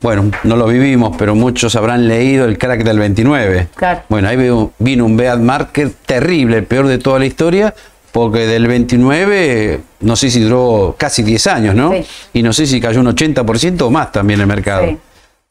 bueno, 0.00 0.30
no 0.42 0.56
lo 0.56 0.66
vivimos, 0.66 1.16
pero 1.16 1.34
muchos 1.34 1.76
habrán 1.76 2.06
leído 2.06 2.44
el 2.44 2.58
crack 2.58 2.82
del 2.82 2.98
29. 2.98 3.68
Claro. 3.74 4.02
Bueno, 4.08 4.28
ahí 4.28 4.36
vino 4.78 5.04
un 5.04 5.16
bear 5.16 5.38
market 5.38 5.94
terrible, 6.04 6.58
el 6.58 6.64
peor 6.64 6.86
de 6.86 6.98
toda 6.98 7.18
la 7.18 7.26
historia, 7.26 7.74
porque 8.12 8.46
del 8.46 8.66
29, 8.66 9.80
no 10.00 10.16
sé 10.16 10.30
si 10.30 10.40
duró 10.40 10.94
casi 10.98 11.22
10 11.22 11.46
años, 11.46 11.74
¿no? 11.74 11.92
Sí. 11.92 12.06
Y 12.34 12.42
no 12.42 12.52
sé 12.52 12.66
si 12.66 12.80
cayó 12.80 13.00
un 13.00 13.06
80% 13.06 13.82
o 13.82 13.90
más 13.90 14.12
también 14.12 14.40
el 14.40 14.46
mercado. 14.46 14.86
Sí. 14.86 14.98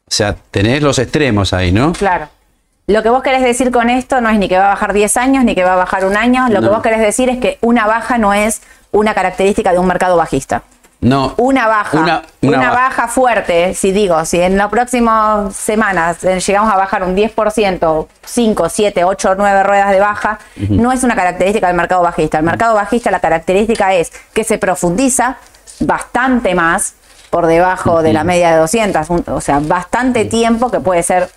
O 0.06 0.10
sea, 0.10 0.36
tenés 0.50 0.82
los 0.82 0.98
extremos 0.98 1.52
ahí, 1.52 1.72
¿no? 1.72 1.92
Claro. 1.92 2.28
Lo 2.86 3.02
que 3.02 3.08
vos 3.08 3.22
querés 3.22 3.42
decir 3.42 3.70
con 3.70 3.88
esto 3.88 4.20
no 4.20 4.28
es 4.28 4.38
ni 4.38 4.48
que 4.48 4.58
va 4.58 4.66
a 4.66 4.68
bajar 4.68 4.92
10 4.92 5.16
años 5.16 5.44
ni 5.44 5.54
que 5.54 5.64
va 5.64 5.72
a 5.72 5.76
bajar 5.76 6.04
un 6.04 6.16
año. 6.16 6.48
Lo 6.50 6.60
que 6.60 6.68
vos 6.68 6.82
querés 6.82 7.00
decir 7.00 7.30
es 7.30 7.38
que 7.38 7.58
una 7.62 7.86
baja 7.86 8.18
no 8.18 8.34
es 8.34 8.60
una 8.92 9.14
característica 9.14 9.72
de 9.72 9.78
un 9.78 9.86
mercado 9.86 10.16
bajista. 10.16 10.62
No. 11.04 11.34
Una 11.36 11.66
baja, 11.68 11.98
Una- 11.98 12.22
una, 12.42 12.58
una 12.58 12.70
baja. 12.70 12.88
baja. 12.88 13.08
fuerte, 13.08 13.74
si 13.74 13.92
digo, 13.92 14.24
si 14.24 14.40
en 14.40 14.56
las 14.56 14.68
próximas 14.70 15.54
semanas 15.54 16.24
eh, 16.24 16.40
llegamos 16.40 16.72
a 16.72 16.76
bajar 16.76 17.02
un 17.04 17.14
10%, 17.14 18.06
5, 18.24 18.68
7, 18.68 19.04
8, 19.04 19.34
9 19.36 19.62
ruedas 19.62 19.90
de 19.90 20.00
baja, 20.00 20.38
no 20.56 20.92
es 20.92 21.04
una 21.04 21.14
característica 21.14 21.66
del 21.66 21.76
mercado 21.76 22.02
bajista. 22.02 22.38
El 22.38 22.44
mercado 22.44 22.74
bajista 22.74 23.10
la 23.10 23.20
característica 23.20 23.94
es 23.94 24.12
que 24.32 24.44
se 24.44 24.58
profundiza 24.58 25.36
bastante 25.80 26.54
más 26.54 26.94
por 27.30 27.46
debajo 27.46 28.02
de 28.02 28.12
la 28.12 28.24
media 28.24 28.52
de 28.52 28.56
200, 28.58 29.10
un- 29.10 29.24
o 29.26 29.40
sea, 29.40 29.58
bastante 29.60 30.24
tiempo 30.24 30.70
que 30.70 30.80
puede 30.80 31.02
ser 31.02 31.28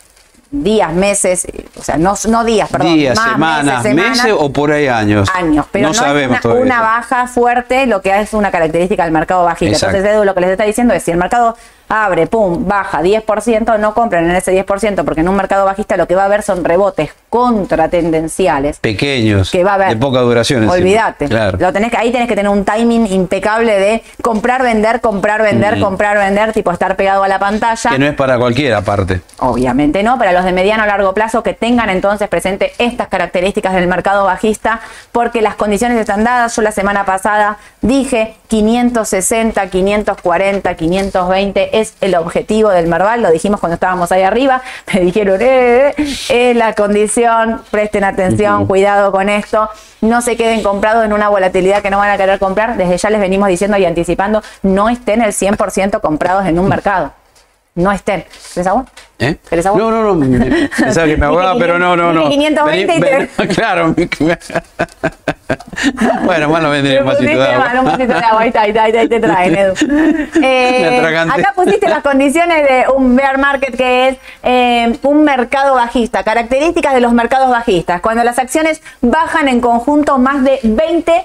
días, 0.52 0.94
meses, 0.94 1.48
o 1.78 1.84
sea, 1.84 1.98
no, 1.98 2.16
no 2.30 2.44
días, 2.44 2.70
perdón, 2.70 2.96
Días, 2.96 3.16
más 3.16 3.32
semanas, 3.34 3.84
meses, 3.84 4.34
o 4.38 4.52
por 4.52 4.72
ahí 4.72 4.88
años. 4.88 5.30
años, 5.34 5.66
pero 5.72 5.90
no, 5.90 5.94
sabemos 5.94 6.38
es 6.38 6.42
todavía. 6.42 6.64
una, 6.64 6.76
una 6.80 6.82
baja 6.82 7.28
fuerte, 7.28 7.86
lo 7.86 8.02
que 8.02 8.20
es 8.20 8.34
una 8.34 8.52
característica 8.52 9.04
del 9.04 9.12
mercado 9.12 9.44
bajista. 9.44 9.76
Exacto. 9.76 9.98
Entonces, 9.98 10.16
Edu, 10.16 10.26
lo 10.26 10.34
que 10.34 10.42
les 10.42 10.50
está 10.52 10.64
diciendo 10.64 10.94
es, 10.94 11.04
si 11.04 11.12
el 11.12 11.18
mercado 11.18 11.56
abre, 11.90 12.28
pum, 12.28 12.68
baja 12.68 13.02
10%, 13.02 13.80
no 13.80 13.94
compren 13.94 14.30
en 14.30 14.36
ese 14.36 14.54
10%, 14.54 15.04
porque 15.06 15.22
en 15.22 15.30
un 15.30 15.36
mercado 15.36 15.66
bajista 15.66 15.98
lo 15.98 16.08
que 16.08 16.16
va 16.16 16.24
a 16.24 16.26
haber 16.26 16.44
son 16.44 16.64
rebotes 16.64 17.12
contratendenciales. 17.30 18.80
Pequeños, 18.80 19.52
Que 19.52 19.64
va 19.64 19.72
a 19.72 19.76
haber. 19.76 19.90
de 19.90 19.96
poca 19.98 20.20
duración. 20.22 20.68
Olvídate. 20.70 21.28
Claro. 21.28 21.58
Lo 21.60 21.72
tenés 21.74 21.92
que, 21.92 21.98
ahí 21.98 22.12
tenés 22.12 22.28
que 22.28 22.36
tener 22.36 22.50
un 22.50 22.66
timing 22.66 23.08
impecable 23.08 23.80
de 23.80 24.04
comprar, 24.22 24.64
vender, 24.64 25.02
comprar, 25.02 25.42
vender, 25.42 25.80
comprar, 25.80 26.18
vender, 26.18 26.54
tipo 26.54 26.72
estar 26.72 26.96
pegado 26.96 27.24
a 27.24 27.28
la 27.28 27.40
pantalla. 27.40 27.90
Que 27.90 28.00
no 28.00 28.06
es 28.06 28.16
para 28.16 28.38
cualquiera, 28.38 28.78
aparte. 28.78 29.22
Obviamente 29.40 30.04
no, 30.04 30.18
para 30.18 30.32
los 30.32 30.44
de 30.46 30.52
mediano 30.54 30.84
a 30.84 30.88
largo 30.88 31.14
plazo 31.14 31.44
que 31.44 31.54
tengan 31.54 31.90
entonces 31.90 32.28
presente 32.28 32.74
estas 32.78 33.08
características 33.08 33.74
del 33.74 33.88
mercado 33.88 34.26
bajista, 34.26 34.80
porque 35.12 35.42
las 35.42 35.56
condiciones 35.56 35.98
están 36.00 36.24
dadas. 36.24 36.56
Yo 36.56 36.62
la 36.62 36.72
semana 36.72 37.06
pasada 37.06 37.58
dije 37.82 38.36
560, 38.48 39.68
540, 39.70 40.76
520 40.76 41.77
es 41.80 41.96
el 42.02 42.16
objetivo 42.16 42.70
del 42.70 42.88
Merval, 42.88 43.22
lo 43.22 43.32
dijimos 43.32 43.60
cuando 43.60 43.76
estábamos 43.76 44.12
ahí 44.12 44.24
arriba, 44.24 44.62
me 44.94 45.02
dijeron, 45.02 45.42
eh, 45.42 45.94
eh, 45.98 46.52
es 46.52 46.56
la 46.56 46.74
condición, 46.74 47.62
presten 47.72 48.04
atención, 48.04 48.66
cuidado 48.66 49.12
con 49.12 49.30
esto, 49.30 49.70
no 50.02 50.22
se 50.22 50.36
queden 50.38 50.64
comprados 50.64 51.06
en 51.06 51.14
una 51.14 51.30
volatilidad 51.30 51.82
que 51.82 51.90
no 51.90 51.98
van 51.98 52.10
a 52.10 52.18
querer 52.18 52.40
comprar, 52.40 52.78
desde 52.78 52.98
ya 52.98 53.10
les 53.10 53.20
venimos 53.20 53.48
diciendo 53.50 53.78
y 53.78 53.86
anticipando, 53.86 54.42
no 54.64 54.90
estén 54.90 55.22
el 55.22 55.32
100% 55.32 56.02
comprados 56.02 56.46
en 56.46 56.60
un 56.60 56.68
mercado, 56.68 57.14
no 57.78 57.92
estén. 57.92 58.26
¿Querés 58.54 58.68
agua? 58.68 58.86
¿Eh? 59.20 59.36
¿Querés 59.50 59.66
agua? 59.66 59.80
No, 59.80 59.90
no, 59.92 60.14
no. 60.14 60.28
Pensaba 60.78 61.08
que 61.08 61.18
me 61.18 61.26
ahogaba, 61.26 61.58
pero 61.58 61.80
no, 61.80 61.96
no, 61.96 62.12
no. 62.14 62.30
520 62.30 62.96
y 62.96 63.00
ven- 63.00 63.30
claro. 63.56 63.94
me- 63.96 64.10
bueno, 66.26 66.50
más 66.50 66.62
no 66.62 66.70
vendría 66.70 67.02
un 67.02 67.08
vasito 67.08 67.30
de 67.30 67.36
mal, 67.38 67.72
un 67.72 67.78
agua. 67.78 67.92
vasito 67.92 68.14
de 68.14 68.20
agua, 68.20 68.42
ahí 68.42 68.48
está, 68.50 68.62
ahí 68.62 68.70
está, 68.70 68.84
ahí 68.84 68.90
está, 68.90 69.00
ahí 69.02 69.08
te 69.10 69.20
traen, 69.20 69.56
Edu. 69.56 69.74
Eh, 70.44 71.00
acá 71.32 71.54
pusiste 71.56 71.88
las 71.88 72.02
condiciones 72.04 72.64
de 72.68 72.86
un 72.96 73.16
bear 73.16 73.38
market 73.38 73.76
que 73.76 74.10
es 74.10 74.18
eh, 74.44 74.98
un 75.04 75.24
mercado 75.24 75.76
bajista, 75.76 76.24
características 76.24 76.94
de 76.94 77.02
los 77.02 77.14
mercados 77.14 77.50
bajistas, 77.50 78.02
cuando 78.02 78.24
las 78.24 78.40
acciones 78.40 78.82
bajan 79.02 79.48
en 79.48 79.62
conjunto 79.62 80.18
más 80.18 80.44
de 80.44 80.60
20%, 80.64 81.24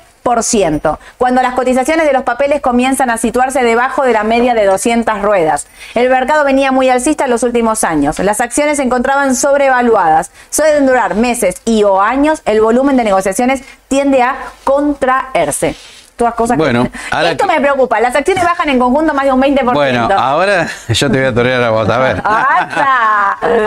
cuando 1.19 1.43
las 1.43 1.55
cotizaciones 1.55 2.07
de 2.07 2.13
los 2.13 2.23
papeles 2.23 2.61
comienzan 2.61 3.11
a 3.11 3.17
situarse 3.17 3.63
debajo 3.63 4.05
de 4.05 4.13
la 4.13 4.23
media 4.25 4.55
de 4.55 4.65
200 4.67 5.21
ruedas. 5.23 5.67
El 5.95 6.09
mercado 6.09 6.45
venía 6.45 6.73
muy 6.73 6.89
alcista 6.89 7.25
en 7.25 7.31
los 7.31 7.43
últimos 7.43 7.85
años. 7.85 8.19
Las 8.21 8.41
acciones 8.41 8.77
se 8.79 8.83
encontraban 8.85 9.35
sobrevaluadas. 9.37 10.31
Suelen 10.51 10.87
durar 10.87 11.15
meses 11.17 11.57
y 11.65 11.83
o 11.85 12.01
años. 12.01 12.41
El 12.45 12.61
volumen 12.61 12.97
de 12.97 13.05
negociaciones 13.05 13.63
tiende 13.89 14.23
a 14.23 14.37
contraerse. 14.65 15.75
Todas 16.17 16.35
cosas 16.35 16.57
que- 16.57 16.63
Bueno, 16.63 16.89
ahora 17.11 17.31
Esto 17.33 17.47
que- 17.47 17.55
me 17.55 17.61
preocupa. 17.61 17.99
Las 18.01 18.15
acciones 18.15 18.45
bajan 18.45 18.69
en 18.69 18.79
conjunto 18.79 19.13
más 19.15 19.25
de 19.25 19.33
un 19.33 19.41
20%. 19.41 19.75
Bueno, 19.75 20.09
ahora 20.17 20.69
yo 20.89 21.11
te 21.11 21.19
voy 21.19 21.27
a 21.27 21.35
torear 21.35 21.63
a 21.63 21.71
vos. 21.71 21.89
A 21.89 21.99
ver. 21.99 22.23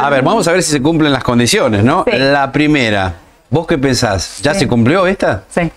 A 0.02 0.10
ver, 0.10 0.22
vamos 0.24 0.48
a 0.48 0.52
ver 0.54 0.64
si 0.64 0.72
se 0.72 0.82
cumplen 0.82 1.12
las 1.12 1.24
condiciones, 1.24 1.84
¿no? 1.84 2.06
Sí. 2.06 2.12
La 2.18 2.52
primera. 2.52 3.14
¿Vos 3.50 3.68
qué 3.68 3.78
pensás? 3.78 4.40
¿Ya 4.42 4.54
Sí. 4.54 4.62
se 4.62 4.68
cumplió 4.68 5.06
esta? 5.08 5.44
Sí. 5.50 5.70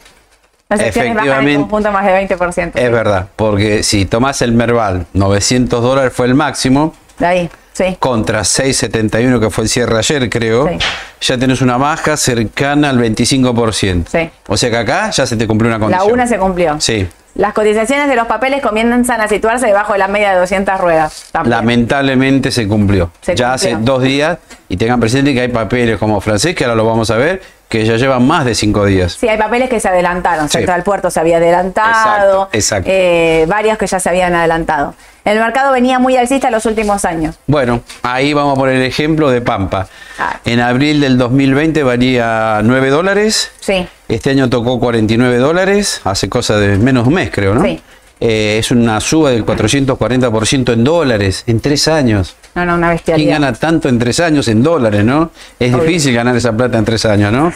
Las 0.69 0.81
acciones 0.81 1.15
bajan 1.15 1.27
en 1.27 1.33
Efectivamente. 1.33 1.61
conjunto 1.63 1.93
más 1.93 2.05
de 2.05 2.13
20%. 2.37 2.73
Es 2.79 2.93
verdad, 2.93 3.29
porque 3.37 3.83
si 3.83 4.05
tomás 4.05 4.43
el 4.43 4.53
Merval, 4.53 5.07
900 5.15 5.83
dólares 5.83 6.13
fue 6.13 6.27
el 6.27 6.35
máximo, 6.35 6.93
De 7.19 7.27
ahí, 7.27 7.51
sí. 7.73 7.97
contra 7.99 8.45
671 8.45 9.41
que 9.41 9.49
fue 9.49 9.65
el 9.65 9.71
cierre 9.71 9.97
ayer, 9.97 10.29
creo, 10.29 10.69
Sí. 10.69 10.79
ya 11.23 11.39
tenés 11.39 11.63
una 11.63 11.79
baja 11.79 12.19
cercana 12.19 12.91
al 12.91 12.99
25%. 12.99 14.11
Sí. 14.11 14.29
O 14.47 14.59
sea 14.59 14.69
que 14.71 14.77
acá 14.77 15.09
ya 15.11 15.25
se 15.27 15.37
te 15.39 15.47
cumplió 15.47 15.69
una 15.75 15.79
La 15.79 15.81
condición. 15.85 16.13
una 16.13 16.27
se 16.27 16.37
cumplió. 16.39 16.79
Sí. 16.81 17.09
Las 17.35 17.55
cotizaciones 17.55 18.09
de 18.09 18.17
los 18.17 18.27
papeles 18.27 18.61
comienzan 18.61 19.21
a 19.23 19.29
situarse 19.29 19.67
debajo 19.67 19.93
de 19.95 20.01
la 20.01 20.09
media 20.09 20.33
de 20.33 20.41
200 20.41 20.79
ruedas. 20.81 21.27
También. 21.33 21.51
Lamentablemente 21.57 22.51
se 22.51 22.69
cumplió. 22.69 23.11
Se 23.23 23.35
ya 23.37 23.53
cumplió. 23.53 23.55
hace 23.55 23.77
dos 23.85 24.03
días 24.03 24.39
y 24.69 24.77
tengan 24.77 25.01
presente 25.01 25.33
que 25.33 25.41
hay 25.43 25.49
papeles 25.49 25.97
como 25.99 26.21
francés, 26.21 26.55
que 26.55 26.65
ahora 26.65 26.75
lo 26.75 26.85
vamos 26.85 27.11
a 27.11 27.17
ver, 27.17 27.41
que 27.69 27.85
ya 27.85 27.97
llevan 27.97 28.27
más 28.27 28.45
de 28.45 28.55
cinco 28.55 28.85
días. 28.87 29.17
Sí, 29.21 29.29
hay 29.29 29.39
papeles 29.39 29.69
que 29.69 29.79
se 29.79 29.89
adelantaron. 29.89 30.49
Sí. 30.49 30.59
Central 30.59 30.83
Puerto 30.83 31.11
se 31.11 31.21
había 31.21 31.37
adelantado. 31.37 32.45
Exacto, 32.45 32.49
exacto. 32.53 32.91
eh, 32.93 33.45
varios 33.47 33.77
que 33.79 33.87
ya 33.87 34.01
se 34.01 34.09
habían 34.09 34.35
adelantado. 34.35 34.95
El 35.25 35.39
mercado 35.39 35.73
venía 35.73 35.99
muy 35.99 36.17
alcista 36.17 36.49
en 36.49 36.55
los 36.55 36.65
últimos 36.65 37.05
años. 37.05 37.39
Bueno, 37.47 37.83
ahí 38.03 38.33
vamos 38.33 38.57
a 38.57 38.61
poner 38.61 38.77
el 38.77 38.83
ejemplo 38.85 39.31
de 39.31 39.43
Pampa. 39.43 39.87
Ah. 40.19 40.41
En 40.47 40.61
abril 40.61 41.01
del 41.01 41.19
2020 41.19 41.83
valía 41.83 42.61
9 42.65 42.89
dólares. 42.89 43.51
Sí. 43.61 43.87
Este 44.09 44.31
año 44.31 44.49
tocó 44.49 44.81
49 44.81 45.37
dólares, 45.37 46.01
hace 46.05 46.31
cosa 46.31 46.57
de 46.57 46.79
menos 46.79 47.05
de 47.05 47.09
un 47.09 47.15
mes, 47.15 47.31
creo, 47.31 47.55
¿no? 47.55 47.63
Sí. 47.63 47.83
Eh, 48.21 48.57
es 48.59 48.71
una 48.71 49.01
suba 49.01 49.31
del 49.31 49.45
440% 49.45 50.73
en 50.73 50.83
dólares 50.85 51.45
en 51.47 51.61
tres 51.61 51.87
años. 51.89 52.35
No, 52.59 52.65
no, 52.65 52.75
una 52.75 52.89
¿Quién 52.89 52.97
bestialidad. 52.97 53.33
gana 53.35 53.53
tanto 53.53 53.89
en 53.89 53.99
tres 53.99 54.19
años 54.21 54.49
en 54.49 54.63
dólares, 54.63 55.05
no? 55.05 55.31
Es 55.61 55.73
Obvio. 55.73 55.85
difícil 55.85 56.15
ganar 56.15 56.35
esa 56.37 56.53
plata 56.57 56.77
en 56.79 56.85
tres 56.85 57.05
años, 57.05 57.31
¿no? 57.33 57.53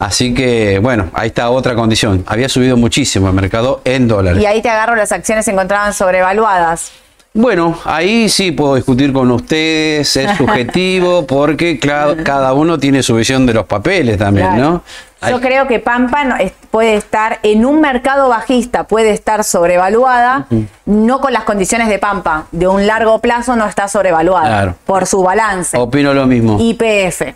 Así 0.00 0.32
que, 0.34 0.78
bueno, 0.80 1.10
ahí 1.12 1.28
está 1.28 1.50
otra 1.50 1.74
condición. 1.74 2.24
Había 2.26 2.48
subido 2.48 2.76
muchísimo 2.76 3.28
el 3.28 3.34
mercado 3.34 3.82
en 3.84 4.08
dólares. 4.08 4.42
Y 4.42 4.46
ahí 4.46 4.62
te 4.62 4.68
agarro, 4.70 4.96
las 4.96 5.12
acciones 5.12 5.44
se 5.44 5.50
encontraban 5.52 5.92
sobrevaluadas. 5.92 6.90
Bueno, 7.32 7.78
ahí 7.84 8.28
sí 8.28 8.50
puedo 8.50 8.74
discutir 8.74 9.12
con 9.12 9.30
ustedes, 9.30 10.16
es 10.16 10.30
subjetivo, 10.36 11.26
porque 11.26 11.78
cada 11.78 12.52
uno 12.54 12.78
tiene 12.78 13.02
su 13.04 13.14
visión 13.14 13.46
de 13.46 13.54
los 13.54 13.66
papeles 13.66 14.18
también, 14.18 14.48
Claro. 14.48 14.62
¿no? 14.70 14.82
Yo 15.28 15.38
creo 15.38 15.68
que 15.68 15.78
Pampa 15.80 16.38
puede 16.70 16.94
estar 16.94 17.40
en 17.42 17.66
un 17.66 17.80
mercado 17.82 18.30
bajista, 18.30 18.84
puede 18.84 19.10
estar 19.10 19.44
sobrevaluada, 19.44 20.46
no 20.86 21.20
con 21.20 21.34
las 21.34 21.44
condiciones 21.44 21.88
de 21.88 21.98
Pampa. 21.98 22.46
De 22.52 22.66
un 22.66 22.86
largo 22.86 23.18
plazo 23.18 23.54
no 23.54 23.66
está 23.66 23.86
sobrevaluada 23.86 24.46
Claro. 24.48 24.74
por 24.86 25.06
su 25.06 25.22
balance. 25.22 25.76
Opino 25.76 26.14
lo 26.14 26.24
mismo. 26.26 26.56
IPF. 26.58 27.34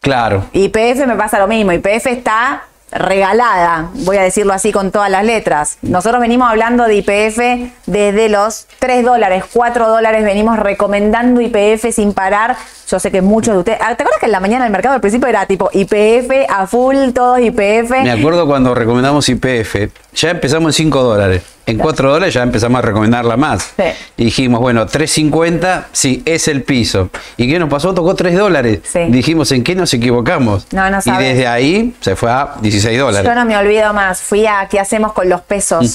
claro. 0.00 0.46
IPF 0.54 1.06
me 1.06 1.16
pasa 1.16 1.38
lo 1.38 1.46
mismo. 1.46 1.70
IPF 1.72 2.06
está 2.06 2.62
regalada, 2.90 3.90
voy 3.94 4.16
a 4.16 4.22
decirlo 4.22 4.52
así 4.52 4.72
con 4.72 4.90
todas 4.90 5.10
las 5.10 5.24
letras. 5.24 5.78
Nosotros 5.82 6.20
venimos 6.20 6.48
hablando 6.48 6.84
de 6.84 6.96
IPF 6.96 7.72
desde 7.86 8.28
los 8.28 8.66
3 8.78 9.04
dólares, 9.04 9.44
4 9.52 9.88
dólares, 9.88 10.24
venimos 10.24 10.58
recomendando 10.58 11.40
IPF 11.40 11.92
sin 11.92 12.12
parar. 12.12 12.56
Yo 12.88 12.98
sé 12.98 13.10
que 13.10 13.20
muchos 13.20 13.54
de 13.54 13.58
ustedes... 13.58 13.78
Ah, 13.80 13.94
¿Te 13.94 14.02
acuerdas 14.02 14.20
que 14.20 14.26
en 14.26 14.32
la 14.32 14.40
mañana 14.40 14.64
del 14.64 14.72
mercado 14.72 14.94
al 14.94 15.00
principio 15.00 15.28
era 15.28 15.44
tipo 15.46 15.68
IPF 15.72 16.48
a 16.48 16.66
full, 16.66 17.10
todos 17.14 17.40
IPF? 17.40 17.90
Me 18.02 18.10
acuerdo 18.10 18.46
cuando 18.46 18.74
recomendamos 18.74 19.28
IPF, 19.28 19.90
ya 20.14 20.30
empezamos 20.30 20.78
en 20.78 20.84
5 20.86 21.02
dólares. 21.02 21.42
En 21.68 21.76
4 21.78 22.10
dólares 22.10 22.32
ya 22.32 22.42
empezamos 22.42 22.78
a 22.78 22.82
recomendarla 22.82 23.36
más. 23.36 23.72
Sí. 23.76 23.82
Y 24.16 24.24
dijimos, 24.24 24.60
bueno, 24.60 24.86
3.50, 24.86 25.84
sí, 25.92 26.22
es 26.24 26.48
el 26.48 26.62
piso. 26.62 27.10
¿Y 27.36 27.46
qué 27.46 27.58
nos 27.58 27.68
pasó? 27.68 27.92
Tocó 27.92 28.14
3 28.14 28.36
dólares. 28.36 28.80
Sí. 28.84 29.00
Dijimos, 29.08 29.52
¿en 29.52 29.62
qué 29.62 29.74
nos 29.74 29.92
equivocamos? 29.92 30.66
No, 30.72 30.88
no 30.90 30.98
y 30.98 31.02
sabes. 31.02 31.28
desde 31.28 31.46
ahí 31.46 31.94
se 32.00 32.16
fue 32.16 32.30
a 32.30 32.54
16 32.60 32.98
dólares. 32.98 33.28
Yo 33.28 33.34
no 33.34 33.44
me 33.44 33.56
olvido 33.56 33.92
más. 33.92 34.20
Fui 34.22 34.46
a 34.46 34.66
¿Qué 34.70 34.80
hacemos 34.80 35.12
con 35.12 35.28
los 35.28 35.42
pesos? 35.42 35.94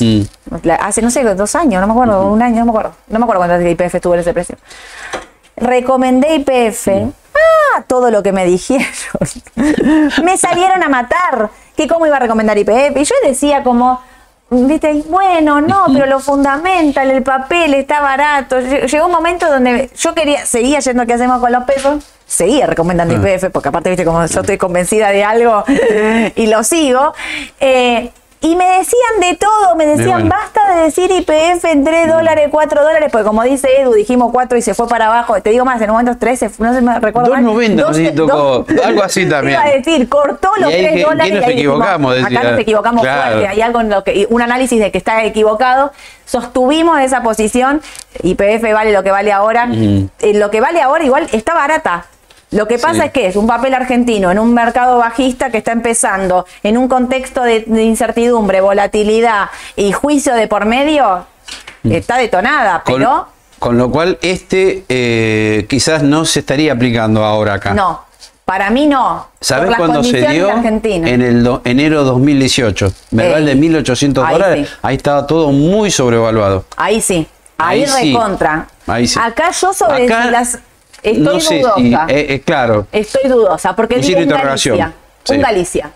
Hace, 0.80 1.01
no 1.01 1.09
sé, 1.09 1.24
dos 1.24 1.55
años, 1.55 1.82
no 1.82 1.88
me 1.88 1.93
acuerdo, 1.93 2.28
un 2.28 2.41
año, 2.41 2.59
no 2.59 2.65
me 2.65 2.71
acuerdo. 2.71 2.95
No 3.07 3.19
me 3.19 3.26
acuerdo 3.26 3.43
cuánto 3.45 3.67
IPF 3.67 3.95
estuvo 3.95 4.13
en 4.13 4.19
ese 4.19 4.34
precio. 4.34 4.55
Recomendé 5.57 6.36
IPF. 6.36 6.88
Ah, 7.36 7.84
todo 7.88 8.11
lo 8.11 8.21
que 8.21 8.32
me 8.32 8.45
dijeron. 8.47 8.86
me 10.24 10.38
salieron 10.38 10.84
a 10.84 10.89
matar. 10.89 11.49
Que 11.76 11.88
cómo 11.88 12.05
iba 12.05 12.17
a 12.17 12.19
recomendar 12.19 12.57
IPF. 12.57 12.95
Y 12.95 13.03
yo 13.03 13.15
decía 13.26 13.63
como, 13.63 14.01
viste, 14.54 15.04
bueno, 15.10 15.62
no, 15.62 15.86
pero 15.93 16.06
lo 16.06 16.20
fundamental, 16.20 17.10
el 17.12 17.24
papel 17.24 17.74
está 17.74 17.99
barato. 18.01 18.58
Lle- 18.60 18.88
Llegó 18.89 19.06
un 19.08 19.12
momento 19.12 19.47
donde 19.49 19.89
yo 19.97 20.14
quería, 20.14 20.45
seguía 20.45 20.80
yendo 20.80 21.06
¿Qué 21.06 21.14
hacemos 21.14 21.39
con 21.39 21.51
los 21.51 21.64
pesos? 21.66 22.04
Seguía 22.26 22.66
recomendando 22.66 23.14
IPF, 23.14 23.51
porque 23.51 23.70
aparte, 23.70 23.89
viste, 23.89 24.06
como 24.06 24.26
yo 24.26 24.39
estoy 24.41 24.58
convencida 24.58 25.10
de 25.10 25.24
algo 25.24 25.64
y 26.36 26.47
lo 26.47 26.64
sigo. 26.64 27.14
Eh, 27.60 28.12
Y 28.45 28.57
me 28.57 28.65
decían 28.65 29.21
de 29.21 29.37
todo, 29.37 29.73
me 29.77 29.85
decían, 29.85 30.27
basta 30.27 30.75
de 30.75 30.81
decir 30.83 31.09
IPF 31.09 31.63
en 31.63 31.85
3 31.85 32.09
dólares, 32.09 32.49
4 32.51 32.83
dólares, 32.83 33.07
porque 33.09 33.25
como 33.25 33.41
dice 33.43 33.69
Edu, 33.79 33.93
dijimos 33.93 34.31
4 34.33 34.57
y 34.57 34.61
se 34.61 34.73
fue 34.73 34.85
para 34.89 35.05
abajo. 35.05 35.41
Te 35.41 35.51
digo 35.51 35.63
más, 35.63 35.81
en 35.81 35.89
un 35.89 35.95
momento 35.97 36.19
13, 36.19 36.51
no 36.59 36.73
se 36.73 36.81
me 36.81 36.99
recuerdo. 36.99 37.31
mal. 37.31 37.41
2.90 37.45 37.69
no 37.75 37.93
sé 37.93 38.09
si 38.09 38.11
12, 38.11 38.15
tocó, 38.33 38.65
algo 38.83 39.01
así 39.01 39.29
también. 39.29 39.57
Iba 39.61 39.69
a 39.71 39.73
decir, 39.77 40.09
cortó 40.09 40.49
los 40.59 40.69
Y 40.71 40.73
ahí 40.73 40.81
3 40.83 40.93
que- 40.95 41.03
dólares. 41.03 41.31
que 41.31 41.37
nos 41.39 41.41
y 41.41 41.45
ahí 41.51 41.53
equivocamos. 41.57 42.15
Acá 42.21 42.43
nos 42.51 42.59
equivocamos 42.59 43.01
Claro. 43.03 43.21
fuerte. 43.31 43.47
Hay 43.47 43.61
algo 43.61 43.79
en 43.79 43.89
lo 43.89 44.03
que, 44.03 44.27
un 44.29 44.41
análisis 44.41 44.77
de 44.77 44.91
que 44.91 44.97
está 44.97 45.23
equivocado. 45.23 45.93
Sostuvimos 46.25 46.99
esa 46.99 47.23
posición. 47.23 47.81
IPF 48.23 48.73
vale 48.73 48.91
lo 48.91 49.03
que 49.03 49.11
vale 49.11 49.31
ahora. 49.31 49.69
Eh, 49.71 50.33
lo 50.33 50.51
que 50.51 50.59
vale 50.59 50.81
ahora 50.81 51.05
igual 51.05 51.29
está 51.31 51.53
barata. 51.53 52.07
Lo 52.54 52.68
que 52.68 52.78
pasa 52.80 53.01
Sí. 53.01 53.08
es 53.08 53.12
que 53.12 53.26
es 53.28 53.36
un 53.36 53.47
papel 53.47 53.74
argentino 53.74 54.32
en 54.32 54.39
un 54.39 54.54
mercado 54.54 54.97
bajista 54.97 55.49
que 55.49 55.58
está 55.58 55.72
empezando, 55.72 56.45
en 56.64 56.78
un 56.78 56.88
contexto 56.88 57.41
de, 57.43 57.62
de 57.68 57.84
incertidumbre, 57.84 58.62
volatilidad 58.62 59.49
y 59.76 59.91
juicio 59.91 60.34
de 60.36 60.47
por 60.47 60.66
medio, 60.66 61.26
está 61.84 62.18
detonada, 62.18 62.80
Mm. 62.80 62.82
Con, 62.84 62.95
pero 62.99 63.28
con 63.60 63.78
lo 63.78 63.89
cual, 63.91 64.18
este 64.22 64.84
eh, 64.89 65.66
quizás 65.70 66.04
no 66.04 66.26
se 66.26 66.39
estaría 66.41 66.74
aplicando 66.74 67.24
ahora 67.24 67.54
acá. 67.56 67.74
no. 67.74 68.01
Para 68.45 68.70
mí 68.72 68.88
no. 68.88 69.30
¿Sabes 69.39 69.74
cuándo 69.78 70.04
se 70.04 70.18
dio? 70.28 70.49
En 70.51 71.22
el 71.22 71.45
do- 71.45 71.62
enero 71.64 72.04
2018. 72.04 72.91
Verbal 73.12 73.47
Ey. 73.47 73.56
de 73.56 73.56
1.800 73.56 74.26
Ahí 74.26 74.34
dólares. 74.34 74.68
sí. 74.70 74.76
Ahí 74.82 74.95
estaba 74.97 75.26
todo 75.26 75.54
muy 75.54 75.89
sobrevaluado. 75.89 76.66
Ahí 76.76 76.99
sí. 76.99 77.26
Ahí, 77.58 77.84
Ahí 77.84 77.88
sí. 77.88 78.12
recontra. 78.14 78.68
Ahí 78.86 79.08
sí. 79.08 79.18
Acá 79.18 79.49
yo 79.51 79.72
sobre 79.74 80.04
Acá, 80.06 80.26
las 80.30 80.60
estoy 81.04 81.22
no 81.36 81.39
sé 81.39 81.60
dudosa. 81.60 82.06
eh, 82.10 82.26
eh, 82.30 82.41
claro, 82.41 82.88
Estoy 82.91 83.30
dudosa 83.30 83.76
porque 83.76 83.97
digo 83.97 84.20
un. 84.20 84.28
Galicia. 84.28 84.93
Sí. 85.24 85.34
Un 85.36 85.41
Galicia. 85.41 85.91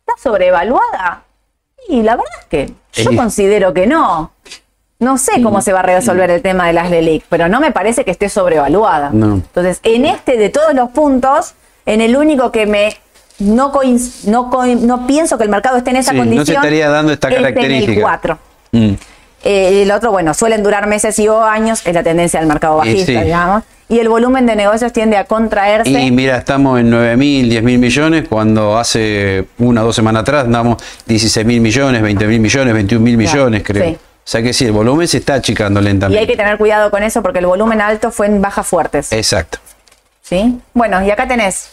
¿Está 0.00 0.12
sobrevaluada? 0.22 1.22
Y 1.88 2.02
la 2.02 2.12
verdad 2.16 2.32
es 2.40 2.46
que 2.46 3.02
yo 3.04 3.16
considero 3.16 3.72
que 3.72 3.86
no. 3.86 4.32
No 4.98 5.16
sé 5.16 5.40
cómo 5.42 5.62
se 5.62 5.72
va 5.72 5.80
a 5.80 5.82
resolver 5.82 6.30
el 6.30 6.42
tema 6.42 6.66
de 6.66 6.74
las 6.74 6.90
LELIC, 6.90 7.24
pero 7.30 7.48
no 7.48 7.58
me 7.60 7.72
parece 7.72 8.04
que 8.04 8.10
esté 8.10 8.28
sobrevaluada. 8.28 9.08
No. 9.12 9.36
Entonces, 9.36 9.80
en 9.82 10.04
este 10.04 10.36
de 10.36 10.50
todos 10.50 10.74
los 10.74 10.90
puntos, 10.90 11.54
en 11.86 12.02
el 12.02 12.16
único 12.16 12.52
que 12.52 12.66
me 12.66 12.94
no, 13.38 13.72
coinc- 13.72 14.24
no, 14.24 14.50
coin- 14.50 14.80
no 14.80 15.06
pienso 15.06 15.38
que 15.38 15.44
el 15.44 15.48
mercado 15.48 15.78
esté 15.78 15.90
en 15.90 15.96
esa 15.96 16.10
Sí, 16.10 16.18
no 16.18 16.24
se 16.24 16.28
condición. 16.28 16.56
estaría 16.58 16.90
dando 16.90 17.12
esta 17.14 17.28
es 17.28 17.36
En 17.36 17.44
el 17.46 17.54
característica. 17.54 18.00
4. 18.02 18.38
Mm. 18.72 18.92
Eh, 19.42 19.82
el 19.84 19.90
otro, 19.90 20.10
bueno, 20.12 20.34
suelen 20.34 20.62
durar 20.62 20.86
meses 20.86 21.18
y 21.18 21.26
o 21.28 21.42
años, 21.42 21.80
es 21.86 21.94
la 21.94 22.02
tendencia 22.02 22.38
del 22.40 22.46
mercado 22.48 22.76
bajista, 22.76 23.06
sí. 23.06 23.18
digamos. 23.24 23.62
Y 23.90 23.98
el 23.98 24.08
volumen 24.08 24.46
de 24.46 24.56
negocios 24.56 24.92
tiende 24.92 25.16
a 25.16 25.24
contraerse. 25.24 25.90
Y 25.90 26.10
mira, 26.12 26.38
estamos 26.38 26.78
en 26.80 26.88
9 26.90 27.16
mil, 27.16 27.50
10 27.50 27.62
mil 27.62 27.78
millones, 27.78 28.26
cuando 28.28 28.78
hace 28.78 29.44
una 29.58 29.82
o 29.82 29.86
dos 29.86 29.96
semanas 29.96 30.22
atrás 30.22 30.44
andamos 30.44 30.82
16 31.06 31.44
mil 31.44 31.60
millones, 31.60 32.00
20 32.00 32.26
mil 32.26 32.40
millones, 32.40 32.72
21 32.72 33.04
mil 33.04 33.16
millones, 33.16 33.62
creo. 33.64 33.84
sí. 33.84 33.98
O 34.22 34.30
sea 34.30 34.42
que 34.42 34.52
sí, 34.52 34.64
el 34.64 34.72
volumen 34.72 35.08
se 35.08 35.16
está 35.18 35.34
achicando 35.34 35.80
Y 35.80 35.84
lentamente. 35.84 36.20
hay 36.20 36.26
que 36.28 36.36
tener 36.36 36.56
cuidado 36.56 36.90
con 36.92 37.02
eso 37.02 37.20
porque 37.20 37.40
el 37.40 37.46
volumen 37.46 37.80
alto 37.80 38.12
fue 38.12 38.26
en 38.26 38.40
bajas 38.40 38.64
fuertes. 38.64 39.10
Exacto. 39.12 39.58
¿Sí? 40.22 40.60
Bueno, 40.72 41.02
y 41.04 41.10
acá 41.10 41.26
tenés 41.26 41.68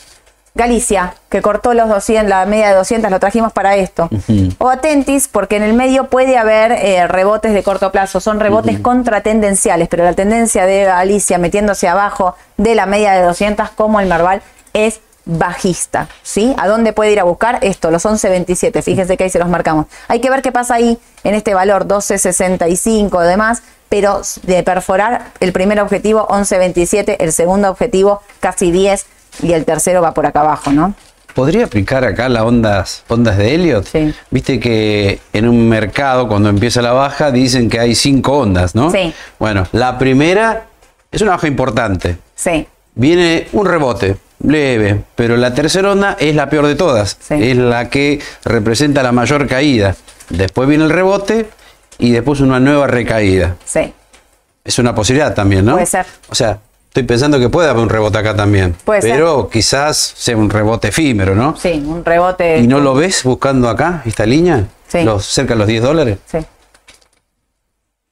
Galicia, 0.57 1.13
que 1.29 1.41
cortó 1.41 1.73
los 1.73 1.87
200, 1.87 2.27
la 2.27 2.45
media 2.45 2.69
de 2.69 2.75
200, 2.75 3.11
lo 3.11 3.19
trajimos 3.19 3.53
para 3.53 3.75
esto. 3.75 4.09
O 4.57 4.69
Atentis, 4.69 5.27
porque 5.27 5.55
en 5.55 5.63
el 5.63 5.73
medio 5.73 6.05
puede 6.05 6.37
haber 6.37 6.71
eh, 6.71 7.07
rebotes 7.07 7.53
de 7.53 7.63
corto 7.63 7.91
plazo, 7.91 8.19
son 8.19 8.39
rebotes 8.39 8.79
contratendenciales, 8.79 9.87
pero 9.87 10.03
la 10.03 10.13
tendencia 10.13 10.65
de 10.65 10.85
Galicia 10.85 11.37
metiéndose 11.37 11.87
abajo 11.87 12.35
de 12.57 12.73
la 12.73 12.87
media 12.87 13.13
de 13.13 13.21
200 13.21 13.69
como 13.69 13.99
el 13.99 14.07
Merval 14.07 14.41
es 14.73 14.99
bajista, 15.25 16.07
¿sí? 16.23 16.55
¿A 16.57 16.67
dónde 16.67 16.93
puede 16.93 17.11
ir 17.11 17.19
a 17.19 17.23
buscar 17.23 17.59
esto? 17.61 17.91
Los 17.91 18.05
11.27, 18.05 18.81
fíjense 18.81 19.15
que 19.15 19.25
ahí 19.25 19.29
se 19.29 19.39
los 19.39 19.49
marcamos. 19.49 19.85
Hay 20.07 20.21
que 20.21 20.29
ver 20.29 20.41
qué 20.41 20.51
pasa 20.51 20.75
ahí 20.75 20.97
en 21.23 21.35
este 21.35 21.53
valor 21.53 21.87
12.65 21.87 23.23
y 23.23 23.27
demás, 23.27 23.61
pero 23.89 24.21
de 24.43 24.63
perforar 24.63 25.27
el 25.39 25.51
primer 25.51 25.79
objetivo 25.81 26.27
11.27, 26.29 27.17
el 27.19 27.31
segundo 27.31 27.69
objetivo 27.69 28.21
casi 28.39 28.71
10 28.71 29.05
y 29.41 29.53
el 29.53 29.65
tercero 29.65 30.01
va 30.01 30.13
por 30.13 30.25
acá 30.25 30.41
abajo, 30.41 30.71
¿no? 30.71 30.93
¿Podría 31.33 31.65
aplicar 31.65 32.03
acá 32.03 32.29
las 32.29 32.41
ondas, 32.43 33.03
ondas 33.07 33.37
de 33.37 33.53
Elliot? 33.53 33.85
Sí. 33.85 34.13
Viste 34.31 34.59
que 34.59 35.19
en 35.33 35.47
un 35.47 35.69
mercado, 35.69 36.27
cuando 36.27 36.49
empieza 36.49 36.81
la 36.81 36.93
baja, 36.93 37.31
dicen 37.31 37.69
que 37.69 37.79
hay 37.79 37.93
cinco 37.93 38.39
ondas, 38.39 38.73
¿no? 38.73 38.91
Sí. 38.91 39.13
Bueno, 39.37 39.67
la 39.71 39.99
primera 39.99 40.65
es 41.11 41.21
una 41.21 41.31
baja 41.31 41.47
importante. 41.47 42.17
Sí, 42.35 42.67
Viene 42.95 43.47
un 43.51 43.67
rebote 43.67 44.17
leve, 44.43 45.03
pero 45.15 45.37
la 45.37 45.53
tercera 45.53 45.91
onda 45.91 46.17
es 46.19 46.33
la 46.35 46.49
peor 46.49 46.65
de 46.65 46.73
todas. 46.73 47.15
Sí. 47.19 47.35
Es 47.35 47.55
la 47.57 47.89
que 47.91 48.19
representa 48.43 49.03
la 49.03 49.11
mayor 49.11 49.47
caída. 49.47 49.95
Después 50.29 50.67
viene 50.67 50.85
el 50.85 50.89
rebote 50.89 51.47
y 51.99 52.11
después 52.11 52.39
una 52.39 52.59
nueva 52.59 52.87
recaída. 52.87 53.55
sí. 53.65 53.93
Es 54.63 54.79
una 54.79 54.93
posibilidad 54.93 55.33
también, 55.33 55.63
¿no? 55.63 55.73
Puede 55.73 55.85
ser. 55.85 56.05
O 56.27 56.35
sea, 56.35 56.59
estoy 56.87 57.03
pensando 57.03 57.39
que 57.39 57.49
puede 57.49 57.69
haber 57.69 57.83
un 57.83 57.89
rebote 57.89 58.17
acá 58.17 58.35
también. 58.35 58.75
Puede 58.83 59.01
ser. 59.01 59.11
pero 59.11 59.49
quizás 59.49 59.97
sea 59.97 60.35
un 60.35 60.49
rebote 60.49 60.89
efímero, 60.89 61.35
¿no? 61.35 61.55
Sí, 61.55 61.83
un 61.85 62.03
rebote. 62.03 62.59
¿Y 62.59 62.67
no 62.67 62.79
lo 62.79 62.93
ves 62.93 63.23
buscando 63.23 63.69
acá, 63.69 64.01
esta 64.05 64.25
línea? 64.25 64.67
Sí. 64.87 65.03
Los, 65.03 65.25
cerca 65.25 65.53
de 65.53 65.59
los 65.59 65.67
10 65.67 65.83
dólares. 65.83 66.17
Sí. 66.25 66.39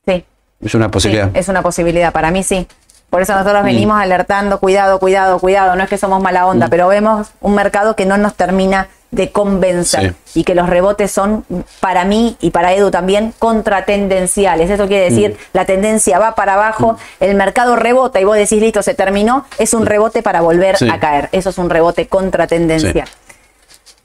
Sí. 0.06 0.26
Es 0.62 0.76
una 0.76 0.92
posibilidad. 0.92 1.32
Sí, 1.32 1.40
es 1.40 1.48
una 1.48 1.62
posibilidad, 1.62 2.14
para 2.14 2.32
mí 2.32 2.44
sí. 2.44 2.68
Por 3.10 3.22
eso 3.22 3.34
nosotros 3.34 3.64
venimos 3.64 3.98
alertando, 3.98 4.60
cuidado, 4.60 5.00
cuidado, 5.00 5.40
cuidado, 5.40 5.76
no 5.76 5.84
es 5.84 5.90
que 5.90 5.98
somos 5.98 6.22
mala 6.22 6.48
onda, 6.48 6.68
pero 6.68 6.88
vemos 6.88 7.30
un 7.40 7.56
mercado 7.56 7.96
que 7.96 8.06
no 8.06 8.18
nos 8.18 8.36
termina 8.36 8.90
de 9.16 9.32
convencer 9.32 10.14
y 10.34 10.44
que 10.44 10.54
los 10.56 10.70
rebotes 10.70 11.12
son 11.12 11.46
para 11.80 12.04
mí 12.06 12.36
y 12.42 12.52
para 12.52 12.74
Edu 12.74 12.92
también 12.92 13.34
contratendenciales. 13.40 14.70
Eso 14.70 14.88
quiere 14.88 15.10
decir, 15.10 15.38
la 15.54 15.66
tendencia 15.66 16.20
va 16.20 16.36
para 16.36 16.54
abajo, 16.56 16.98
el 17.20 17.36
mercado 17.36 17.76
rebota 17.76 18.20
y 18.20 18.26
vos 18.26 18.36
decís, 18.36 18.62
listo, 18.62 18.84
se 18.84 18.94
terminó, 18.94 19.46
es 19.58 19.74
un 19.74 19.86
rebote 19.86 20.22
para 20.22 20.42
volver 20.42 20.78
Sí. 20.78 20.90
a 20.90 21.00
caer. 21.00 21.30
Eso 21.32 21.50
es 21.50 21.58
un 21.58 21.70
rebote 21.70 22.08
contratendencial. 22.08 23.08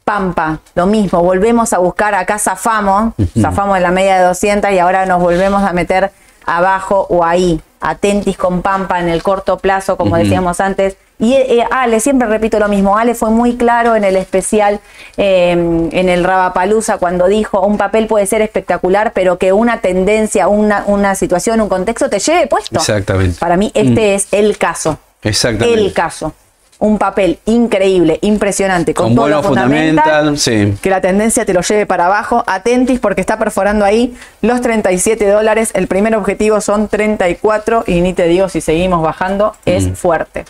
Pampa, 0.05 0.61
lo 0.75 0.87
mismo, 0.87 1.23
volvemos 1.23 1.73
a 1.73 1.79
buscar 1.79 2.15
acá 2.15 2.39
zafamos, 2.39 3.15
zafamos 3.41 3.77
en 3.77 3.83
la 3.83 3.91
media 3.91 4.19
de 4.19 4.25
200 4.25 4.71
y 4.73 4.79
ahora 4.79 5.07
nos 5.07 5.21
volvemos 5.21 5.63
a 5.63 5.73
meter 5.73 6.11
abajo 6.47 7.07
o 7.11 7.25
ahí, 7.25 7.61
atentis 7.81 8.37
con 8.37 8.63
Pampa 8.63 8.99
en 9.01 9.09
el 9.09 9.23
corto 9.23 9.59
plazo, 9.59 9.97
como 9.97 10.17
decíamos 10.17 10.61
antes. 10.61 10.97
Y 11.21 11.35
eh, 11.35 11.65
Ale, 11.71 12.01
siempre 12.01 12.27
repito 12.27 12.59
lo 12.59 12.67
mismo, 12.69 12.97
Ale 12.99 13.15
fue 13.15 13.31
muy 13.31 13.57
claro 13.57 13.95
en 13.95 14.05
el 14.05 14.17
especial, 14.17 14.81
eh, 15.19 15.51
en 15.53 16.09
el 16.09 16.25
Rabapalusa, 16.25 16.97
cuando 16.99 17.27
dijo, 17.29 17.61
un 17.61 17.77
papel 17.77 18.07
puede 18.07 18.27
ser 18.27 18.41
espectacular, 18.43 19.13
pero 19.13 19.37
que 19.39 19.53
una 19.53 19.81
tendencia, 19.81 20.49
una, 20.49 20.83
una 20.87 21.15
situación, 21.15 21.61
un 21.61 21.69
contexto 21.69 22.09
te 22.09 22.19
lleve 22.19 22.47
puesto. 22.47 22.79
Exactamente. 22.79 23.39
Para 23.39 23.57
mí 23.59 23.71
este 23.75 24.15
es 24.15 24.29
el 24.33 24.57
caso. 24.59 24.99
Exactamente. 25.23 25.79
El 25.81 25.93
caso. 25.93 26.33
Un 26.79 26.97
papel 26.97 27.39
increíble, 27.45 28.19
impresionante, 28.23 28.95
con, 28.95 29.09
Con 29.09 29.17
todo 29.17 29.29
lo 29.29 29.43
fundamental, 29.43 30.39
sí. 30.39 30.73
que 30.81 30.89
la 30.89 31.03
tendencia 31.03 31.45
te 31.45 31.53
lo 31.53 31.61
lleve 31.61 31.85
para 31.85 32.07
abajo. 32.07 32.43
Atentis 32.47 32.99
porque 32.99 33.21
está 33.21 33.39
perforando 33.39 33.85
ahí 33.85 34.17
los 34.41 34.63
37 34.63 35.27
dólares. 35.29 35.73
El 35.75 35.89
primer 35.89 36.17
objetivo 36.17 36.63
son 36.63 36.89
34 36.89 37.85
y 37.87 38.01
ni 38.01 38.15
te 38.15 38.27
digo 38.29 38.49
si 38.49 38.63
seguimos 38.63 39.03
bajando, 39.03 39.55
es 39.67 39.89
Mm. 39.89 39.93
fuerte. 39.93 40.45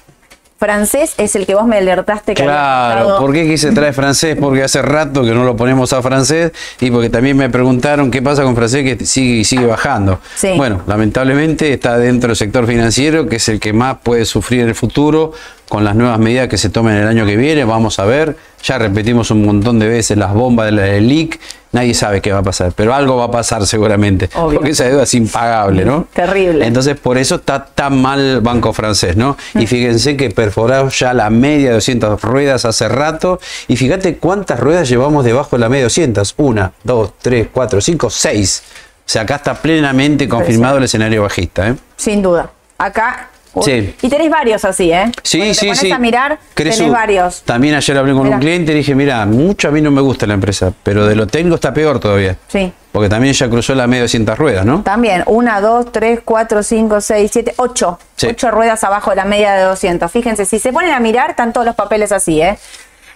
Francés 0.60 1.14
es 1.16 1.34
el 1.36 1.46
que 1.46 1.54
vos 1.54 1.66
me 1.66 1.78
alertaste 1.78 2.34
que 2.34 2.42
Claro, 2.42 3.16
¿por 3.18 3.32
qué 3.32 3.46
quise 3.48 3.72
traer 3.72 3.94
francés? 3.94 4.36
Porque 4.38 4.62
hace 4.62 4.82
rato 4.82 5.24
que 5.24 5.30
no 5.30 5.42
lo 5.42 5.56
ponemos 5.56 5.94
a 5.94 6.02
francés 6.02 6.52
y 6.80 6.90
porque 6.90 7.08
también 7.08 7.34
me 7.38 7.48
preguntaron 7.48 8.10
qué 8.10 8.20
pasa 8.20 8.42
con 8.42 8.54
francés 8.54 8.84
que 8.84 9.06
sigue 9.06 9.42
sigue 9.42 9.64
bajando. 9.64 10.20
Sí. 10.36 10.52
Bueno, 10.58 10.82
lamentablemente 10.86 11.72
está 11.72 11.96
dentro 11.96 12.28
del 12.28 12.36
sector 12.36 12.66
financiero, 12.66 13.26
que 13.26 13.36
es 13.36 13.48
el 13.48 13.58
que 13.58 13.72
más 13.72 13.96
puede 14.02 14.26
sufrir 14.26 14.60
en 14.60 14.68
el 14.68 14.74
futuro 14.74 15.32
con 15.66 15.82
las 15.82 15.96
nuevas 15.96 16.18
medidas 16.18 16.48
que 16.48 16.58
se 16.58 16.68
tomen 16.68 16.94
el 16.94 17.08
año 17.08 17.24
que 17.24 17.36
viene. 17.36 17.64
Vamos 17.64 17.98
a 17.98 18.04
ver, 18.04 18.36
ya 18.62 18.76
repetimos 18.76 19.30
un 19.30 19.46
montón 19.46 19.78
de 19.78 19.88
veces 19.88 20.18
las 20.18 20.34
bombas 20.34 20.66
de 20.66 20.72
la 20.72 21.00
LIC, 21.00 21.40
nadie 21.72 21.94
sabe 21.94 22.20
qué 22.20 22.32
va 22.32 22.38
a 22.40 22.42
pasar, 22.42 22.72
pero 22.74 22.94
algo 22.94 23.16
va 23.16 23.24
a 23.24 23.30
pasar 23.30 23.66
seguramente, 23.66 24.28
Obvio. 24.34 24.58
porque 24.58 24.72
esa 24.72 24.84
deuda 24.84 25.04
es 25.04 25.14
impagable, 25.14 25.84
¿no? 25.84 26.06
Terrible. 26.12 26.66
Entonces, 26.66 26.98
por 26.98 27.18
eso 27.18 27.36
está 27.36 27.64
tan 27.64 28.00
mal 28.00 28.20
el 28.20 28.40
Banco 28.40 28.72
Francés, 28.72 29.16
¿no? 29.16 29.36
Y 29.54 29.66
fíjense 29.66 30.16
que 30.16 30.30
perforado 30.30 30.88
ya 30.88 31.14
la 31.14 31.30
media 31.30 31.68
de 31.68 31.74
200 31.74 32.20
ruedas 32.20 32.64
hace 32.64 32.88
rato. 32.88 33.40
Y 33.68 33.76
fíjate 33.76 34.16
cuántas 34.16 34.60
ruedas 34.60 34.88
llevamos 34.88 35.24
debajo 35.24 35.56
de 35.56 35.60
la 35.60 35.68
media 35.68 35.80
de 35.80 35.84
200. 35.84 36.34
Una, 36.38 36.72
dos, 36.84 37.12
tres, 37.20 37.48
cuatro, 37.52 37.80
cinco, 37.80 38.10
seis. 38.10 38.62
O 38.98 39.12
sea, 39.12 39.22
acá 39.22 39.36
está 39.36 39.54
plenamente 39.54 40.28
confirmado 40.28 40.78
el 40.78 40.84
escenario 40.84 41.22
bajista, 41.22 41.68
¿eh? 41.68 41.74
Sin 41.96 42.22
duda. 42.22 42.50
Acá. 42.78 43.29
Uy, 43.54 43.62
Sí. 43.64 43.94
Y 44.02 44.08
tenéis 44.08 44.30
varios 44.30 44.64
así, 44.64 44.92
¿eh? 44.92 45.10
Sí, 45.22 45.38
Cuando 45.38 45.54
te 45.54 45.66
pones 45.66 45.78
sí. 45.80 45.92
a 45.92 45.98
mirar, 45.98 46.38
tenés 46.54 46.90
varios. 46.90 47.42
También 47.42 47.74
ayer 47.74 47.96
hablé 47.98 48.12
con 48.12 48.24
Mirá. 48.24 48.36
un 48.36 48.40
cliente 48.40 48.72
y 48.72 48.76
dije, 48.76 48.94
mira, 48.94 49.24
mucho 49.26 49.68
a 49.68 49.70
mí 49.70 49.80
no 49.80 49.90
me 49.90 50.00
gusta 50.00 50.26
la 50.26 50.34
empresa, 50.34 50.72
pero 50.82 51.06
de 51.06 51.14
lo 51.14 51.26
técnico 51.26 51.54
está 51.56 51.72
peor 51.74 51.98
todavía. 52.00 52.36
Sí. 52.48 52.72
Porque 52.92 53.08
también 53.08 53.32
ya 53.34 53.48
cruzó 53.48 53.74
la 53.74 53.86
media 53.86 54.00
de 54.00 54.04
200 54.06 54.38
ruedas, 54.38 54.66
¿no? 54.66 54.82
También, 54.82 55.22
una, 55.26 55.60
dos, 55.60 55.92
tres, 55.92 56.20
cuatro, 56.24 56.62
cinco, 56.62 57.00
seis, 57.00 57.30
siete, 57.32 57.54
ocho. 57.56 57.98
Sí. 58.16 58.26
Ocho 58.28 58.50
ruedas 58.50 58.82
abajo 58.82 59.10
de 59.10 59.16
la 59.16 59.24
media 59.24 59.52
de 59.52 59.62
200. 59.62 60.10
Fíjense, 60.10 60.44
si 60.44 60.58
se 60.58 60.72
ponen 60.72 60.92
a 60.92 60.98
mirar, 61.00 61.30
están 61.30 61.52
todos 61.52 61.66
los 61.66 61.76
papeles 61.76 62.10
así, 62.10 62.42
¿eh? 62.42 62.58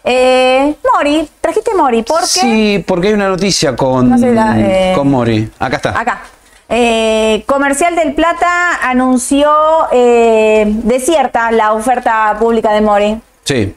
Eh, 0.06 0.74
Mori, 0.94 1.28
trajiste 1.40 1.74
Mori, 1.74 2.02
¿por 2.02 2.20
qué? 2.20 2.26
Sí, 2.26 2.84
porque 2.86 3.08
hay 3.08 3.14
una 3.14 3.28
noticia 3.28 3.74
con, 3.74 4.10
No 4.10 4.18
sé, 4.18 4.32
la, 4.32 4.54
eh, 4.58 4.92
con 4.94 5.10
Mori. 5.10 5.48
Acá 5.58 5.76
está. 5.76 5.98
Acá. 5.98 6.20
Eh, 6.68 7.44
Comercial 7.46 7.94
del 7.94 8.14
Plata 8.14 8.78
anunció 8.82 9.50
eh, 9.92 10.64
desierta 10.66 11.50
la 11.52 11.72
oferta 11.72 12.36
pública 12.38 12.72
de 12.72 12.80
Mori. 12.80 13.16
Sí. 13.44 13.74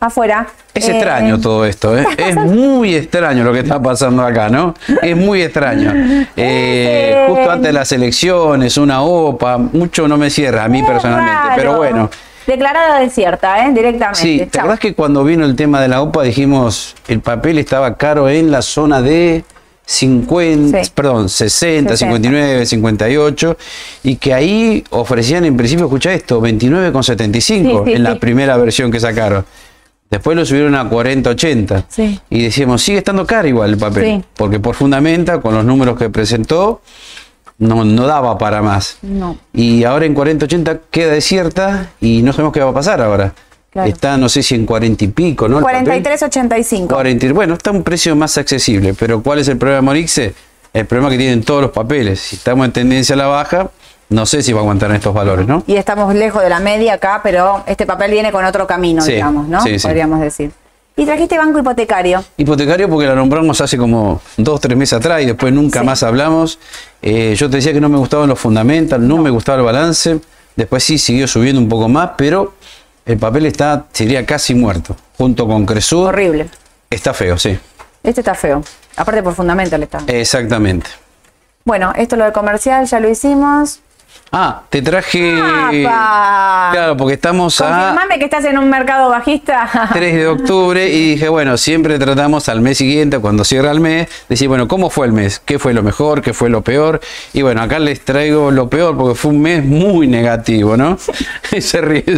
Afuera. 0.00 0.46
Es 0.74 0.86
Eh, 0.88 0.92
extraño 0.92 1.40
todo 1.40 1.64
esto, 1.64 1.96
¿eh? 1.96 2.06
Es 2.18 2.36
muy 2.36 2.94
extraño 2.94 3.44
lo 3.44 3.52
que 3.52 3.60
está 3.60 3.80
pasando 3.80 4.22
acá, 4.24 4.48
¿no? 4.50 4.74
Es 5.02 5.16
muy 5.16 5.40
extraño. 5.42 5.92
Eh, 6.36 7.14
Eh. 7.16 7.24
justo 7.28 7.50
antes 7.50 7.68
de 7.68 7.72
las 7.72 7.90
elecciones, 7.92 8.76
una 8.76 9.02
OPA, 9.02 9.56
mucho 9.58 10.06
no 10.06 10.18
me 10.18 10.28
cierra 10.28 10.64
a 10.64 10.68
mí 10.68 10.82
personalmente, 10.82 11.48
pero 11.56 11.76
bueno. 11.78 12.10
Declarada 12.46 13.00
desierta, 13.00 13.64
¿eh? 13.66 13.72
Directamente. 13.72 14.20
Sí, 14.20 14.38
¿te 14.38 14.50
Chao. 14.50 14.60
acordás 14.62 14.80
que 14.80 14.94
cuando 14.94 15.24
vino 15.24 15.44
el 15.46 15.56
tema 15.56 15.80
de 15.80 15.88
la 15.88 16.02
OPA 16.02 16.22
dijimos 16.24 16.94
el 17.08 17.20
papel 17.20 17.58
estaba 17.58 17.96
caro 17.96 18.28
en 18.28 18.50
la 18.52 18.62
zona 18.62 19.00
de 19.00 19.44
50, 19.86 20.84
Sí. 20.84 20.90
perdón, 20.94 21.28
60, 21.28 21.96
60. 21.96 21.96
59, 21.96 22.66
58 22.66 23.56
y 24.02 24.16
que 24.16 24.34
ahí 24.34 24.84
ofrecían 24.90 25.44
en 25.44 25.56
principio, 25.56 25.86
escucha 25.86 26.12
esto, 26.12 26.40
29,75 26.40 27.84
Sí, 27.84 27.90
sí, 27.90 27.92
en 27.96 28.02
la 28.02 28.16
primera 28.16 28.56
versión 28.56 28.90
que 28.90 28.98
sacaron. 29.00 29.46
Después 30.10 30.36
lo 30.36 30.44
subieron 30.44 30.74
a 30.74 30.88
40, 30.88 31.30
80. 31.30 31.84
Sí. 31.88 32.20
Y 32.30 32.42
decíamos, 32.42 32.82
sigue 32.82 32.98
estando 32.98 33.26
caro 33.26 33.48
igual 33.48 33.70
el 33.70 33.76
papel, 33.78 34.24
porque 34.36 34.60
por 34.60 34.74
fundamenta, 34.74 35.40
con 35.40 35.54
los 35.54 35.64
números 35.64 35.96
que 35.98 36.10
presentó, 36.10 36.80
no, 37.58 37.84
no 37.84 38.06
daba 38.06 38.36
para 38.38 38.62
más. 38.62 38.98
No. 39.02 39.38
Y 39.52 39.84
ahora 39.84 40.04
en 40.06 40.14
40-80 40.14 40.80
queda 40.90 41.12
desierta 41.12 41.90
y 42.00 42.22
no 42.22 42.32
sabemos 42.32 42.52
qué 42.52 42.60
va 42.60 42.70
a 42.70 42.74
pasar 42.74 43.00
ahora. 43.00 43.32
Claro. 43.76 43.90
Está, 43.90 44.16
no 44.16 44.28
sé 44.30 44.42
si 44.42 44.54
en 44.54 44.64
40 44.64 45.04
y 45.04 45.08
pico, 45.08 45.48
¿no? 45.48 45.58
el 45.58 45.64
papel. 45.64 46.02
43.85. 46.02 46.86
40 46.88 47.26
y- 47.26 47.32
bueno, 47.32 47.52
está 47.54 47.70
un 47.72 47.82
precio 47.82 48.16
más 48.16 48.38
accesible, 48.38 48.94
pero 48.94 49.22
¿cuál 49.22 49.40
es 49.40 49.48
el 49.48 49.58
problema 49.58 49.76
de 49.76 49.82
Morixe? 49.82 50.34
El 50.72 50.86
problema 50.86 51.10
que 51.10 51.18
tienen 51.18 51.42
todos 51.42 51.60
los 51.60 51.70
papeles. 51.72 52.20
Si 52.20 52.36
estamos 52.36 52.64
en 52.64 52.72
tendencia 52.72 53.14
a 53.14 53.18
la 53.18 53.26
baja, 53.26 53.68
no 54.08 54.24
sé 54.24 54.42
si 54.42 54.54
va 54.54 54.60
a 54.60 54.62
aguantar 54.62 54.88
en 54.90 54.96
estos 54.96 55.12
valores, 55.12 55.46
¿no? 55.46 55.62
Y 55.66 55.76
estamos 55.76 56.14
lejos 56.14 56.42
de 56.42 56.48
la 56.48 56.58
media 56.60 56.94
acá, 56.94 57.20
pero 57.22 57.64
este 57.66 57.84
papel 57.84 58.12
viene 58.12 58.32
con 58.32 58.44
otro 58.46 58.66
camino, 58.66 59.02
Sí, 59.02 59.12
digamos, 59.12 59.46
¿no? 59.46 59.60
sí, 59.60 59.78
sí. 59.78 59.86
Podríamos 59.86 60.20
decir. 60.20 60.52
Y 60.96 61.04
trajiste 61.04 61.36
banco 61.36 61.58
hipotecario. 61.58 62.24
Hipotecario 62.38 62.88
porque 62.88 63.06
la 63.06 63.14
nombramos 63.14 63.60
hace 63.60 63.76
como 63.76 64.22
dos, 64.38 64.58
tres 64.62 64.74
meses 64.78 64.94
atrás 64.94 65.20
y 65.22 65.26
después 65.26 65.52
nunca 65.52 65.82
más 65.82 66.02
hablamos. 66.02 66.58
Eh, 67.02 67.34
yo 67.36 67.50
te 67.50 67.56
decía 67.56 67.74
que 67.74 67.80
no 67.82 67.90
me 67.90 67.98
gustaban 67.98 68.30
los 68.30 68.38
fundamentals, 68.38 69.02
no, 69.04 69.18
me 69.18 69.28
gustaba 69.28 69.58
el 69.58 69.64
balance. 69.66 70.18
Después 70.56 70.82
sí 70.82 70.96
siguió 70.96 71.28
subiendo 71.28 71.60
un 71.60 71.68
poco 71.68 71.86
más, 71.86 72.12
pero 72.16 72.54
el 73.06 73.18
papel 73.18 73.46
está, 73.46 73.86
sería 73.92 74.26
casi 74.26 74.54
muerto. 74.54 74.96
Junto 75.16 75.46
con 75.46 75.64
Cresud. 75.64 76.06
Horrible. 76.06 76.50
Está 76.90 77.14
feo, 77.14 77.38
sí. 77.38 77.58
Este 78.02 78.20
está 78.20 78.34
feo. 78.34 78.62
Aparte 78.96 79.22
por 79.22 79.34
fundamental 79.34 79.82
está. 79.82 80.02
Exactamente. 80.08 80.90
Bueno, 81.64 81.92
esto 81.96 82.16
lo 82.16 82.24
de 82.24 82.32
comercial 82.32 82.86
ya 82.86 83.00
lo 83.00 83.08
hicimos. 83.08 83.80
Ah, 84.32 84.62
te 84.68 84.82
traje. 84.82 85.38
¡Apa! 85.40 86.68
Claro, 86.72 86.96
porque 86.96 87.14
estamos 87.14 87.60
a 87.60 87.68
Confirmame 87.68 88.18
que 88.18 88.24
estás 88.24 88.44
en 88.44 88.58
un 88.58 88.68
mercado 88.68 89.08
bajista. 89.08 89.68
3 89.92 90.14
de 90.14 90.26
octubre 90.26 90.88
y 90.88 91.12
dije, 91.12 91.28
bueno, 91.28 91.56
siempre 91.56 91.98
tratamos 91.98 92.48
al 92.48 92.60
mes 92.60 92.76
siguiente, 92.78 93.18
cuando 93.18 93.44
cierra 93.44 93.70
el 93.70 93.80
mes, 93.80 94.08
decir, 94.28 94.48
bueno, 94.48 94.66
¿cómo 94.68 94.90
fue 94.90 95.06
el 95.06 95.12
mes? 95.12 95.40
¿Qué 95.44 95.58
fue 95.58 95.72
lo 95.72 95.82
mejor? 95.82 96.22
¿Qué 96.22 96.34
fue 96.34 96.50
lo 96.50 96.62
peor? 96.62 97.00
Y 97.32 97.42
bueno, 97.42 97.62
acá 97.62 97.78
les 97.78 98.04
traigo 98.04 98.50
lo 98.50 98.68
peor 98.68 98.96
porque 98.96 99.14
fue 99.14 99.30
un 99.30 99.40
mes 99.40 99.64
muy 99.64 100.06
negativo, 100.08 100.76
¿no? 100.76 100.98
Se 101.60 101.80
ríe. 101.80 102.04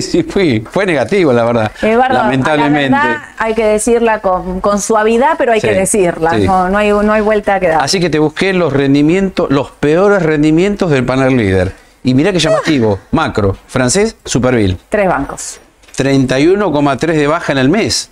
Sí, 0.00 0.22
fui, 0.22 0.64
fue 0.70 0.86
negativo, 0.86 1.32
la 1.32 1.44
verdad. 1.44 1.72
Eduardo, 1.82 2.14
lamentablemente. 2.18 2.90
la 2.90 3.02
verdad 3.04 3.22
hay 3.38 3.54
que 3.54 3.64
decirla 3.64 4.20
con, 4.20 4.60
con 4.60 4.80
suavidad, 4.80 5.34
pero 5.38 5.52
hay 5.52 5.60
Sí, 5.60 5.68
que 5.68 5.74
decirla. 5.74 6.32
sí. 6.32 6.44
No, 6.46 6.68
no 6.68 6.78
hay, 6.78 6.90
no 6.90 7.12
hay 7.12 7.20
vuelta 7.22 7.58
que 7.60 7.68
dar. 7.68 7.82
Así 7.82 7.98
que 8.00 8.10
te 8.10 8.18
busqué 8.18 8.52
los 8.52 8.72
rendimientos, 8.72 9.50
los 9.50 9.70
peores 9.70 10.22
rendimientos 10.22 10.90
del 10.98 11.06
panel 11.06 11.36
líder. 11.36 11.72
Y 12.04 12.14
mirá 12.14 12.32
que 12.32 12.38
llamativo, 12.38 12.98
macro, 13.10 13.56
francés, 13.66 14.16
Superville. 14.24 14.76
Tres 14.88 15.08
bancos. 15.08 15.60
31,3 15.96 17.12
de 17.14 17.26
baja 17.26 17.52
en 17.52 17.58
el 17.58 17.68
mes. 17.68 18.10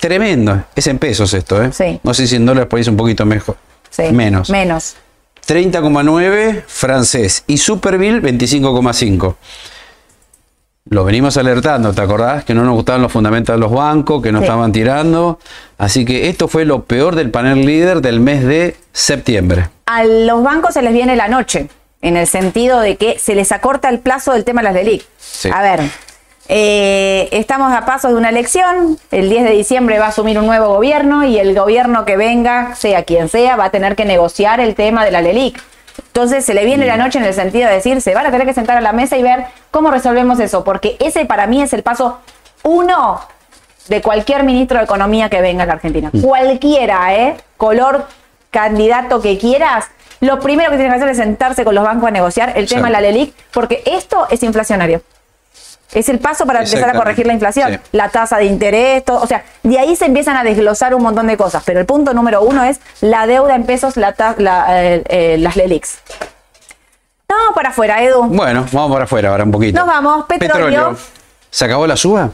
Tremendo. 0.00 0.64
Es 0.74 0.86
en 0.86 0.98
pesos 0.98 1.32
esto, 1.34 1.62
¿eh? 1.62 1.70
Sí. 1.72 2.00
No 2.02 2.12
sé 2.14 2.26
si 2.26 2.36
en 2.36 2.44
dólares 2.46 2.68
es 2.76 2.88
un 2.88 2.96
poquito 2.96 3.24
mejor. 3.24 3.56
Sí. 3.90 4.04
Menos. 4.12 4.50
Menos. 4.50 4.96
30,9 5.46 6.64
francés 6.66 7.44
y 7.46 7.58
Superville 7.58 8.20
25,5. 8.20 9.36
Lo 10.88 11.04
venimos 11.04 11.36
alertando, 11.36 11.92
¿te 11.92 12.00
acordás? 12.02 12.44
Que 12.44 12.54
no 12.54 12.62
nos 12.62 12.74
gustaban 12.74 13.02
los 13.02 13.10
fundamentos 13.10 13.54
de 13.54 13.58
los 13.58 13.72
bancos, 13.72 14.22
que 14.22 14.30
nos 14.30 14.40
Sí. 14.40 14.44
estaban 14.44 14.70
tirando. 14.70 15.38
Así 15.78 16.04
que 16.04 16.28
esto 16.28 16.46
fue 16.46 16.64
lo 16.64 16.84
peor 16.84 17.16
del 17.16 17.30
panel 17.30 17.64
líder 17.66 18.00
del 18.02 18.20
mes 18.20 18.44
de 18.44 18.76
septiembre. 18.92 19.68
A 19.86 20.04
los 20.04 20.42
bancos 20.44 20.74
se 20.74 20.82
les 20.82 20.92
viene 20.92 21.16
la 21.16 21.26
noche, 21.28 21.68
en 22.06 22.16
el 22.16 22.26
sentido 22.26 22.80
de 22.80 22.96
que 22.96 23.18
se 23.18 23.34
les 23.34 23.52
acorta 23.52 23.88
el 23.88 23.98
plazo 24.00 24.32
del 24.32 24.44
tema 24.44 24.60
de 24.60 24.64
las 24.64 24.74
LELIC. 24.74 25.04
Sí. 25.18 25.50
A 25.52 25.62
ver, 25.62 25.80
eh, 26.48 27.28
estamos 27.32 27.72
a 27.74 27.84
pasos 27.84 28.12
de 28.12 28.16
una 28.16 28.28
elección, 28.28 28.98
el 29.10 29.28
10 29.28 29.44
de 29.44 29.50
diciembre 29.50 29.98
va 29.98 30.06
a 30.06 30.08
asumir 30.08 30.38
un 30.38 30.46
nuevo 30.46 30.68
gobierno 30.68 31.24
y 31.24 31.38
el 31.38 31.58
gobierno 31.58 32.04
que 32.04 32.16
venga, 32.16 32.74
sea 32.76 33.02
quien 33.02 33.28
sea, 33.28 33.56
va 33.56 33.64
a 33.64 33.70
tener 33.70 33.96
que 33.96 34.04
negociar 34.04 34.60
el 34.60 34.74
tema 34.74 35.04
de 35.04 35.10
la 35.10 35.20
LELIC. 35.20 35.60
Entonces 36.08 36.44
se 36.44 36.54
le 36.54 36.64
viene 36.64 36.84
Mm. 36.84 36.88
la 36.88 36.96
noche 36.98 37.18
en 37.18 37.24
el 37.24 37.34
sentido 37.34 37.68
de 37.68 37.74
decir, 37.74 38.00
se 38.00 38.14
van 38.14 38.26
a 38.26 38.30
tener 38.30 38.46
que 38.46 38.54
sentar 38.54 38.76
a 38.76 38.80
la 38.80 38.92
mesa 38.92 39.16
y 39.16 39.22
ver 39.22 39.46
cómo 39.70 39.90
resolvemos 39.90 40.38
eso, 40.40 40.62
porque 40.62 40.96
ese 41.00 41.24
para 41.26 41.46
mí 41.46 41.62
es 41.62 41.72
el 41.72 41.82
paso 41.82 42.20
uno 42.62 43.20
de 43.88 44.02
cualquier 44.02 44.44
ministro 44.44 44.78
de 44.78 44.84
Economía 44.84 45.28
que 45.28 45.40
venga 45.40 45.64
a 45.64 45.66
la 45.66 45.72
Argentina. 45.74 46.10
Mm. 46.12 46.20
Cualquiera, 46.20 47.14
¿eh? 47.16 47.36
Color, 47.56 48.06
candidato 48.60 49.20
que 49.20 49.36
quieras, 49.38 49.84
lo 50.20 50.40
primero 50.40 50.70
que 50.70 50.76
tienes 50.78 50.94
que 50.94 50.96
hacer 50.96 51.10
es 51.10 51.18
sentarse 51.18 51.62
con 51.64 51.74
los 51.74 51.84
bancos 51.84 52.08
a 52.08 52.10
negociar 52.10 52.52
el 52.56 52.66
tema 52.66 52.86
de 52.88 52.92
la 52.94 53.00
LELIC, 53.02 53.34
porque 53.52 53.82
esto 53.84 54.26
es 54.30 54.42
inflacionario. 54.42 55.02
Es 55.92 56.08
el 56.08 56.18
paso 56.18 56.46
para 56.46 56.60
empezar 56.64 56.88
a 56.88 56.94
corregir 56.94 57.26
la 57.26 57.32
inflación, 57.34 57.72
Sí. 57.74 57.78
la 57.92 58.08
tasa 58.08 58.38
de 58.38 58.46
interés, 58.46 59.04
todo, 59.04 59.20
o 59.22 59.26
sea, 59.26 59.44
de 59.62 59.78
ahí 59.78 59.94
se 59.94 60.06
empiezan 60.06 60.36
a 60.36 60.42
desglosar 60.42 60.94
un 60.94 61.02
montón 61.02 61.26
de 61.26 61.36
cosas, 61.36 61.62
pero 61.66 61.78
el 61.80 61.86
punto 61.86 62.12
número 62.14 62.40
uno 62.42 62.64
es 62.64 62.80
la 63.02 63.26
deuda 63.26 63.54
en 63.54 63.64
pesos, 63.66 63.96
la 63.98 64.12
ta- 64.14 64.34
la, 64.38 64.82
eh, 64.84 65.02
eh, 65.08 65.36
las 65.38 65.54
LELICs. 65.56 65.98
No, 67.28 67.54
para 67.54 67.68
afuera, 67.70 68.02
Edu. 68.02 68.24
Bueno, 68.24 68.66
vamos 68.72 68.92
para 68.92 69.04
afuera 69.04 69.30
ahora 69.30 69.44
un 69.44 69.50
poquito. 69.52 69.78
Nos 69.78 69.86
vamos, 69.86 70.24
petróleo. 70.26 70.96
¿Se 71.50 71.64
acabó 71.66 71.86
la 71.86 71.96
suba? 71.96 72.30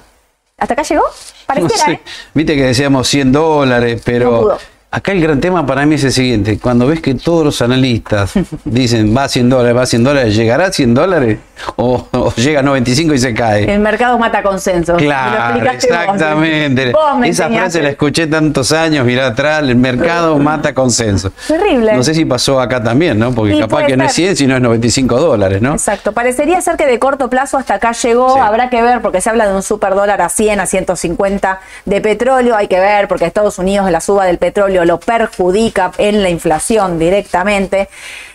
¿Hasta 0.58 0.74
acá 0.74 0.82
llegó? 0.82 1.02
No 1.02 1.46
Pareciera, 1.46 1.84
sé. 1.84 1.90
¿eh? 1.92 2.00
Viste 2.34 2.54
que 2.54 2.62
decíamos 2.62 3.08
100 3.08 3.32
dólares, 3.32 3.96
No 3.96 4.02
pero. 4.04 4.58
Acá 4.93 5.11
el 5.12 5.20
gran 5.20 5.40
tema 5.40 5.66
para 5.66 5.84
mí 5.86 5.97
es 5.97 6.05
el 6.05 6.12
siguiente. 6.12 6.59
Cuando 6.61 6.86
ves 6.86 7.01
que 7.01 7.14
todos 7.14 7.45
los 7.45 7.61
analistas 7.62 8.32
dicen 8.64 9.16
va 9.16 9.24
a 9.24 9.28
100 9.28 9.49
dólares, 9.49 9.76
va 9.76 9.82
a 9.82 9.86
100 9.86 10.05
dólares, 10.05 10.36
¿llegará 10.36 10.66
a 10.66 10.72
100 10.72 10.95
dólares? 10.95 11.38
¿O, 11.76 12.07
o 12.11 12.34
llega 12.34 12.61
a 12.61 12.62
95 12.62 13.14
y 13.14 13.18
se 13.18 13.34
cae? 13.34 13.72
El 13.72 13.80
mercado 13.80 14.18
mata 14.18 14.43
consenso. 14.43 14.93
Lo 14.93 14.99
Claro, 14.99 15.61
vos. 15.61 15.68
exactamente. 15.74 16.93
Vos 16.93 17.03
Esa 17.24 17.26
enseñaste. 17.26 17.57
frase 17.59 17.82
la 17.82 17.88
escuché 17.90 18.26
tantos 18.26 18.72
años, 18.72 19.05
mirá 19.07 19.28
atrás, 19.28 19.61
el 19.62 19.76
mercado 19.76 20.38
mata 20.40 20.74
consenso. 20.74 21.30
Terrible. 21.47 21.95
No 21.95 22.03
sé 22.03 22.14
si 22.14 22.24
pasó 22.24 22.61
acá 22.61 22.82
también, 22.82 23.18
¿no? 23.18 23.32
Porque 23.32 23.53
Sí, 23.55 23.61
capaz 23.61 23.84
que 23.86 23.97
no 23.97 24.05
es 24.05 24.12
ser. 24.12 24.24
100, 24.26 24.36
sino 24.36 24.57
es 24.57 24.62
95 24.62 25.20
dólares, 25.20 25.62
¿no? 25.62 25.72
Exacto. 25.72 26.12
Parecería 26.12 26.61
ser 26.61 26.76
que 26.76 26.86
de 26.86 26.99
corto 26.99 27.30
plazo 27.30 27.59
hasta 27.59 27.74
acá 27.74 27.93
llegó. 27.93 28.34
Sí. 28.34 28.40
Habrá 28.40 28.68
que 28.70 28.82
ver 28.82 29.01
porque 29.01 29.20
se 29.20 29.30
habla 29.30 29.47
de 29.49 29.55
un 29.55 29.62
super 29.62 29.95
dólar 29.95 30.20
a 30.20 30.28
100, 30.28 30.61
a 30.61 30.66
150 30.66 31.61
de 31.84 32.01
petróleo. 32.01 32.57
Hay 32.57 32.66
que 32.68 32.80
ver 32.80 33.09
porque 33.09 33.24
Estados 33.26 33.59
Unidos 33.59 33.90
la 33.90 34.01
suba 34.01 34.26
del 34.26 34.38
petróleo 34.38 34.81
lo 34.84 35.00
perjudica 35.00 35.92
en 35.98 36.22
la 36.22 36.30
inflación 36.30 36.98
directamente. 36.98 37.88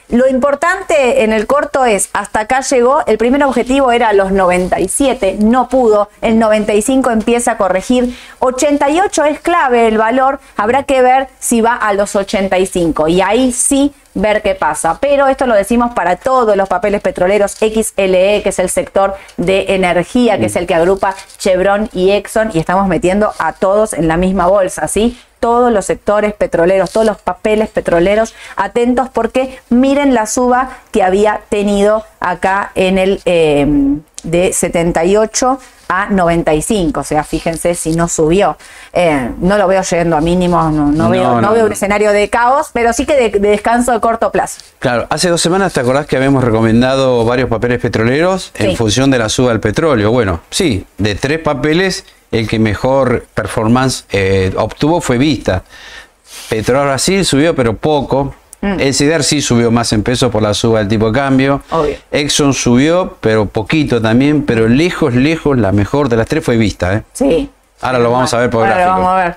Lo 0.09 0.25
importante 0.29 1.23
en 1.23 1.33
el 1.33 1.47
corto 1.47 1.83
es, 1.83 2.09
hasta 2.13 2.41
acá 2.41 2.61
llegó, 2.61 3.05
el 3.07 3.17
primer 3.17 3.43
objetivo 3.43 3.91
era 3.91 4.13
los 4.13 4.31
97, 4.31 5.35
no 5.41 5.67
pudo, 5.67 6.09
el 6.21 6.39
95 6.39 7.11
empieza 7.11 7.51
a 7.51 7.57
corregir, 7.57 8.17
88 8.39 9.25
es 9.25 9.41
clave 9.41 9.85
el 9.87 9.97
valor, 9.97 10.39
habrá 10.55 10.83
que 10.83 11.01
ver 11.01 11.27
si 11.39 11.59
va 11.59 11.75
a 11.75 11.93
los 11.93 12.15
85 12.15 13.09
y 13.09 13.19
ahí 13.19 13.51
sí 13.51 13.93
ver 14.13 14.41
qué 14.41 14.55
pasa. 14.55 14.97
Pero 15.01 15.27
esto 15.27 15.45
lo 15.45 15.55
decimos 15.55 15.93
para 15.93 16.15
todos 16.15 16.55
los 16.55 16.69
papeles 16.69 17.01
petroleros 17.01 17.51
XLE, 17.51 18.41
que 18.43 18.49
es 18.49 18.59
el 18.59 18.69
sector 18.69 19.15
de 19.35 19.75
energía, 19.75 20.39
que 20.39 20.45
es 20.45 20.55
el 20.55 20.67
que 20.67 20.75
agrupa 20.75 21.15
Chevron 21.37 21.89
y 21.91 22.11
Exxon, 22.11 22.51
y 22.53 22.59
estamos 22.59 22.87
metiendo 22.87 23.33
a 23.39 23.51
todos 23.51 23.91
en 23.91 24.07
la 24.07 24.15
misma 24.15 24.47
bolsa, 24.47 24.87
¿sí? 24.87 25.19
Todos 25.39 25.71
los 25.71 25.85
sectores 25.85 26.33
petroleros, 26.33 26.91
todos 26.91 27.05
los 27.05 27.17
papeles 27.17 27.69
petroleros, 27.69 28.33
atentos 28.55 29.09
porque 29.09 29.59
miren 29.69 30.13
la 30.13 30.25
suba 30.25 30.69
que 30.91 31.03
había 31.03 31.41
tenido 31.49 32.03
acá 32.19 32.71
en 32.75 32.97
el 32.97 33.21
eh, 33.25 33.65
de 34.23 34.51
78 34.53 35.59
a 35.89 36.07
95, 36.09 36.99
o 36.99 37.03
sea, 37.03 37.23
fíjense 37.23 37.73
si 37.73 37.95
no 37.95 38.09
subió. 38.09 38.57
Eh, 38.91 39.29
no 39.39 39.57
lo 39.57 39.67
veo 39.67 39.81
llegando 39.81 40.17
a 40.17 40.21
mínimos, 40.21 40.73
no, 40.73 40.88
no 40.88 41.03
No, 41.05 41.09
veo, 41.09 41.39
no 41.39 41.53
un 41.53 41.71
escenario 41.71 42.11
de 42.11 42.29
caos, 42.29 42.71
pero 42.73 42.91
sí 42.91 43.05
que 43.05 43.15
de, 43.15 43.29
de 43.39 43.49
descanso 43.49 43.93
de 43.93 44.01
corto 44.01 44.29
plazo. 44.31 44.59
Claro, 44.79 45.07
hace 45.09 45.29
dos 45.29 45.39
semanas 45.41 45.71
te 45.71 45.79
acordás 45.79 46.05
que 46.05 46.17
habíamos 46.17 46.43
recomendado 46.43 47.23
varios 47.23 47.49
papeles 47.49 47.79
petroleros 47.79 48.51
Sí. 48.57 48.65
en 48.65 48.75
función 48.75 49.09
de 49.11 49.19
la 49.19 49.29
suba 49.29 49.51
del 49.51 49.61
petróleo. 49.61 50.11
Bueno, 50.11 50.41
sí, 50.49 50.85
de 50.97 51.15
tres 51.15 51.39
papeles 51.39 52.05
el 52.32 52.47
que 52.47 52.59
mejor 52.59 53.25
performance 53.34 54.05
eh, 54.11 54.53
obtuvo 54.57 55.01
fue 55.01 55.17
Vista. 55.17 55.63
Petróleo 56.49 56.86
Brasil 56.86 57.25
subió, 57.25 57.55
pero 57.55 57.75
poco. 57.75 58.34
El 58.59 58.93
CIDER 58.93 59.23
sí 59.23 59.39
subió 59.39 59.69
más 59.69 59.93
en 59.93 60.01
peso 60.01 60.32
por 60.32 60.41
la 60.41 60.53
suba 60.53 60.80
del 60.80 60.88
tipo 60.88 61.07
de 61.07 61.19
cambio. 61.19 61.61
Obvio. 61.69 61.95
Exxon 62.11 62.53
subió, 62.53 63.15
pero 63.21 63.45
poquito 63.45 64.01
también. 64.01 64.45
Pero 64.45 64.67
lejos, 64.67 65.13
lejos, 65.13 65.57
la 65.57 65.71
mejor 65.71 66.09
de 66.09 66.17
las 66.17 66.28
tres 66.28 66.43
fue 66.43 66.57
Vista. 66.57 66.95
¿eh? 66.95 67.03
Sí. 67.13 67.49
Ahora 67.82 67.99
lo 67.99 68.11
vamos 68.11 68.34
a 68.34 68.39
ver 68.39 68.49
por 68.49 68.65
Ahora 68.65 68.75
lo 68.75 68.82
gráfico. 68.82 69.03
vamos 69.03 69.21
a 69.21 69.23
ver. 69.23 69.36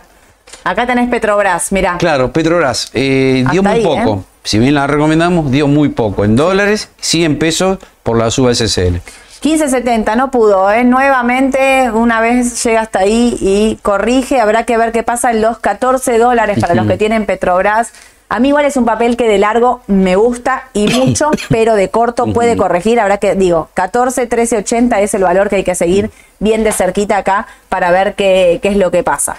Acá 0.64 0.86
tenés 0.86 1.08
Petrobras, 1.10 1.70
mirá. 1.70 1.96
Claro, 1.98 2.32
Petrobras 2.32 2.90
eh, 2.94 3.44
dio 3.50 3.62
muy 3.62 3.72
ahí, 3.72 3.82
poco. 3.84 4.20
¿eh? 4.20 4.24
Si 4.42 4.58
bien 4.58 4.74
la 4.74 4.86
recomendamos, 4.86 5.50
dio 5.50 5.66
muy 5.66 5.90
poco. 5.90 6.24
En 6.24 6.34
dólares, 6.34 6.88
sí 6.98 7.24
en 7.24 7.38
pesos 7.38 7.78
por 8.02 8.16
la 8.16 8.30
suba 8.30 8.54
SCL. 8.54 8.96
15.70, 9.42 10.16
no 10.16 10.30
pudo, 10.30 10.70
¿eh? 10.70 10.84
Nuevamente, 10.84 11.90
una 11.90 12.20
vez 12.20 12.62
llega 12.62 12.82
hasta 12.82 13.00
ahí 13.00 13.36
y 13.40 13.78
corrige, 13.82 14.38
habrá 14.38 14.64
que 14.64 14.76
ver 14.76 14.92
qué 14.92 15.02
pasa 15.02 15.30
en 15.30 15.40
los 15.40 15.58
14 15.58 16.18
dólares 16.18 16.58
para 16.60 16.74
los 16.74 16.86
que 16.86 16.98
tienen 16.98 17.24
Petrobras. 17.24 17.92
A 18.28 18.38
mí 18.38 18.48
igual 18.48 18.66
es 18.66 18.76
un 18.76 18.84
papel 18.84 19.16
que 19.16 19.26
de 19.26 19.38
largo 19.38 19.80
me 19.86 20.14
gusta 20.14 20.68
y 20.74 20.88
mucho, 20.88 21.30
pero 21.48 21.74
de 21.74 21.88
corto 21.88 22.32
puede 22.32 22.56
corregir. 22.56 23.00
Habrá 23.00 23.16
que, 23.16 23.34
digo, 23.34 23.70
14, 23.74 24.26
13, 24.26 24.58
80 24.58 25.00
es 25.00 25.14
el 25.14 25.22
valor 25.22 25.48
que 25.48 25.56
hay 25.56 25.64
que 25.64 25.74
seguir 25.74 26.10
bien 26.38 26.62
de 26.62 26.72
cerquita 26.72 27.16
acá 27.16 27.46
para 27.68 27.90
ver 27.90 28.14
qué, 28.14 28.60
qué 28.62 28.68
es 28.68 28.76
lo 28.76 28.90
que 28.90 29.02
pasa. 29.02 29.36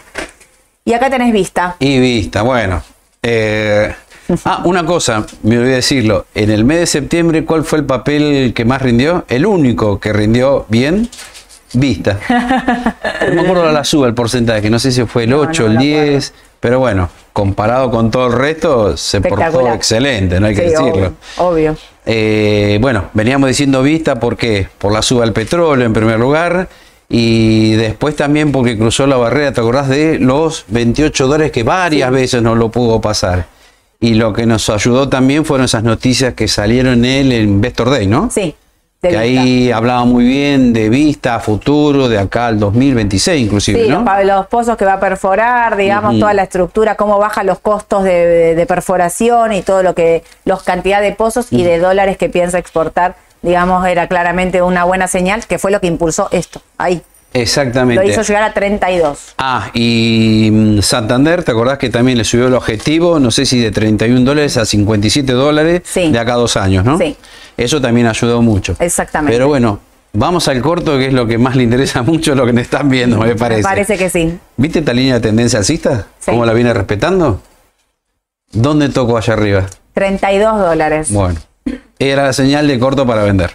Y 0.83 0.93
acá 0.93 1.11
tenés 1.11 1.31
vista. 1.31 1.75
Y 1.77 1.99
vista, 1.99 2.41
bueno. 2.41 2.81
eh, 3.21 3.93
ah, 4.45 4.61
una 4.65 4.85
cosa, 4.85 5.25
me 5.43 5.57
olvidé 5.57 5.75
decirlo. 5.75 6.25
En 6.35 6.49
el 6.49 6.63
mes 6.63 6.79
de 6.79 6.85
septiembre, 6.87 7.45
¿cuál 7.45 7.63
fue 7.63 7.79
el 7.79 7.85
papel 7.85 8.53
que 8.53 8.65
más 8.65 8.81
rindió? 8.81 9.25
El 9.27 9.45
único 9.45 9.99
que 9.99 10.13
rindió 10.13 10.65
bien, 10.69 11.09
vista. 11.73 12.19
No 13.27 13.35
me 13.35 13.41
acuerdo 13.41 13.71
la 13.71 13.83
suba, 13.83 14.07
el 14.07 14.15
porcentaje, 14.15 14.69
no 14.69 14.79
sé 14.79 14.91
si 14.91 15.05
fue 15.05 15.23
el 15.23 15.29
No, 15.29 15.39
8, 15.39 15.63
no 15.63 15.71
el 15.71 15.77
me 15.77 15.83
10, 15.83 16.33
pero 16.59 16.79
bueno, 16.79 17.09
comparado 17.33 17.91
con 17.91 18.09
todo 18.09 18.27
el 18.27 18.33
resto, 18.33 18.97
se 18.97 19.21
portó 19.21 19.71
excelente, 19.73 20.39
no 20.39 20.47
hay 20.47 20.55
que 20.55 20.63
decirlo. 20.63 21.13
Obvio. 21.37 21.71
obvio. 21.71 21.77
Eh, 22.05 22.79
bueno, 22.81 23.05
veníamos 23.13 23.47
diciendo 23.47 23.83
vista 23.83 24.19
porque 24.19 24.67
por 24.77 24.91
la 24.91 25.01
suba 25.01 25.23
del 25.23 25.33
petróleo 25.33 25.85
en 25.85 25.93
primer 25.93 26.19
lugar 26.19 26.67
y 27.07 27.73
después 27.73 28.15
también 28.15 28.51
porque 28.51 28.77
cruzó 28.77 29.05
la 29.05 29.17
barrera, 29.17 29.51
¿te 29.51 29.61
acordás 29.61 29.89
de 29.89 30.17
los 30.17 30.65
28 30.69 31.27
dólares 31.27 31.51
que 31.51 31.63
varias 31.63 32.09
veces 32.09 32.41
no 32.41 32.55
lo 32.55 32.69
pudo 32.69 33.01
pasar? 33.01 33.47
Y 34.01 34.15
lo 34.15 34.33
que 34.33 34.45
nos 34.45 34.69
ayudó 34.69 35.07
también 35.07 35.45
fueron 35.45 35.65
esas 35.65 35.83
noticias 35.83 36.33
que 36.33 36.47
salieron 36.49 37.05
en 37.05 37.31
el 37.31 37.43
Investor 37.43 37.89
Day, 37.91 38.07
¿no? 38.07 38.29
Sí. 38.31 38.55
de 39.01 39.09
Que 39.09 39.15
vista. 39.15 39.21
ahí 39.41 39.71
hablaba 39.71 40.03
muy 40.05 40.25
bien 40.25 40.73
de 40.73 40.89
vista 40.89 41.39
futuro, 41.39 42.09
de 42.09 42.17
acá 42.19 42.47
al 42.47 42.59
2026 42.59 43.41
inclusive, 43.45 43.83
Sí, 43.85 43.89
¿no? 43.89 44.03
los, 44.03 44.25
los 44.25 44.47
pozos 44.47 44.75
que 44.77 44.85
va 44.85 44.93
a 44.93 44.99
perforar, 44.99 45.75
digamos, 45.77 46.19
toda 46.19 46.33
la 46.33 46.43
estructura, 46.43 46.95
cómo 46.95 47.17
bajan 47.19 47.45
los 47.45 47.59
costos 47.59 48.03
de, 48.03 48.11
de- 48.25 48.55
de 48.55 48.65
perforación 48.65 49.53
y 49.53 49.61
todo 49.61 49.81
lo 49.83 49.93
que, 49.95 50.23
los 50.45 50.61
cantidad 50.63 51.01
de 51.01 51.13
pozos 51.13 51.47
y 51.51 51.63
de 51.63 51.77
dólares 51.79 52.17
que 52.17 52.29
piensa 52.29 52.57
exportar, 52.59 53.15
digamos, 53.43 53.85
era 53.87 54.07
claramente 54.07 54.61
una 54.61 54.83
buena 54.83 55.07
señal, 55.07 55.45
que 55.47 55.57
fue 55.57 55.71
lo 55.71 55.79
que 55.79 55.87
impulsó 55.87 56.27
esto, 56.31 56.61
ahí. 56.77 57.01
Exactamente. 57.33 58.03
Lo 58.03 58.09
hizo 58.09 58.21
llegar 58.23 58.43
a 58.43 58.53
32. 58.53 59.35
Ah, 59.37 59.69
y 59.73 60.49
mm, 60.51 60.81
Santander, 60.81 61.43
¿te 61.43 61.51
acordás 61.51 61.77
que 61.77 61.89
también 61.89 62.17
le 62.17 62.23
subió 62.25 62.47
el 62.47 62.53
objetivo? 62.53 63.19
No 63.19 63.31
sé 63.31 63.45
si 63.45 63.59
de 63.59 63.71
31 63.71 64.21
dólares 64.25 64.57
a 64.57 64.65
57 64.65 65.31
dólares 65.31 65.81
Sí. 65.85 66.11
de 66.11 66.19
acá 66.19 66.33
a 66.33 66.37
dos 66.37 66.57
años, 66.57 66.83
¿no? 66.83 66.97
Sí. 66.97 67.15
Eso 67.57 67.79
también 67.79 68.07
ayudó 68.07 68.41
mucho. 68.41 68.75
Exactamente. 68.79 69.33
Pero 69.33 69.47
bueno, 69.47 69.79
vamos 70.13 70.47
al 70.49 70.61
corto, 70.61 70.97
que 70.97 71.07
es 71.07 71.13
lo 71.13 71.25
que 71.25 71.37
más 71.37 71.55
le 71.55 71.63
interesa 71.63 72.01
mucho, 72.03 72.35
lo 72.35 72.45
que 72.45 72.53
me 72.53 72.61
están 72.61 72.89
viendo, 72.89 73.17
me 73.17 73.35
parece. 73.35 73.61
Me 73.61 73.63
parece 73.63 73.97
que 73.97 74.09
sí. 74.09 74.37
¿Viste 74.57 74.79
esta 74.79 74.93
línea 74.93 75.13
de 75.15 75.21
tendencia 75.21 75.59
alcista? 75.59 76.07
Sí. 76.19 76.31
¿Cómo 76.31 76.45
la 76.45 76.53
viene 76.53 76.73
respetando? 76.73 77.41
¿Dónde 78.51 78.89
tocó 78.89 79.17
allá 79.17 79.33
arriba? 79.33 79.65
32 79.93 80.59
dólares. 80.59 81.11
Bueno, 81.11 81.39
era 81.99 82.23
la 82.23 82.33
señal 82.33 82.67
de 82.67 82.77
corto 82.79 83.05
para 83.07 83.23
vender. 83.23 83.51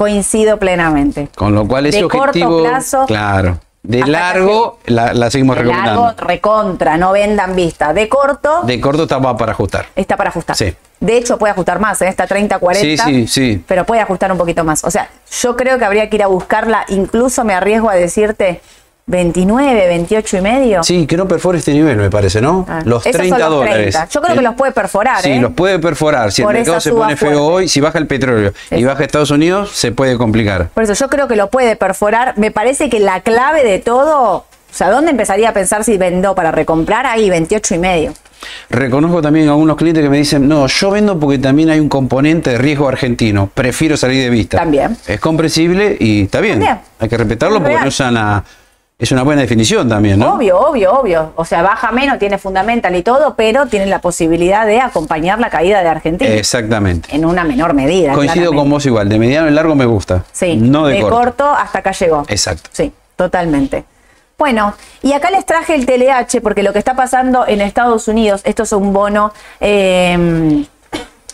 Coincido 0.00 0.58
plenamente. 0.58 1.28
Con 1.36 1.54
lo 1.54 1.68
cual 1.68 1.84
ese 1.84 1.98
De 2.00 2.08
corto 2.08 2.28
objetivo, 2.28 2.62
plazo 2.62 3.04
claro, 3.06 3.58
de 3.82 4.06
largo 4.06 4.78
la, 4.86 5.12
la 5.12 5.30
seguimos 5.30 5.56
De 5.56 5.62
recomendando. 5.62 6.04
largo, 6.06 6.26
recontra, 6.26 6.96
no 6.96 7.12
vendan 7.12 7.54
vista. 7.54 7.92
De 7.92 8.08
corto, 8.08 8.62
De 8.62 8.80
corto 8.80 9.02
estaba 9.02 9.36
para 9.36 9.52
ajustar. 9.52 9.88
está 9.94 10.16
para 10.16 10.30
ajustar. 10.30 10.56
Sí. 10.56 10.74
De 11.00 11.18
hecho, 11.18 11.36
puede 11.36 11.50
ajustar 11.52 11.80
más, 11.80 12.00
¿eh? 12.00 12.08
está 12.08 12.26
30, 12.26 12.58
40. 12.58 13.04
Sí, 13.04 13.12
sí, 13.12 13.26
sí. 13.26 13.64
Pero 13.68 13.84
puede 13.84 14.00
ajustar 14.00 14.32
un 14.32 14.38
poquito 14.38 14.64
más. 14.64 14.84
O 14.84 14.90
sea, 14.90 15.10
yo 15.42 15.54
creo 15.54 15.78
que 15.78 15.84
habría 15.84 16.08
que 16.08 16.16
ir 16.16 16.22
a 16.22 16.28
buscarla. 16.28 16.86
Incluso 16.88 17.44
me 17.44 17.52
arriesgo 17.52 17.90
a 17.90 17.94
decirte 17.94 18.62
29, 19.10 19.88
28 19.88 20.36
y 20.36 20.40
medio. 20.40 20.82
Sí, 20.84 21.06
que 21.06 21.16
no 21.16 21.26
perfore 21.26 21.58
este 21.58 21.72
nivel, 21.72 21.96
me 21.96 22.10
parece, 22.10 22.40
¿no? 22.40 22.64
Ah, 22.68 22.80
Los 22.84 23.04
esos 23.04 23.18
30 23.18 23.36
son 23.38 23.50
los 23.50 23.58
dólares. 23.58 23.94
30. 23.94 24.08
Yo 24.08 24.22
creo 24.22 24.36
que 24.36 24.42
los 24.42 24.54
puede 24.54 24.72
perforar, 24.72 25.20
Sí, 25.22 25.32
¿eh? 25.32 25.40
los 25.40 25.52
puede 25.52 25.78
perforar. 25.80 26.30
Si 26.30 26.42
Por 26.42 26.54
el 26.54 26.60
mercado 26.60 26.80
se 26.80 26.92
pone 26.92 27.16
feo 27.16 27.44
hoy, 27.44 27.68
si 27.68 27.80
baja 27.80 27.98
el 27.98 28.06
petróleo 28.06 28.52
y 28.70 28.84
baja 28.84 29.02
Estados 29.02 29.32
Unidos, 29.32 29.70
se 29.72 29.90
puede 29.90 30.16
complicar. 30.16 30.68
Por 30.68 30.84
eso 30.84 30.94
yo 30.94 31.08
creo 31.08 31.26
que 31.26 31.34
lo 31.34 31.50
puede 31.50 31.74
perforar. 31.74 32.34
Me 32.38 32.52
parece 32.52 32.88
que 32.88 33.00
la 33.00 33.20
clave 33.20 33.64
de 33.64 33.80
todo, 33.80 34.36
o 34.36 34.44
sea, 34.70 34.90
¿dónde 34.90 35.10
empezaría 35.10 35.48
a 35.48 35.52
pensar 35.52 35.82
si 35.82 35.98
vendó 35.98 36.36
para 36.36 36.52
recomprar? 36.52 37.04
Ahí, 37.06 37.28
28 37.28 37.74
y 37.74 37.78
medio. 37.78 38.12
Reconozco 38.70 39.20
también 39.20 39.48
a 39.48 39.50
algunos 39.52 39.76
clientes 39.76 40.02
que 40.02 40.08
me 40.08 40.16
dicen, 40.18 40.48
no, 40.48 40.66
yo 40.66 40.90
vendo 40.90 41.18
porque 41.18 41.38
también 41.38 41.70
hay 41.70 41.80
un 41.80 41.88
componente 41.88 42.50
de 42.50 42.58
riesgo 42.58 42.88
argentino, 42.88 43.50
prefiero 43.52 43.96
salir 43.96 44.22
de 44.22 44.30
vista. 44.30 44.56
También. 44.56 44.96
Es 45.06 45.20
comprensible 45.20 45.96
y 45.98 46.22
está 46.22 46.40
bien. 46.40 46.60
También. 46.60 46.78
Hay 47.00 47.08
que 47.08 47.16
respetarlo 47.18 47.56
Es 47.56 47.62
porque 47.62 47.78
no 47.80 47.88
es 47.88 48.00
es 49.00 49.10
una 49.12 49.22
buena 49.22 49.40
definición 49.40 49.88
también, 49.88 50.18
¿no? 50.18 50.34
Obvio, 50.34 50.60
obvio, 50.60 50.92
obvio. 50.92 51.32
O 51.36 51.44
sea, 51.46 51.62
baja 51.62 51.90
menos, 51.90 52.18
tiene 52.18 52.36
fundamental 52.36 52.94
y 52.94 53.02
todo, 53.02 53.34
pero 53.34 53.64
tiene 53.64 53.86
la 53.86 54.00
posibilidad 54.02 54.66
de 54.66 54.78
acompañar 54.78 55.40
la 55.40 55.48
caída 55.48 55.82
de 55.82 55.88
Argentina. 55.88 56.30
Exactamente. 56.30 57.08
En 57.16 57.24
una 57.24 57.42
menor 57.44 57.72
medida. 57.72 58.12
Coincido 58.12 58.50
claramente. 58.50 58.56
con 58.60 58.70
vos 58.70 58.84
igual, 58.84 59.08
de 59.08 59.18
mediano 59.18 59.48
y 59.48 59.52
largo 59.52 59.74
me 59.74 59.86
gusta. 59.86 60.24
Sí, 60.32 60.56
No 60.56 60.86
de, 60.86 61.00
corto. 61.00 61.16
corto 61.16 61.50
hasta 61.50 61.78
acá 61.78 61.92
llegó. 61.92 62.24
Exacto. 62.28 62.68
Sí, 62.72 62.92
totalmente. 63.16 63.84
Bueno, 64.36 64.74
y 65.02 65.14
acá 65.14 65.30
les 65.30 65.46
traje 65.46 65.74
el 65.74 65.86
TLH 65.86 66.42
porque 66.42 66.62
lo 66.62 66.74
que 66.74 66.78
está 66.78 66.94
pasando 66.94 67.46
en 67.46 67.62
Estados 67.62 68.06
Unidos, 68.06 68.42
esto 68.44 68.64
es 68.64 68.72
un 68.72 68.92
bono, 68.92 69.32
eh, 69.60 70.64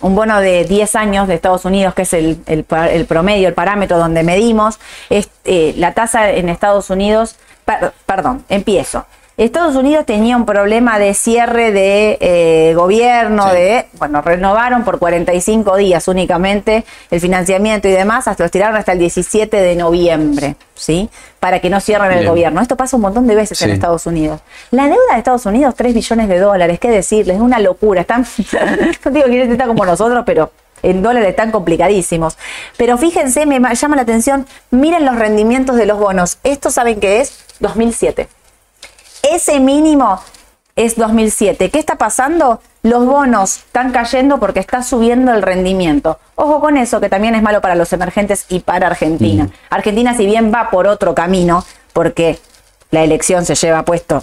un 0.03 0.15
bono 0.15 0.41
de 0.41 0.65
10 0.65 0.95
años 0.95 1.27
de 1.27 1.35
Estados 1.35 1.65
Unidos, 1.65 1.95
que 1.95 2.03
es 2.03 2.13
el, 2.13 2.39
el 2.47 2.65
el 2.91 3.07
promedio, 3.07 3.49
el 3.49 3.55
parámetro 3.55 3.99
donde 3.99 4.23
medimos, 4.23 4.79
es, 5.11 5.31
eh, 5.45 5.75
la 5.79 5.95
tasa 5.95 6.31
en 6.31 6.49
Estados 6.49 6.91
Unidos, 6.91 7.37
per- 7.67 7.93
perdón, 8.07 8.45
empiezo. 8.49 9.05
Estados 9.37 9.77
Unidos 9.77 10.07
tenía 10.07 10.35
un 10.35 10.47
problema 10.47 10.99
de 10.99 11.13
cierre 11.13 11.71
de 11.71 12.17
eh, 12.23 12.73
gobierno, 12.75 13.51
Sí. 13.51 13.55
de, 13.57 13.87
bueno, 13.99 14.23
renovaron 14.23 14.83
por 14.83 14.99
45 14.99 15.77
días 15.77 16.09
únicamente 16.09 16.87
el 17.11 17.21
financiamiento 17.21 17.87
y 17.87 17.91
demás, 17.91 18.27
hasta 18.29 18.45
los 18.45 18.51
tiraron 18.51 18.77
hasta 18.79 18.93
el 18.93 18.99
17 18.99 19.55
de 19.61 19.77
noviembre, 19.77 20.57
¿sí? 20.75 21.11
Para 21.39 21.61
que 21.61 21.69
no 21.69 21.81
cierren 21.81 22.13
el 22.13 22.27
gobierno. 22.27 22.63
Esto 22.63 22.77
pasa 22.77 22.97
un 22.97 23.03
montón 23.03 23.27
de 23.27 23.35
veces 23.35 23.61
en. 23.61 23.73
Estados 23.73 24.07
Unidos. 24.07 24.41
La 24.71 24.85
deuda 24.85 25.13
de 25.13 25.19
Estados 25.19 25.45
Unidos, 25.45 25.75
3 25.77 25.93
billones 25.93 26.29
de 26.31 26.39
dólares, 26.39 26.79
¿qué 26.81 26.89
decirles? 26.89 27.37
Es 27.37 27.43
una 27.43 27.59
locura. 27.59 28.01
Están, 28.01 28.25
no 29.05 29.11
digo 29.11 29.27
que 29.27 29.53
está 29.53 29.67
como 29.67 29.85
nosotros, 29.85 30.23
pero 30.25 30.51
en 30.83 31.03
dólares 31.03 31.31
están 31.31 31.51
complicadísimos. 31.53 32.37
Pero 32.77 32.99
fíjense, 32.99 33.47
me 33.47 33.61
ma- 33.61 33.73
llama 33.75 33.97
la 33.97 34.03
atención, 34.03 34.47
miren 34.71 35.05
los 35.05 35.17
rendimientos 35.17 35.77
de 35.77 35.87
los 35.87 35.99
bonos. 35.99 36.39
Esto 36.45 36.71
saben 36.71 37.01
qué 37.01 37.21
es 37.21 37.39
2007. 37.61 38.29
Ese 39.23 39.61
mínimo 39.61 40.21
es 40.77 40.97
2007. 40.97 41.71
¿Qué 41.71 41.79
está 41.79 41.97
pasando? 41.97 42.61
Los 42.83 43.05
bonos 43.07 43.57
están 43.57 43.91
cayendo 43.93 44.39
porque 44.39 44.61
está 44.61 44.83
subiendo 44.83 45.33
el 45.33 45.43
rendimiento. 45.43 46.21
Ojo 46.37 46.61
con 46.61 46.77
eso, 46.77 47.01
que 47.01 47.09
también 47.09 47.35
es 47.35 47.43
malo 47.43 47.61
para 47.61 47.75
los 47.75 47.93
emergentes 47.93 48.45
y 48.49 48.61
para 48.61 48.87
Argentina. 48.87 49.49
Argentina, 49.71 50.15
si 50.15 50.27
bien 50.27 50.53
va 50.55 50.71
por 50.71 50.87
otro 50.87 51.15
camino, 51.15 51.65
porque 51.93 52.39
la 52.91 53.03
elección 53.03 53.45
se 53.45 53.55
lleva 53.57 53.85
puesto 53.85 54.23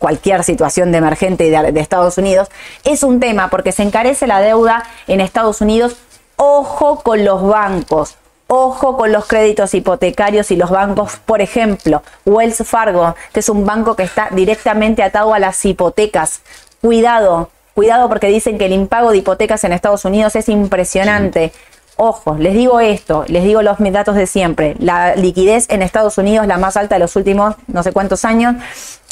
cualquier 0.00 0.42
situación 0.42 0.90
de 0.90 0.98
emergente 0.98 1.50
de 1.50 1.80
Estados 1.80 2.18
Unidos, 2.18 2.48
es 2.82 3.04
un 3.04 3.20
tema 3.20 3.50
porque 3.50 3.70
se 3.70 3.84
encarece 3.84 4.26
la 4.26 4.40
deuda 4.40 4.82
en 5.06 5.20
Estados 5.20 5.60
Unidos. 5.60 5.96
Ojo 6.36 7.00
con 7.04 7.24
los 7.24 7.46
bancos. 7.46 8.16
Ojo 8.48 8.96
con 8.96 9.12
los 9.12 9.26
créditos 9.26 9.74
hipotecarios 9.74 10.50
y 10.50 10.56
los 10.56 10.70
bancos, 10.70 11.18
por 11.24 11.40
ejemplo, 11.40 12.02
Wells 12.24 12.66
Fargo, 12.66 13.14
que 13.32 13.38
es 13.38 13.48
un 13.48 13.64
banco 13.64 13.94
que 13.94 14.02
está 14.02 14.28
directamente 14.32 15.04
atado 15.04 15.32
a 15.34 15.38
las 15.38 15.64
hipotecas. 15.64 16.40
Cuidado, 16.80 17.50
cuidado 17.74 18.08
porque 18.08 18.26
dicen 18.26 18.58
que 18.58 18.66
el 18.66 18.72
impago 18.72 19.12
de 19.12 19.18
hipotecas 19.18 19.62
en 19.62 19.72
Estados 19.72 20.04
Unidos 20.04 20.34
es 20.34 20.48
impresionante. 20.48 21.52
Ojo, 21.96 22.36
les 22.38 22.54
digo 22.54 22.80
esto, 22.80 23.24
les 23.28 23.44
digo 23.44 23.62
los 23.62 23.76
datos 23.78 24.14
de 24.14 24.26
siempre. 24.26 24.74
La 24.78 25.14
liquidez 25.16 25.66
en 25.68 25.82
Estados 25.82 26.16
Unidos 26.18 26.44
es 26.44 26.48
la 26.48 26.58
más 26.58 26.76
alta 26.76 26.94
de 26.94 26.98
los 27.00 27.14
últimos 27.16 27.56
no 27.66 27.82
sé 27.82 27.92
cuántos 27.92 28.24
años 28.24 28.56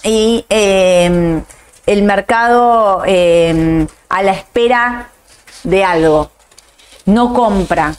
y 0.02 0.46
eh, 0.48 1.42
el 1.86 2.02
mercado 2.02 3.02
eh, 3.06 3.86
a 4.08 4.22
la 4.22 4.32
espera 4.32 5.08
de 5.64 5.84
algo 5.84 6.30
no 7.08 7.32
compra. 7.32 7.94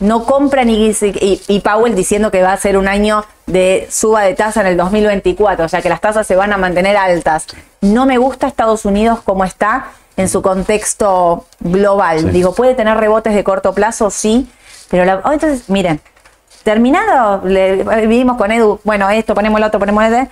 No 0.00 0.24
compra 0.24 0.64
ni 0.64 0.90
y, 0.90 1.40
y 1.48 1.60
Powell 1.60 1.94
diciendo 1.94 2.30
que 2.30 2.42
va 2.42 2.52
a 2.52 2.56
ser 2.58 2.76
un 2.76 2.88
año 2.88 3.24
de 3.46 3.88
suba 3.90 4.22
de 4.22 4.34
tasa 4.34 4.60
en 4.60 4.66
el 4.66 4.76
2024, 4.76 5.64
o 5.64 5.68
sea 5.68 5.80
que 5.80 5.88
las 5.88 6.02
tasas 6.02 6.26
se 6.26 6.36
van 6.36 6.52
a 6.52 6.58
mantener 6.58 6.96
altas. 6.96 7.46
No 7.80 8.04
me 8.04 8.18
gusta 8.18 8.46
Estados 8.46 8.84
Unidos 8.84 9.20
como 9.24 9.44
está 9.44 9.86
en 10.16 10.28
su 10.28 10.42
contexto 10.42 11.46
global. 11.60 12.32
Digo, 12.32 12.54
puede 12.54 12.74
tener 12.74 12.96
rebotes 12.96 13.34
de 13.34 13.44
corto 13.44 13.72
plazo, 13.72 14.10
sí, 14.10 14.50
pero 14.90 15.04
la, 15.04 15.22
oh, 15.24 15.32
entonces, 15.32 15.68
miren, 15.70 16.00
terminado, 16.62 17.42
le, 17.44 17.84
vivimos 18.06 18.36
con 18.36 18.50
Edu, 18.50 18.80
bueno, 18.84 19.08
esto, 19.10 19.34
ponemos 19.34 19.58
el 19.58 19.64
otro, 19.64 19.78
ponemos 19.78 20.04
este. 20.04 20.28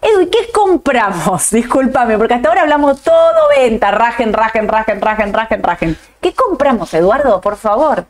Edu, 0.00 0.22
¿y 0.22 0.26
qué 0.28 0.50
compramos? 0.52 1.50
Discúlpame, 1.50 2.16
porque 2.18 2.34
hasta 2.34 2.48
ahora 2.48 2.62
hablamos 2.62 3.02
todo 3.02 3.48
venta, 3.56 3.90
rajen, 3.90 4.32
rajen, 4.32 4.68
rajen, 4.68 5.00
rajen, 5.00 5.32
rajen, 5.32 5.62
rajen. 5.62 5.98
¿Qué 6.20 6.32
compramos, 6.34 6.92
Eduardo? 6.94 7.40
Por 7.40 7.56
favor. 7.56 8.04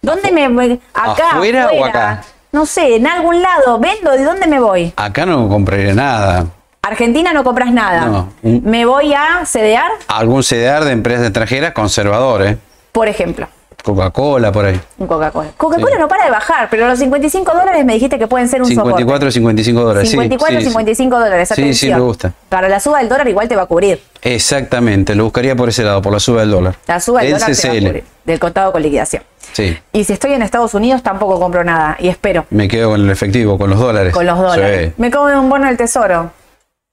¿Dónde 0.00 0.32
me 0.32 0.48
voy? 0.48 0.80
Acá. 0.94 1.32
¿Afuera 1.32 1.70
o 1.72 1.84
acá? 1.84 2.22
No 2.50 2.66
sé, 2.66 2.96
en 2.96 3.06
algún 3.06 3.40
lado. 3.40 3.78
Vendo, 3.78 4.10
¿de 4.10 4.24
dónde 4.24 4.46
me 4.46 4.60
voy? 4.60 4.92
Acá 4.96 5.24
no 5.24 5.48
compraría 5.48 5.94
nada. 5.94 6.46
Argentina 6.84 7.32
no 7.32 7.44
compras 7.44 7.72
nada. 7.72 8.06
No. 8.06 8.32
Me 8.42 8.84
voy 8.84 9.14
a 9.14 9.46
cedear, 9.46 9.88
Algún 10.08 10.42
CDR 10.42 10.84
de 10.84 10.90
empresas 10.90 11.24
extranjeras 11.24 11.72
conservador, 11.72 12.44
¿eh? 12.44 12.58
por 12.90 13.06
ejemplo. 13.06 13.46
Coca-Cola 13.84 14.52
por 14.52 14.64
ahí. 14.64 14.80
Un 14.98 15.06
Coca-Cola. 15.08 15.50
Coca-Cola 15.56 15.98
no 15.98 16.06
para 16.08 16.24
de 16.24 16.30
bajar, 16.30 16.68
pero 16.70 16.88
los 16.88 16.98
55 16.98 17.52
dólares 17.52 17.84
me 17.84 17.94
dijiste 17.94 18.18
que 18.18 18.26
pueden 18.28 18.48
ser 18.48 18.62
un 18.62 18.68
54 18.68 19.30
55 19.30 19.80
dólares. 19.80 20.08
sí, 20.08 20.12
54, 20.12 20.58
sí, 20.58 20.64
sí. 20.64 20.70
55 20.70 21.18
dólares. 21.20 21.48
Sí, 21.48 21.54
sí, 21.54 21.60
atención. 21.62 21.98
me 21.98 22.04
gusta. 22.04 22.32
Para 22.48 22.68
la 22.68 22.78
suba 22.80 22.98
del 22.98 23.08
dólar 23.08 23.28
igual 23.28 23.48
te 23.48 23.56
va 23.56 23.62
a 23.62 23.66
cubrir. 23.66 24.00
Exactamente, 24.20 25.14
lo 25.14 25.24
buscaría 25.24 25.54
por 25.56 25.68
ese 25.68 25.84
lado, 25.84 26.02
por 26.02 26.12
la 26.12 26.20
suba 26.20 26.40
del 26.40 26.50
dólar. 26.50 26.74
La 26.86 26.98
suba 27.00 27.20
del 27.22 27.32
El 27.34 27.40
dólar 27.40 27.56
te 27.56 27.68
va 27.68 27.74
a 27.74 27.78
cubrir. 27.80 28.04
Del 28.24 28.38
contado 28.40 28.72
con 28.72 28.82
liquidación. 28.82 29.22
Sí, 29.52 29.76
Y 29.92 30.04
si 30.04 30.12
estoy 30.12 30.32
en 30.32 30.42
Estados 30.42 30.74
Unidos 30.74 31.02
tampoco 31.02 31.38
compro 31.40 31.62
nada. 31.64 31.96
Y 32.00 32.08
espero. 32.08 32.46
me 32.50 32.66
quedo 32.68 32.90
con 32.90 33.00
el 33.00 33.10
efectivo, 33.10 33.58
con 33.58 33.70
los 33.70 33.78
dólares. 33.78 34.12
Con 34.12 34.26
los 34.26 34.38
dólares. 34.38 34.88
Sí, 34.88 34.94
Me 35.00 35.10
como 35.12 35.26
un 35.40 35.48
bono 35.48 35.66
del 35.66 35.76
tesoro. 35.76 36.30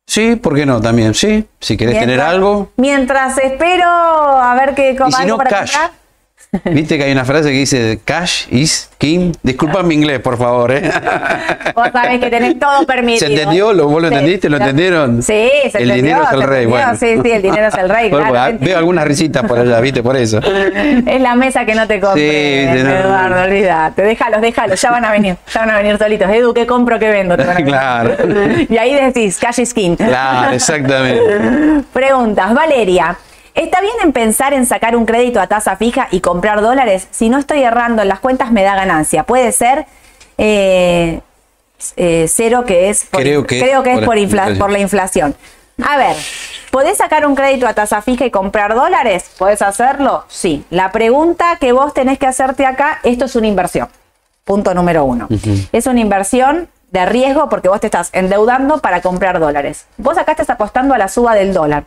Sí, 0.10 0.36
¿por 0.38 0.56
qué 0.56 0.66
no? 0.66 0.82
También, 0.82 1.14
sí. 1.14 1.46
Si 1.60 1.78
querés 1.78 2.00
tener 2.00 2.20
algo. 2.20 2.72
Mientras 2.78 3.38
espero 3.38 3.86
a 3.86 4.56
ver 4.56 4.74
qué 4.74 4.94
Y 4.94 4.96
como 4.96 5.12
si 5.12 5.22
algo 5.22 5.34
no, 5.34 5.38
para 5.38 5.50
cash. 5.52 5.72
comprar. 5.74 5.99
Viste 6.66 6.98
que 6.98 7.04
hay 7.04 7.12
una 7.12 7.26
frase 7.26 7.50
que 7.52 7.58
dice 7.60 8.00
cash 8.04 8.48
is 8.50 8.90
king. 8.98 9.34
Disculpa 9.44 9.84
mi 9.84 9.94
inglés, 9.94 10.20
por 10.20 10.36
favor, 10.36 10.72
¿eh? 10.72 10.82
Vos 11.76 11.90
sabés 11.94 12.20
que 12.20 12.32
tenés 12.32 12.58
todo 12.58 12.88
permitido. 12.88 13.20
¿Se 13.28 13.34
entendió? 13.36 13.72
¿Lo- 13.72 13.88
vos 13.88 14.02
lo 14.02 14.08
Sí. 14.10 14.16
entendieron? 14.16 14.52
¿Lo 14.52 14.58
entendieron? 14.58 15.22
Sí, 15.22 15.50
se 15.72 15.78
El 15.78 15.92
entendió, 15.92 15.96
dinero 15.96 16.24
es 16.24 16.32
el 16.34 16.42
rey, 16.42 16.66
bueno. 16.66 16.96
Sí, 16.96 17.20
sí, 17.24 17.32
el 17.32 17.42
dinero 17.44 17.68
es 17.68 17.74
el 17.76 17.88
rey, 17.88 18.10
Bueno, 18.12 18.30
claramente. 18.32 18.66
Veo 18.66 18.78
algunas 18.80 19.06
risitas 19.06 19.44
por 19.46 19.60
allá, 19.60 19.80
¿viste? 19.80 20.02
Por 20.02 20.18
eso. 20.18 20.40
Es 20.40 21.22
la 21.22 21.36
mesa 21.36 21.66
que 21.66 21.76
no 21.76 21.86
te 21.88 22.00
compré, 22.00 22.74
Sí, 22.76 22.84
no. 22.84 22.90
Eduardo, 22.96 23.44
olvídate. 23.44 24.02
Déjalos, 24.02 24.42
déjalos, 24.42 24.82
ya 24.82 24.90
van 24.90 25.06
a 25.06 25.12
venir, 25.12 25.36
ya 25.54 25.60
van 25.60 25.70
a 25.70 25.78
venir 25.78 25.98
solitos. 26.00 26.30
Edu, 26.32 26.54
¿qué 26.56 26.66
compro, 26.66 26.98
qué 26.98 27.10
vendo? 27.10 27.38
Te 27.38 27.44
van 27.44 27.58
a. 27.58 27.64
Claro. 27.64 28.16
Y 28.68 28.76
ahí 28.76 28.96
decís, 28.96 29.38
cash 29.38 29.60
is 29.60 29.72
king. 29.72 29.96
Claro, 29.96 30.52
exactamente. 30.54 31.22
Preguntas, 31.94 32.54
Valeria. 32.56 33.16
¿Está 33.60 33.82
bien 33.82 33.94
en 34.04 34.14
pensar 34.14 34.54
en 34.54 34.66
sacar 34.66 34.96
un 34.96 35.06
crédito 35.06 35.42
a 35.42 35.48
tasa 35.48 35.76
fija 35.76 36.08
y 36.12 36.22
comprar 36.22 36.62
dólares? 36.62 37.08
Si 37.12 37.28
no 37.30 37.38
estoy 37.38 37.62
errando 37.64 38.02
en 38.02 38.08
las 38.08 38.20
cuentas 38.20 38.52
me 38.52 38.64
da 38.64 38.74
ganancia. 38.76 39.24
Puede 39.24 39.52
ser 39.52 39.86
eh, 40.38 41.20
eh, 41.98 42.26
cero 42.30 42.64
que 42.66 42.90
es 42.90 43.04
por, 43.06 43.22
Creo 43.22 43.46
que 43.46 43.58
es 43.60 44.00
es 44.00 44.06
por 44.06 44.16
la 44.16 44.22
infla- 44.22 44.22
inflación. 44.22 44.58
por 44.58 44.70
la 44.72 44.80
inflación. 44.80 45.36
A 45.86 45.98
ver, 45.98 46.16
¿podés 46.72 46.98
sacar 46.98 47.26
un 47.26 47.36
crédito 47.36 47.68
a 47.68 47.74
tasa 47.74 48.02
fija 48.02 48.26
y 48.26 48.32
comprar 48.32 48.76
dólares? 48.76 49.30
¿Podés 49.38 49.62
hacerlo? 49.62 50.24
Sí. 50.30 50.64
La 50.70 50.92
pregunta 50.92 51.58
que 51.60 51.72
vos 51.74 51.94
tenés 51.94 52.18
que 52.18 52.28
hacerte 52.28 52.66
acá, 52.66 53.00
esto 53.04 53.26
es 53.26 53.36
una 53.36 53.48
inversión. 53.48 53.90
Punto 54.46 54.74
número 54.74 55.04
uno. 55.06 55.28
Es 55.72 55.86
una 55.86 56.00
inversión 56.00 56.70
de 56.92 57.06
riesgo 57.06 57.50
porque 57.50 57.70
vos 57.70 57.80
te 57.80 57.88
estás 57.88 58.10
endeudando 58.14 58.80
para 58.80 59.02
comprar 59.02 59.40
dólares. 59.40 59.86
Vos 59.98 60.18
acá 60.18 60.32
estás 60.32 60.50
apostando 60.50 60.94
a 60.94 60.98
la 60.98 61.08
suba 61.08 61.36
del 61.36 61.54
dólar. 61.54 61.84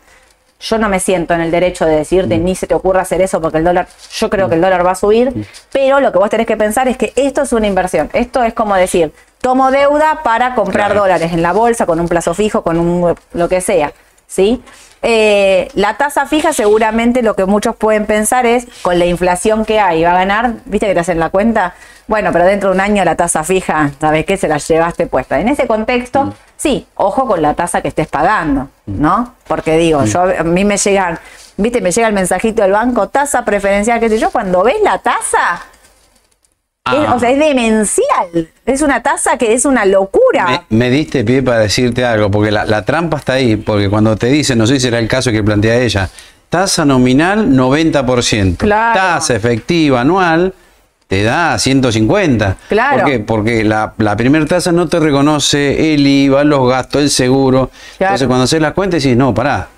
Yo 0.63 0.79
no 0.79 0.89
me 0.89 1.01
siento 1.01 1.35
en 1.35 1.41
el 1.41 1.51
derecho 1.51 1.85
de 1.87 1.97
decirte 1.97 2.39
ni 2.39 2.55
se 2.55 2.67
te 2.67 2.75
ocurra 2.75 3.03
hacer 3.03 3.21
eso 3.21 3.41
porque 3.41 3.59
el 3.59 3.65
dólar, 3.65 3.89
yo 4.13 4.31
creo 4.31 4.49
que 4.49 4.55
el 4.55 4.61
dólar 4.61 4.87
va 4.87 4.93
a 4.93 4.95
subir, 4.95 5.47
pero 5.73 5.99
lo 6.01 6.13
que 6.13 6.19
vos 6.19 6.31
tenés 6.31 6.47
que 6.47 6.57
pensar 6.57 6.87
es 6.89 6.97
que 6.97 7.13
esto 7.17 7.43
es 7.43 7.53
una 7.53 7.67
inversión. 7.67 8.09
Esto 8.13 8.43
es 8.45 8.55
como 8.55 8.75
decir, 8.77 9.13
tomo 9.41 9.71
deuda 9.73 10.21
para 10.23 10.55
comprar 10.55 10.87
Claro. 10.93 11.01
dólares 11.03 11.33
en 11.33 11.43
la 11.43 11.53
bolsa 11.53 11.85
con 11.85 11.99
un 11.99 12.07
plazo 12.09 12.33
fijo, 12.33 12.63
con 12.63 12.79
un 12.79 13.15
lo 13.33 13.49
que 13.49 13.61
sea, 13.61 13.93
¿sí? 14.29 14.63
Eh, 15.05 15.69
la 15.75 15.97
tasa 15.97 16.27
fija 16.27 16.53
seguramente 16.53 17.23
lo 17.23 17.35
que 17.35 17.45
muchos 17.45 17.75
pueden 17.75 18.07
pensar 18.07 18.47
es 18.47 18.69
con 18.83 19.01
la 19.01 19.07
inflación 19.07 19.65
que 19.65 19.81
hay, 19.81 20.05
va 20.05 20.13
a 20.13 20.15
ganar, 20.15 20.55
viste 20.65 20.87
que 20.87 20.95
te 20.95 21.01
hacen 21.01 21.19
la 21.19 21.31
cuenta, 21.31 21.75
bueno, 22.07 22.31
pero 22.33 22.45
dentro 22.45 22.71
de 22.71 22.77
un 22.77 22.81
año 22.81 23.05
la 23.05 23.17
tasa 23.17 23.43
fija, 23.43 23.91
¿sabes 24.01 24.25
qué? 24.25 24.37
Se 24.37 24.47
la 24.47 24.59
llevaste 24.59 25.07
puesta. 25.07 25.41
En 25.41 25.49
ese 25.49 25.67
contexto, 25.67 26.33
sí, 26.57 26.87
ojo 26.95 27.27
con 27.27 27.43
la 27.43 27.55
tasa 27.55 27.83
que 27.83 27.89
estés 27.89 28.07
pagando, 28.07 28.69
¿no? 28.87 29.35
Porque 29.49 29.77
digo, 29.77 30.05
yo 30.05 30.23
a 30.23 30.45
mí 30.45 30.65
me 30.65 30.77
llegan, 30.77 31.19
viste, 31.57 31.81
me 31.81 31.91
llega 31.91 32.07
el 32.07 32.15
mensajito 32.15 32.63
del 32.63 32.73
banco, 32.73 33.09
tasa 33.09 33.45
preferencial, 33.45 33.99
qué 33.99 34.09
sé 34.09 34.19
yo, 34.19 34.31
cuando 34.31 34.63
ves 34.63 34.77
la 34.85 34.99
tasa, 34.99 35.63
es- 36.85 37.09
Ah. 37.09 37.15
o 37.15 37.21
sea, 37.21 37.31
es 37.31 37.39
demencial, 37.39 38.49
es 38.67 38.83
una 38.83 39.03
tasa 39.03 39.39
que 39.39 39.55
es 39.55 39.65
una 39.65 39.85
locura. 39.85 40.65
Me, 40.71 40.79
me 40.79 40.91
diste 40.91 41.25
pie 41.25 41.43
para 41.43 41.61
decirte 41.61 42.05
algo, 42.05 42.31
porque 42.31 42.51
la, 42.51 42.65
la 42.65 42.85
trampa 42.85 43.19
está 43.19 43.35
ahí, 43.35 43.57
porque 43.57 43.89
cuando 43.89 44.17
te 44.17 44.27
dicen, 44.27 44.59
no 44.59 44.67
sé 44.67 44.75
si 44.75 44.81
será 44.81 44.99
el 44.99 45.07
caso 45.09 45.31
que 45.31 45.43
plantea 45.45 45.77
ella, 45.77 46.09
tasa 46.49 46.85
nominal 46.85 47.51
90%, 47.51 48.57
Claro. 48.59 48.99
tasa 48.99 49.35
efectiva 49.37 50.01
anual 50.01 50.55
te 51.07 51.23
da 51.23 51.59
150. 51.59 52.57
Claro. 52.69 53.03
¿Por 53.03 53.11
qué? 53.11 53.19
Porque 53.21 53.65
la, 53.65 53.93
la 53.99 54.17
primera 54.17 54.47
tasa 54.47 54.73
no 54.73 54.89
te 54.89 54.99
reconoce 54.99 55.93
el 55.95 56.07
IVA, 56.07 56.43
los 56.43 56.67
gastos, 56.69 57.03
el 57.03 57.11
seguro. 57.11 57.71
Claro. 57.99 58.15
Entonces 58.15 58.27
cuando 58.27 58.45
haces 58.45 58.61
las 58.63 58.73
cuentas 58.73 59.03
decís, 59.03 59.17
no, 59.17 59.35
pará, 59.35 59.69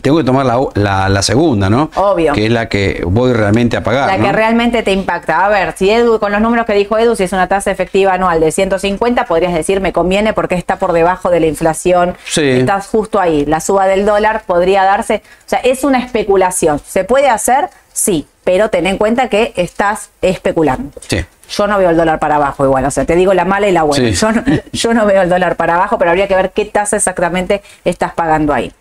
tengo 0.00 0.18
que 0.18 0.24
tomar 0.24 0.46
la, 0.46 0.58
la- 0.74 1.08
la 1.08 1.22
segunda, 1.22 1.68
¿no? 1.68 1.90
Obvio. 1.96 2.32
Que 2.34 2.46
es 2.46 2.52
la 2.52 2.68
que 2.68 3.02
voy 3.06 3.32
realmente 3.32 3.76
a 3.76 3.82
pagar. 3.82 4.06
La 4.08 4.16
¿no? 4.18 4.24
que 4.24 4.32
realmente 4.32 4.82
te 4.82 4.92
impacta. 4.92 5.44
A 5.44 5.48
ver, 5.48 5.74
si 5.76 5.90
Edu, 5.90 6.18
con 6.20 6.30
los 6.32 6.40
números 6.40 6.66
que 6.66 6.74
dijo 6.74 6.96
Edu, 6.98 7.16
si 7.16 7.24
es 7.24 7.32
una 7.32 7.48
tasa 7.48 7.70
efectiva 7.70 8.14
anual 8.14 8.40
de 8.40 8.52
150, 8.52 9.24
podrías 9.26 9.52
decir, 9.54 9.80
me 9.80 9.92
conviene 9.92 10.32
porque 10.32 10.54
está 10.54 10.76
por 10.78 10.92
debajo 10.92 11.30
de 11.30 11.40
la 11.40 11.46
inflación. 11.46 12.16
Sí. 12.24 12.48
Estás 12.48 12.86
justo 12.86 13.20
ahí. 13.20 13.44
La 13.46 13.60
suba 13.60 13.86
del 13.86 14.06
dólar 14.06 14.42
podría 14.46 14.84
darse. 14.84 15.22
O 15.46 15.48
sea, 15.48 15.58
es 15.60 15.82
una 15.84 15.98
especulación. 15.98 16.80
¿Se 16.86 17.04
puede 17.04 17.28
hacer? 17.28 17.68
Sí, 17.92 18.26
pero 18.44 18.70
ten 18.70 18.86
en 18.86 18.98
cuenta 18.98 19.28
que 19.28 19.52
estás 19.56 20.10
especulando. 20.22 20.92
Sí. 21.06 21.24
Yo 21.50 21.66
no 21.66 21.76
veo 21.76 21.90
el 21.90 21.96
dólar 21.96 22.18
para 22.18 22.36
abajo 22.36 22.64
igual, 22.64 22.84
o 22.86 22.90
sea, 22.90 23.04
te 23.04 23.14
digo 23.14 23.34
la 23.34 23.44
mala 23.44 23.68
y 23.68 23.72
la 23.72 23.82
buena. 23.82 24.08
Sí. 24.08 24.14
Yo, 24.14 24.32
no, 24.32 24.42
yo 24.72 24.94
no 24.94 25.04
veo 25.04 25.20
el 25.22 25.28
dólar 25.28 25.56
para 25.56 25.74
abajo, 25.74 25.98
pero 25.98 26.10
habría 26.10 26.26
que 26.26 26.34
ver 26.34 26.50
qué 26.52 26.64
tasa 26.64 26.96
exactamente 26.96 27.62
estás 27.84 28.14
pagando 28.14 28.54
ahí. 28.54 28.72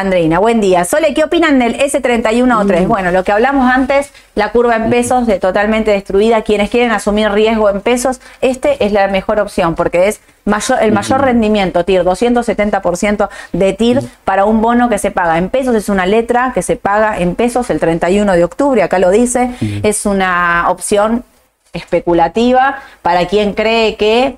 Andreina, 0.00 0.40
buen 0.40 0.60
día. 0.60 0.84
Sole, 0.84 1.14
¿qué 1.14 1.24
opinan 1.24 1.58
del 1.58 1.74
S31 1.80 2.60
o 2.60 2.64
Mm. 2.64 2.66
3? 2.66 2.86
Bueno, 2.86 3.10
lo 3.12 3.24
que 3.24 3.32
hablamos 3.32 3.70
antes, 3.72 4.12
la 4.34 4.52
curva 4.52 4.76
en 4.76 4.90
pesos 4.90 5.26
de 5.26 5.38
totalmente 5.38 5.90
destruida. 5.90 6.42
Quienes 6.42 6.68
quieren 6.68 6.92
asumir 6.92 7.30
riesgo 7.30 7.70
en 7.70 7.80
pesos, 7.80 8.20
este 8.42 8.84
es 8.84 8.92
la 8.92 9.08
mejor 9.08 9.40
opción 9.40 9.74
porque 9.74 10.08
es 10.08 10.20
mayor, 10.44 10.82
el 10.82 10.92
mayor 10.92 11.22
rendimiento, 11.22 11.82
TIR, 11.86 12.04
270% 12.04 13.30
de 13.54 13.72
TIR 13.72 14.02
para 14.26 14.44
un 14.44 14.60
bono 14.60 14.90
que 14.90 14.98
se 14.98 15.10
paga 15.10 15.38
en 15.38 15.48
pesos. 15.48 15.74
Es 15.74 15.88
una 15.88 16.04
letra 16.04 16.52
que 16.54 16.60
se 16.60 16.76
paga 16.76 17.18
en 17.18 17.34
pesos 17.34 17.70
el 17.70 17.80
31 17.80 18.34
de 18.34 18.44
octubre, 18.44 18.82
acá 18.82 18.98
lo 18.98 19.08
dice. 19.10 19.52
Es 19.82 20.04
una 20.04 20.66
opción 20.68 21.24
especulativa 21.72 22.80
para 23.00 23.24
quien 23.28 23.54
cree 23.54 23.96
que 23.96 24.36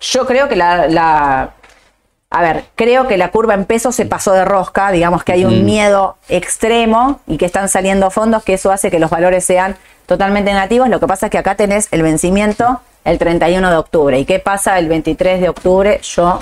yo 0.00 0.24
creo 0.26 0.48
que 0.48 0.56
la, 0.56 0.86
la- 0.88 1.50
a 2.34 2.42
ver, 2.42 2.64
creo 2.74 3.06
que 3.06 3.16
la 3.16 3.30
curva 3.30 3.54
en 3.54 3.64
pesos 3.64 3.94
se 3.94 4.06
pasó 4.06 4.32
de 4.32 4.44
rosca, 4.44 4.90
digamos 4.90 5.22
que 5.22 5.32
hay 5.32 5.44
un 5.44 5.64
miedo 5.64 6.16
extremo 6.28 7.20
y 7.28 7.38
que 7.38 7.46
están 7.46 7.68
saliendo 7.68 8.10
fondos, 8.10 8.42
que 8.42 8.54
eso 8.54 8.72
hace 8.72 8.90
que 8.90 8.98
los 8.98 9.08
valores 9.08 9.44
sean 9.44 9.76
totalmente 10.06 10.52
negativos. 10.52 10.88
Lo 10.88 10.98
que 10.98 11.06
pasa 11.06 11.26
es 11.26 11.30
que 11.30 11.38
acá 11.38 11.54
tenés 11.54 11.86
el 11.92 12.02
vencimiento 12.02 12.80
el 13.04 13.18
31 13.18 13.70
de 13.70 13.76
octubre. 13.76 14.18
¿Y 14.18 14.24
qué 14.24 14.40
pasa 14.40 14.80
el 14.80 14.88
23 14.88 15.40
de 15.40 15.48
octubre? 15.48 16.00
Yo 16.02 16.40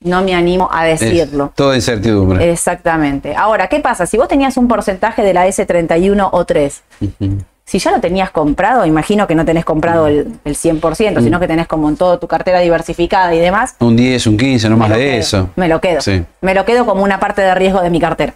no 0.00 0.22
me 0.22 0.34
animo 0.34 0.68
a 0.72 0.88
Es 0.88 0.98
decirlo. 0.98 1.52
toda 1.54 1.76
incertidumbre. 1.76 2.50
Exactamente. 2.50 3.36
Ahora, 3.36 3.68
¿qué 3.68 3.78
pasa? 3.78 4.06
Si 4.06 4.16
vos 4.16 4.26
tenías 4.26 4.56
un 4.56 4.66
porcentaje 4.66 5.22
de 5.22 5.34
la 5.34 5.46
S31 5.46 6.30
o 6.32 6.44
3, 6.44 6.82
si 7.64 7.78
ya 7.78 7.92
lo 7.92 8.00
tenías 8.00 8.30
comprado, 8.30 8.84
imagino 8.84 9.26
que 9.26 9.34
no 9.34 9.44
tenés 9.44 9.64
comprado 9.64 10.06
el, 10.06 10.38
el 10.44 10.56
100%, 10.56 11.22
sino 11.22 11.38
que 11.38 11.46
tenés 11.46 11.68
como 11.68 11.88
en 11.88 11.96
todo 11.96 12.18
tu 12.18 12.26
cartera 12.26 12.60
diversificada 12.60 13.34
y 13.34 13.38
demás, 13.38 13.76
Un 13.78 13.96
10, 13.96 14.26
un 14.26 14.36
15, 14.36 14.68
no 14.68 14.76
más 14.76 14.90
de 14.90 14.96
quedo, 14.96 15.18
eso. 15.18 15.50
Me 15.56 15.68
lo 15.68 15.80
quedo. 15.80 16.00
Sí. 16.00 16.24
Me 16.40 16.54
lo 16.54 16.64
quedo 16.64 16.84
como 16.84 17.04
una 17.04 17.20
parte 17.20 17.42
de 17.42 17.54
riesgo 17.54 17.80
de 17.80 17.90
mi 17.90 18.00
cartera. 18.00 18.34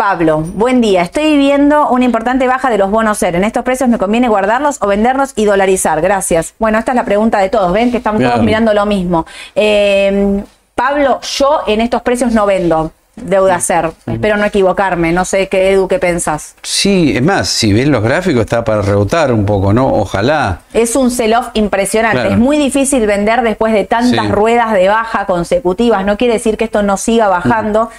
Pablo, 0.00 0.38
buen 0.38 0.80
día. 0.80 1.02
Estoy 1.02 1.36
viendo 1.36 1.90
una 1.90 2.06
importante 2.06 2.46
baja 2.46 2.70
de 2.70 2.78
los 2.78 2.90
bonos 2.90 3.18
SER. 3.18 3.36
¿En 3.36 3.44
estos 3.44 3.62
precios 3.64 3.86
me 3.90 3.98
conviene 3.98 4.28
guardarlos 4.28 4.78
o 4.80 4.86
venderlos 4.86 5.34
y 5.36 5.44
dolarizar? 5.44 6.00
Gracias. 6.00 6.54
Bueno, 6.58 6.78
esta 6.78 6.92
es 6.92 6.96
la 6.96 7.04
pregunta 7.04 7.38
de 7.38 7.50
todos. 7.50 7.70
Ven 7.70 7.90
que 7.90 7.98
estamos 7.98 8.22
todos 8.22 8.42
mirando 8.42 8.72
lo 8.72 8.86
mismo. 8.86 9.26
Eh, 9.54 10.42
Pablo, 10.74 11.20
yo 11.20 11.60
en 11.66 11.82
estos 11.82 12.00
precios 12.00 12.32
no 12.32 12.46
vendo. 12.46 12.92
Deuda 13.22 13.60
ser. 13.60 13.90
Espero 14.06 14.36
no 14.36 14.44
equivocarme, 14.44 15.12
no 15.12 15.24
sé 15.24 15.48
qué 15.48 15.72
Edu, 15.72 15.88
qué 15.88 15.98
pensás. 15.98 16.54
Sí, 16.62 17.12
es 17.16 17.22
más, 17.22 17.48
si 17.48 17.72
ves 17.72 17.88
los 17.88 18.02
gráficos 18.02 18.40
está 18.42 18.64
para 18.64 18.82
rebotar 18.82 19.32
un 19.32 19.44
poco, 19.46 19.72
¿no? 19.72 19.86
Ojalá. 19.88 20.60
Es 20.72 20.96
un 20.96 21.10
sell-off 21.10 21.48
impresionante. 21.54 22.16
Claro. 22.18 22.30
Es 22.30 22.38
muy 22.38 22.56
difícil 22.58 23.06
vender 23.06 23.42
después 23.42 23.72
de 23.72 23.84
tantas 23.84 24.26
Sí. 24.26 24.32
ruedas 24.32 24.72
de 24.72 24.88
baja 24.88 25.26
consecutivas. 25.26 26.04
No 26.04 26.16
quiere 26.16 26.34
decir 26.34 26.56
que 26.56 26.64
esto 26.64 26.82
no 26.82 26.96
siga 26.96 27.28
bajando, 27.28 27.90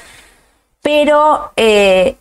pero 0.82 1.52
eh, 1.56 2.16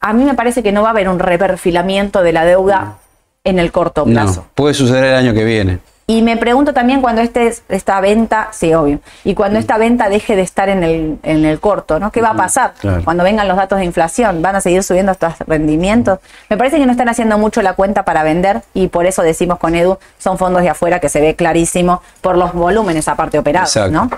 a 0.00 0.12
mí 0.12 0.24
me 0.24 0.34
parece 0.34 0.62
que 0.62 0.72
no 0.72 0.82
va 0.82 0.88
a 0.88 0.90
haber 0.92 1.08
un 1.08 1.18
reperfilamiento 1.18 2.22
de 2.22 2.32
la 2.32 2.44
deuda 2.44 2.98
en 3.44 3.58
el 3.58 3.72
corto 3.72 4.04
plazo. 4.04 4.40
No, 4.42 4.46
puede 4.54 4.74
suceder 4.74 5.04
el 5.04 5.14
año 5.14 5.34
que 5.34 5.44
viene. 5.44 5.78
Y 6.10 6.22
me 6.22 6.38
pregunto 6.38 6.72
también 6.72 7.02
cuando 7.02 7.20
este, 7.20 7.52
esta 7.68 8.00
venta, 8.00 8.48
sí, 8.50 8.72
obvio, 8.72 8.98
y 9.24 9.34
cuando 9.34 9.58
esta 9.58 9.76
venta 9.76 10.08
deje 10.08 10.36
de 10.36 10.42
estar 10.42 10.70
en 10.70 10.82
el, 10.82 11.18
en 11.22 11.44
el 11.44 11.60
corto, 11.60 12.00
¿no? 12.00 12.10
¿Qué 12.10 12.22
va 12.22 12.30
a 12.30 12.34
pasar 12.34 12.72
claro. 12.80 13.04
cuando 13.04 13.24
vengan 13.24 13.46
los 13.46 13.58
datos 13.58 13.78
de 13.78 13.84
inflación? 13.84 14.40
¿Van 14.40 14.56
a 14.56 14.62
seguir 14.62 14.82
subiendo 14.82 15.12
estos 15.12 15.34
rendimientos? 15.40 16.20
Me 16.48 16.56
parece 16.56 16.78
que 16.78 16.86
no 16.86 16.92
están 16.92 17.10
haciendo 17.10 17.36
mucho 17.36 17.60
la 17.60 17.74
cuenta 17.74 18.06
para 18.06 18.22
vender 18.22 18.62
y 18.72 18.88
por 18.88 19.04
eso 19.04 19.20
decimos 19.20 19.58
con 19.58 19.74
Edu, 19.74 19.98
son 20.18 20.38
fondos 20.38 20.62
de 20.62 20.70
afuera 20.70 20.98
que 20.98 21.10
se 21.10 21.20
ve 21.20 21.36
clarísimo 21.36 22.00
por 22.22 22.38
los 22.38 22.54
volúmenes 22.54 23.06
aparte 23.06 23.38
operados, 23.38 23.76
Exacto. 23.76 23.92
¿no? 23.92 24.10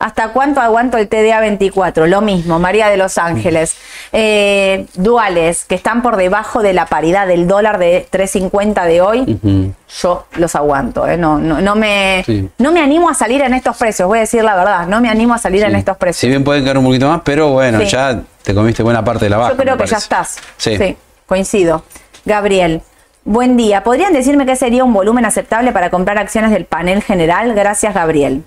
¿Hasta 0.00 0.28
cuánto 0.28 0.60
aguanto 0.60 0.96
el 0.96 1.08
TDA 1.08 1.40
24? 1.40 2.06
Lo 2.06 2.20
mismo, 2.20 2.60
María 2.60 2.88
de 2.88 2.96
Los 2.96 3.18
Ángeles. 3.18 3.76
Eh, 4.12 4.86
duales, 4.94 5.64
que 5.64 5.74
están 5.74 6.02
por 6.02 6.16
debajo 6.16 6.62
de 6.62 6.72
la 6.72 6.86
paridad 6.86 7.26
del 7.26 7.48
dólar 7.48 7.78
de 7.78 8.06
3.50 8.08 8.84
de 8.84 9.00
hoy, 9.00 9.72
yo 10.00 10.26
los 10.36 10.54
aguanto. 10.54 11.04
¿eh? 11.08 11.16
No, 11.16 11.38
no, 11.38 11.60
no, 11.60 11.74
me, 11.74 12.22
Sí. 12.24 12.48
no 12.58 12.70
me 12.70 12.80
animo 12.80 13.10
a 13.10 13.14
salir 13.14 13.42
en 13.42 13.54
estos 13.54 13.76
precios, 13.76 14.06
voy 14.06 14.18
a 14.18 14.20
decir 14.20 14.44
la 14.44 14.54
verdad. 14.54 14.86
No 14.86 15.00
me 15.00 15.08
animo 15.10 15.34
a 15.34 15.38
salir 15.38 15.64
en 15.64 15.74
estos 15.74 15.96
Si 15.96 15.98
precios. 15.98 16.30
bien 16.30 16.44
pueden 16.44 16.62
caer 16.64 16.78
un 16.78 16.84
poquito 16.84 17.08
más, 17.08 17.22
pero 17.24 17.48
bueno, 17.48 17.80
Sí. 17.80 17.86
ya 17.86 18.20
te 18.44 18.54
comiste 18.54 18.84
buena 18.84 19.02
parte 19.04 19.24
de 19.24 19.30
la 19.30 19.38
baja. 19.38 19.50
yo 19.50 19.56
creo 19.56 19.76
que 19.76 19.86
ya 19.86 19.96
estás. 19.96 20.38
Sí. 20.58 20.96
coincido. 21.26 21.82
Gabriel. 22.24 22.82
Buen 23.24 23.56
día. 23.56 23.82
¿Podrían 23.82 24.12
decirme 24.12 24.46
qué 24.46 24.54
sería 24.54 24.84
un 24.84 24.92
volumen 24.94 25.24
aceptable 25.24 25.72
para 25.72 25.90
comprar 25.90 26.18
acciones 26.18 26.52
del 26.52 26.66
panel 26.66 27.02
general? 27.02 27.52
Gracias, 27.54 27.92
Gabriel. 27.92 28.44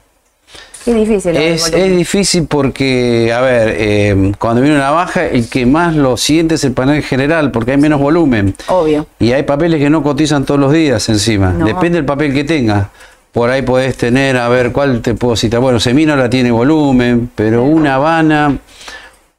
Qué 0.84 0.94
difícil. 0.94 1.36
Es, 1.38 1.72
es 1.72 1.96
difícil 1.96 2.48
porque, 2.48 3.32
a 3.34 3.42
ver, 3.42 3.76
eh, 3.78 4.32
cuando 4.40 4.62
viene 4.62 4.76
una 4.76 4.90
baja, 4.90 5.26
el 5.26 5.48
que 5.48 5.66
más 5.66 5.96
lo 5.96 6.18
siente 6.18 6.56
es 6.56 6.64
el 6.64 6.74
panel 6.74 7.04
general, 7.04 7.52
porque 7.52 7.72
hay 7.72 7.78
menos 7.78 8.00
volumen. 8.00 8.56
Obvio. 8.68 9.06
Y 9.20 9.32
hay 9.32 9.44
papeles 9.44 9.80
que 9.80 9.90
no 9.90 10.02
cotizan 10.02 10.44
todos 10.44 10.60
los 10.60 10.74
días 10.74 11.08
encima. 11.10 11.52
No. 11.52 11.66
Depende 11.66 11.98
del 11.98 12.06
papel 12.06 12.34
que 12.34 12.44
tengas. 12.44 12.88
Por 13.32 13.50
ahí 13.50 13.62
podés 13.62 13.96
tener, 13.96 14.36
a 14.38 14.50
ver, 14.50 14.72
¿cuál 14.72 15.02
te 15.02 15.14
puedo 15.14 15.36
citar? 15.36 15.62
Bueno, 15.62 15.80
Semino 15.80 16.16
la 16.16 16.30
tiene 16.30 16.52
volumen, 16.52 17.30
pero 17.34 17.64
una 17.64 17.96
Habana, 17.96 18.58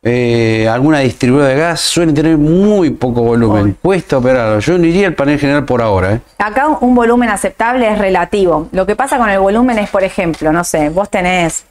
eh, 0.05 0.69
alguna 0.69 0.99
distribuidora 0.99 1.51
de 1.53 1.57
gas 1.61 1.81
suelen 1.81 2.15
tener 2.15 2.37
muy 2.37 2.91
poco 2.91 3.23
volumen. 3.23 3.63
Obvio. 3.63 3.75
Cuesta 3.81 4.19
operarlo. 4.19 4.59
Yo 4.59 4.77
no 4.77 4.85
iría 4.87 5.07
al 5.07 5.15
panel 5.15 5.39
general 5.39 5.65
por 5.65 5.81
ahora. 5.81 6.15
¿eh? 6.15 6.21
Acá 6.39 6.67
un 6.69 6.95
volumen 6.95 7.29
aceptable 7.29 7.89
es 7.91 7.99
relativo. 7.99 8.69
Lo 8.73 8.85
que 8.85 8.97
pasa 8.97 9.17
con 9.19 9.31
el 9.31 9.39
volumen 9.39 9.79
es, 9.79 9.89
por 9.91 10.03
ejemplo, 10.03 10.53
no 10.53 10.65
sé, 10.65 10.89
vos 10.89 11.09
tenés 11.09 11.65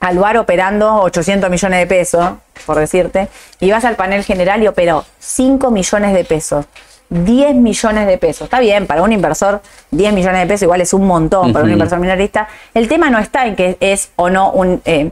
al 0.00 0.18
bar 0.18 0.36
operando 0.38 0.94
800 1.02 1.48
millones 1.50 1.78
de 1.78 1.86
pesos, 1.86 2.30
por 2.66 2.76
decirte, 2.78 3.28
y 3.60 3.70
vas 3.70 3.84
al 3.84 3.96
panel 3.96 4.24
general 4.24 4.62
y 4.62 4.66
operó 4.66 5.04
5 5.20 5.70
millones 5.70 6.12
de 6.14 6.24
pesos. 6.24 6.66
10 7.10 7.54
millones 7.56 8.06
de 8.06 8.18
pesos. 8.18 8.42
Está 8.44 8.60
bien, 8.60 8.86
para 8.86 9.02
un 9.02 9.12
inversor 9.12 9.60
10 9.90 10.12
millones 10.12 10.40
de 10.40 10.46
pesos 10.46 10.62
igual 10.62 10.80
es 10.80 10.92
un 10.94 11.06
montón 11.06 11.52
para 11.52 11.64
un 11.64 11.70
inversor 11.72 11.98
minorista. 12.00 12.48
El 12.74 12.88
tema 12.88 13.10
no 13.10 13.18
está 13.18 13.46
en 13.46 13.54
que 13.56 13.76
es 13.80 14.10
o 14.16 14.28
no 14.30 14.50
un... 14.52 14.80
eh, 14.84 15.10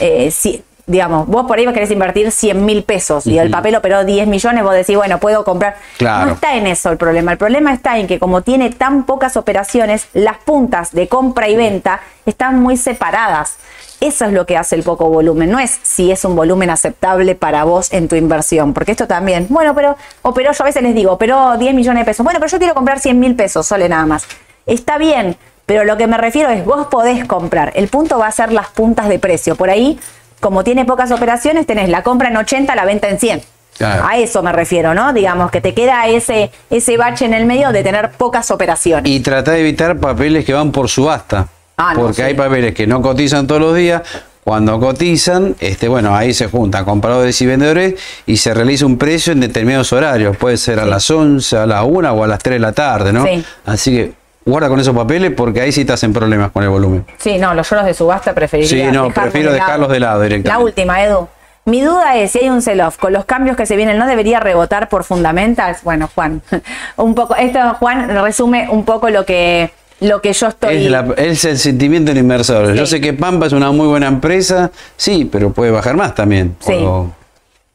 eh, 0.00 0.30
si- 0.30 0.62
digamos, 0.88 1.28
vos 1.28 1.46
por 1.46 1.58
ahí 1.58 1.66
vos 1.66 1.74
querés 1.74 1.90
invertir 1.90 2.32
100 2.32 2.64
mil 2.64 2.82
pesos 2.82 3.26
y 3.26 3.38
el 3.38 3.50
papel 3.50 3.76
operó 3.76 4.04
10 4.04 4.26
millones, 4.26 4.64
vos 4.64 4.74
decís, 4.74 4.96
bueno, 4.96 5.18
puedo 5.18 5.44
comprar. 5.44 5.76
Claro. 5.98 6.26
No 6.26 6.32
está 6.32 6.56
en 6.56 6.66
eso 6.66 6.90
el 6.90 6.96
problema. 6.96 7.30
El 7.30 7.38
problema 7.38 7.72
está 7.72 7.98
en 7.98 8.06
que 8.06 8.18
como 8.18 8.42
tiene 8.42 8.70
tan 8.70 9.04
pocas 9.04 9.36
operaciones, 9.36 10.08
las 10.14 10.38
puntas 10.38 10.92
de 10.92 11.06
compra 11.06 11.48
y 11.48 11.56
venta 11.56 12.00
están 12.26 12.60
muy 12.60 12.76
separadas. 12.76 13.58
Eso 14.00 14.24
es 14.24 14.32
lo 14.32 14.46
que 14.46 14.56
hace 14.56 14.76
el 14.76 14.82
poco 14.82 15.08
volumen. 15.08 15.50
No 15.50 15.58
es 15.58 15.78
si 15.82 16.10
es 16.10 16.24
un 16.24 16.36
volumen 16.36 16.70
aceptable 16.70 17.34
para 17.34 17.64
vos 17.64 17.92
en 17.92 18.08
tu 18.08 18.16
inversión. 18.16 18.72
Porque 18.72 18.92
esto 18.92 19.06
también, 19.06 19.46
bueno, 19.50 19.74
pero 19.74 19.96
operó, 20.22 20.52
yo 20.52 20.62
a 20.62 20.66
veces 20.66 20.82
les 20.82 20.94
digo, 20.94 21.12
operó 21.12 21.56
10 21.58 21.74
millones 21.74 22.02
de 22.02 22.04
pesos. 22.04 22.24
Bueno, 22.24 22.38
pero 22.40 22.50
yo 22.50 22.58
quiero 22.58 22.74
comprar 22.74 23.00
100 23.00 23.18
mil 23.18 23.34
pesos, 23.34 23.66
sole 23.66 23.88
nada 23.88 24.06
más. 24.06 24.26
Está 24.66 24.98
bien, 24.98 25.36
pero 25.66 25.84
lo 25.84 25.96
que 25.96 26.06
me 26.06 26.16
refiero 26.16 26.48
es, 26.48 26.64
vos 26.64 26.86
podés 26.86 27.26
comprar. 27.26 27.72
El 27.74 27.88
punto 27.88 28.18
va 28.18 28.28
a 28.28 28.32
ser 28.32 28.52
las 28.52 28.68
puntas 28.68 29.08
de 29.08 29.18
precio. 29.18 29.56
Por 29.56 29.68
ahí, 29.68 29.98
como 30.40 30.64
tiene 30.64 30.84
pocas 30.84 31.10
operaciones, 31.10 31.66
tenés 31.66 31.88
la 31.88 32.02
compra 32.02 32.28
en 32.28 32.36
80, 32.36 32.74
la 32.74 32.84
venta 32.84 33.08
en 33.08 33.18
100. 33.18 33.42
Claro. 33.76 34.04
A 34.08 34.16
eso 34.16 34.42
me 34.42 34.52
refiero, 34.52 34.92
¿no? 34.92 35.12
Digamos 35.12 35.50
que 35.50 35.60
te 35.60 35.72
queda 35.72 36.08
ese, 36.08 36.50
ese 36.68 36.96
bache 36.96 37.24
en 37.24 37.34
el 37.34 37.46
medio 37.46 37.70
de 37.70 37.84
tener 37.84 38.10
pocas 38.10 38.50
operaciones. 38.50 39.10
Y 39.10 39.20
trata 39.20 39.52
de 39.52 39.60
evitar 39.60 39.98
papeles 39.98 40.44
que 40.44 40.52
van 40.52 40.72
por 40.72 40.88
subasta. 40.88 41.46
Ah, 41.76 41.94
no, 41.94 42.00
porque 42.00 42.16
sí. 42.16 42.22
hay 42.22 42.34
papeles 42.34 42.74
que 42.74 42.88
no 42.88 43.00
cotizan 43.00 43.46
todos 43.46 43.60
los 43.60 43.76
días. 43.76 44.02
Cuando 44.42 44.80
cotizan, 44.80 45.54
este, 45.60 45.88
bueno, 45.88 46.16
ahí 46.16 46.32
se 46.32 46.48
juntan 46.48 46.84
compradores 46.84 47.40
y 47.40 47.46
vendedores 47.46 47.94
y 48.26 48.38
se 48.38 48.54
realiza 48.54 48.86
un 48.86 48.98
precio 48.98 49.32
en 49.32 49.40
determinados 49.40 49.92
horarios. 49.92 50.36
Puede 50.36 50.56
ser 50.56 50.80
a 50.80 50.86
las 50.86 51.08
11, 51.08 51.56
a 51.58 51.66
las 51.66 51.84
1 51.84 52.12
o 52.12 52.24
a 52.24 52.26
las 52.26 52.38
3 52.38 52.54
de 52.54 52.58
la 52.58 52.72
tarde, 52.72 53.12
¿no? 53.12 53.24
Sí. 53.24 53.44
Así 53.66 53.90
que 53.92 54.12
guarda 54.48 54.68
con 54.68 54.80
esos 54.80 54.94
papeles 54.94 55.32
porque 55.36 55.60
ahí 55.60 55.72
sí 55.72 55.84
te 55.84 55.92
hacen 55.92 56.12
problemas 56.12 56.50
con 56.50 56.62
el 56.62 56.68
volumen. 56.70 57.04
Sí, 57.18 57.38
no, 57.38 57.54
los 57.54 57.68
yo 57.68 57.76
los 57.76 57.84
de 57.84 57.94
subasta 57.94 58.34
preferiría. 58.34 58.68
Sí, 58.68 58.82
no, 58.92 59.04
dejarlos 59.04 59.12
prefiero 59.14 59.52
dejarlos 59.52 59.88
de 59.90 60.00
lado 60.00 60.20
directamente. 60.22 60.48
La 60.48 60.58
última, 60.58 61.02
Edu. 61.04 61.28
Mi 61.64 61.82
duda 61.82 62.16
es 62.16 62.30
si 62.32 62.38
hay 62.38 62.48
un 62.48 62.62
sell-off 62.62 62.96
con 62.96 63.12
los 63.12 63.26
cambios 63.26 63.54
que 63.56 63.66
se 63.66 63.76
vienen, 63.76 63.98
¿no 63.98 64.06
debería 64.06 64.40
rebotar 64.40 64.88
por 64.88 65.04
fundamentals? 65.04 65.82
Bueno, 65.82 66.08
Juan, 66.14 66.40
un 66.96 67.14
poco, 67.14 67.36
esto 67.36 67.58
Juan 67.78 68.08
resume 68.22 68.68
un 68.70 68.86
poco 68.86 69.10
lo 69.10 69.26
que, 69.26 69.70
lo 70.00 70.22
que 70.22 70.32
yo 70.32 70.46
estoy. 70.48 70.86
Es, 70.86 70.90
la- 70.90 71.12
es 71.18 71.44
el 71.44 71.58
sentimiento 71.58 72.10
del 72.10 72.18
inversor. 72.22 72.72
Yo 72.72 72.86
sé 72.86 73.02
que 73.02 73.12
Pampa 73.12 73.44
es 73.46 73.52
una 73.52 73.70
muy 73.70 73.86
buena 73.86 74.06
empresa, 74.06 74.70
sí, 74.96 75.28
pero 75.30 75.52
puede 75.52 75.70
bajar 75.70 75.94
más 75.96 76.14
también. 76.14 76.56
Sí. 76.60 76.72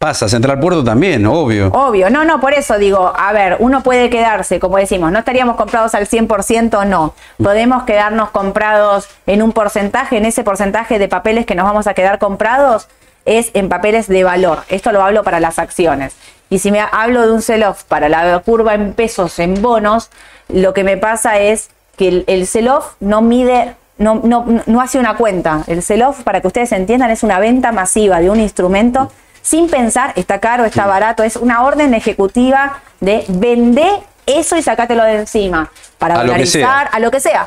Pasa, 0.04 0.28
Central 0.28 0.60
Puerto 0.60 0.84
también, 0.84 1.26
obvio. 1.26 1.70
Obvio, 1.70 2.10
no, 2.10 2.26
no, 2.26 2.42
por 2.42 2.54
eso 2.54 2.78
digo, 2.78 3.14
a 3.18 3.32
ver, 3.32 3.56
uno 3.60 3.84
puede 3.84 4.10
quedarse, 4.10 4.60
como 4.60 4.76
decimos, 4.76 5.14
no 5.14 5.20
estaríamos 5.20 5.56
comprados 5.56 5.96
al 5.96 6.10
100%, 6.10 6.86
no. 6.86 7.14
Podemos 7.42 7.84
quedarnos 7.84 8.30
comprados 8.32 9.08
en 9.28 9.42
un 9.42 9.54
porcentaje, 9.54 10.18
en 10.18 10.26
ese 10.26 10.44
porcentaje 10.44 11.00
de 11.00 11.08
papeles 11.08 11.46
que 11.46 11.56
nos 11.56 11.64
vamos 11.64 11.88
a 11.88 11.94
quedar 11.94 12.20
comprados 12.20 12.90
es 13.24 13.52
en 13.54 13.70
papeles 13.70 14.10
de 14.10 14.26
valor. 14.26 14.64
Esto 14.68 14.92
lo 14.92 15.02
hablo 15.02 15.24
para 15.24 15.40
las 15.40 15.58
acciones. 15.58 16.18
Y 16.50 16.60
si 16.60 16.70
me 16.70 16.82
hablo 16.82 17.26
de 17.26 17.32
un 17.32 17.42
sell-off 17.42 17.86
para 17.86 18.10
la 18.10 18.40
curva 18.40 18.74
en 18.74 18.92
pesos, 18.92 19.40
en 19.40 19.62
bonos, 19.62 20.10
lo 20.50 20.74
que 20.74 20.84
me 20.84 20.98
pasa 20.98 21.40
es 21.40 21.70
que 21.96 22.10
el, 22.10 22.24
el 22.28 22.46
sell-off 22.46 22.96
no 23.00 23.22
mide, 23.22 23.76
no, 23.98 24.20
no, 24.22 24.46
no 24.66 24.82
hace 24.82 25.00
una 25.00 25.16
cuenta. 25.16 25.64
El 25.68 25.82
sell-off, 25.82 26.24
para 26.24 26.42
que 26.42 26.48
ustedes 26.48 26.74
entiendan, 26.74 27.10
es 27.10 27.24
una 27.24 27.40
venta 27.40 27.72
masiva 27.72 28.20
de 28.20 28.30
un 28.30 28.42
instrumento 28.42 29.10
sin 29.44 29.70
pensar, 29.70 30.14
está 30.16 30.40
caro, 30.40 30.66
está 30.66 30.88
barato, 30.88 31.22
es 31.22 31.36
una 31.36 31.62
orden 31.64 31.94
ejecutiva 31.94 32.80
de 33.00 33.26
vender 33.28 33.92
eso 34.26 34.58
y 34.58 34.64
sacátelo 34.64 35.04
de 35.04 35.18
encima 35.20 35.70
para 36.00 36.16
A 36.16 36.18
lo 36.24 36.24
dolarizar, 36.32 36.90
a 36.92 37.00
lo 37.00 37.12
que 37.12 37.20
sea. 37.20 37.46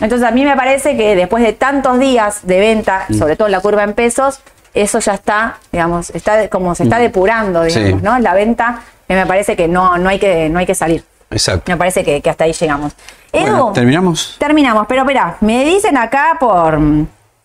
Entonces 0.00 0.26
a 0.26 0.32
mí 0.32 0.44
me 0.44 0.56
parece 0.56 0.96
que 0.96 1.14
después 1.14 1.44
de 1.44 1.52
tantos 1.52 1.98
días 2.00 2.40
de 2.46 2.58
venta, 2.58 3.04
Mm. 3.08 3.14
sobre 3.14 3.36
todo 3.36 3.46
en 3.48 3.52
la 3.52 3.60
curva 3.60 3.84
en 3.84 3.92
pesos, 3.92 4.40
eso 4.72 4.98
ya 4.98 5.14
está, 5.14 5.58
digamos, 5.70 6.10
está 6.10 6.48
como 6.48 6.74
se 6.74 6.82
está 6.82 6.98
depurando, 6.98 7.62
digamos, 7.62 7.92
Mm. 7.92 7.98
Sí. 7.98 8.02
¿no? 8.02 8.18
La 8.18 8.34
venta, 8.34 8.80
me 9.08 9.24
parece 9.26 9.54
que 9.54 9.68
no, 9.68 9.96
no 9.98 10.08
hay 10.08 10.18
que, 10.18 10.48
no 10.48 10.58
hay 10.58 10.66
que 10.66 10.74
salir. 10.74 11.04
Exacto. 11.30 11.70
Me 11.70 11.76
parece 11.76 12.02
que, 12.04 12.20
que 12.22 12.30
hasta 12.30 12.44
ahí 12.44 12.52
llegamos. 12.52 12.92
Bueno, 13.32 13.56
Edu, 13.66 13.72
¿Terminamos? 13.72 14.36
terminamos, 14.38 14.86
pero 14.88 15.02
espera, 15.02 15.36
me 15.40 15.64
dicen 15.64 15.96
acá 15.96 16.36
por, 16.40 16.78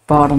por, 0.05 0.31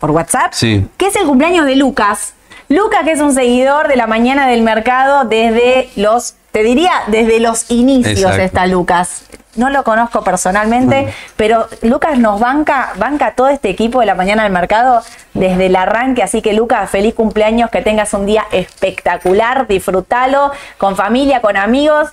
por 0.00 0.10
WhatsApp 0.10 0.52
Sí. 0.52 0.86
que 0.96 1.06
es 1.08 1.16
el 1.16 1.26
cumpleaños 1.26 1.66
de 1.66 1.76
Lucas. 1.76 2.34
Lucas, 2.72 3.00
que 3.04 3.12
es 3.12 3.20
un 3.20 3.34
seguidor 3.34 3.88
de 3.88 3.96
la 3.96 4.06
mañana 4.06 4.46
del 4.48 4.62
mercado 4.62 5.24
desde 5.24 5.90
los, 5.96 6.36
te 6.52 6.62
diría, 6.62 6.90
desde 7.08 7.38
los 7.38 7.70
inicios 7.70 8.18
Exacto. 8.18 8.42
está 8.42 8.66
Lucas. 8.66 9.24
No 9.56 9.68
lo 9.68 9.84
conozco 9.84 10.24
personalmente, 10.24 11.12
pero 11.36 11.68
Lucas 11.82 12.18
nos 12.18 12.40
banca, 12.40 12.94
banca 12.96 13.34
todo 13.34 13.48
este 13.48 13.68
equipo 13.68 14.00
de 14.00 14.06
la 14.06 14.14
mañana 14.14 14.44
del 14.44 14.52
mercado 14.52 15.02
desde 15.34 15.66
el 15.66 15.76
arranque. 15.76 16.22
Así 16.22 16.40
que 16.40 16.54
Lucas, 16.54 16.88
feliz 16.88 17.14
cumpleaños, 17.14 17.68
que 17.68 17.82
tengas 17.82 18.14
un 18.14 18.24
día 18.24 18.46
espectacular, 18.50 19.66
disfrútalo 19.66 20.52
con 20.78 20.96
familia, 20.96 21.42
con 21.42 21.58
amigos. 21.58 22.08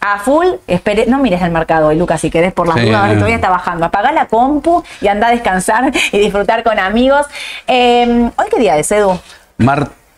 A 0.00 0.18
full, 0.18 0.46
espere, 0.66 1.06
no 1.06 1.18
mires 1.18 1.42
el 1.42 1.52
mercado 1.52 1.88
hoy, 1.88 1.96
Lucas, 1.96 2.20
si 2.20 2.30
querés 2.30 2.52
por 2.52 2.66
las 2.66 2.78
Sí, 2.78 2.86
dudas, 2.86 3.02
ahora 3.02 3.14
todavía 3.14 3.36
está 3.36 3.50
bajando. 3.50 3.86
Apaga 3.86 4.10
la 4.10 4.26
compu 4.26 4.82
y 5.00 5.06
anda 5.06 5.28
a 5.28 5.30
descansar 5.30 5.92
y 6.12 6.18
disfrutar 6.18 6.64
con 6.64 6.80
amigos. 6.80 7.26
Eh, 7.68 8.28
¿Hoy 8.34 8.46
qué 8.50 8.58
día 8.58 8.76
es, 8.78 8.90
Edu? 8.90 9.20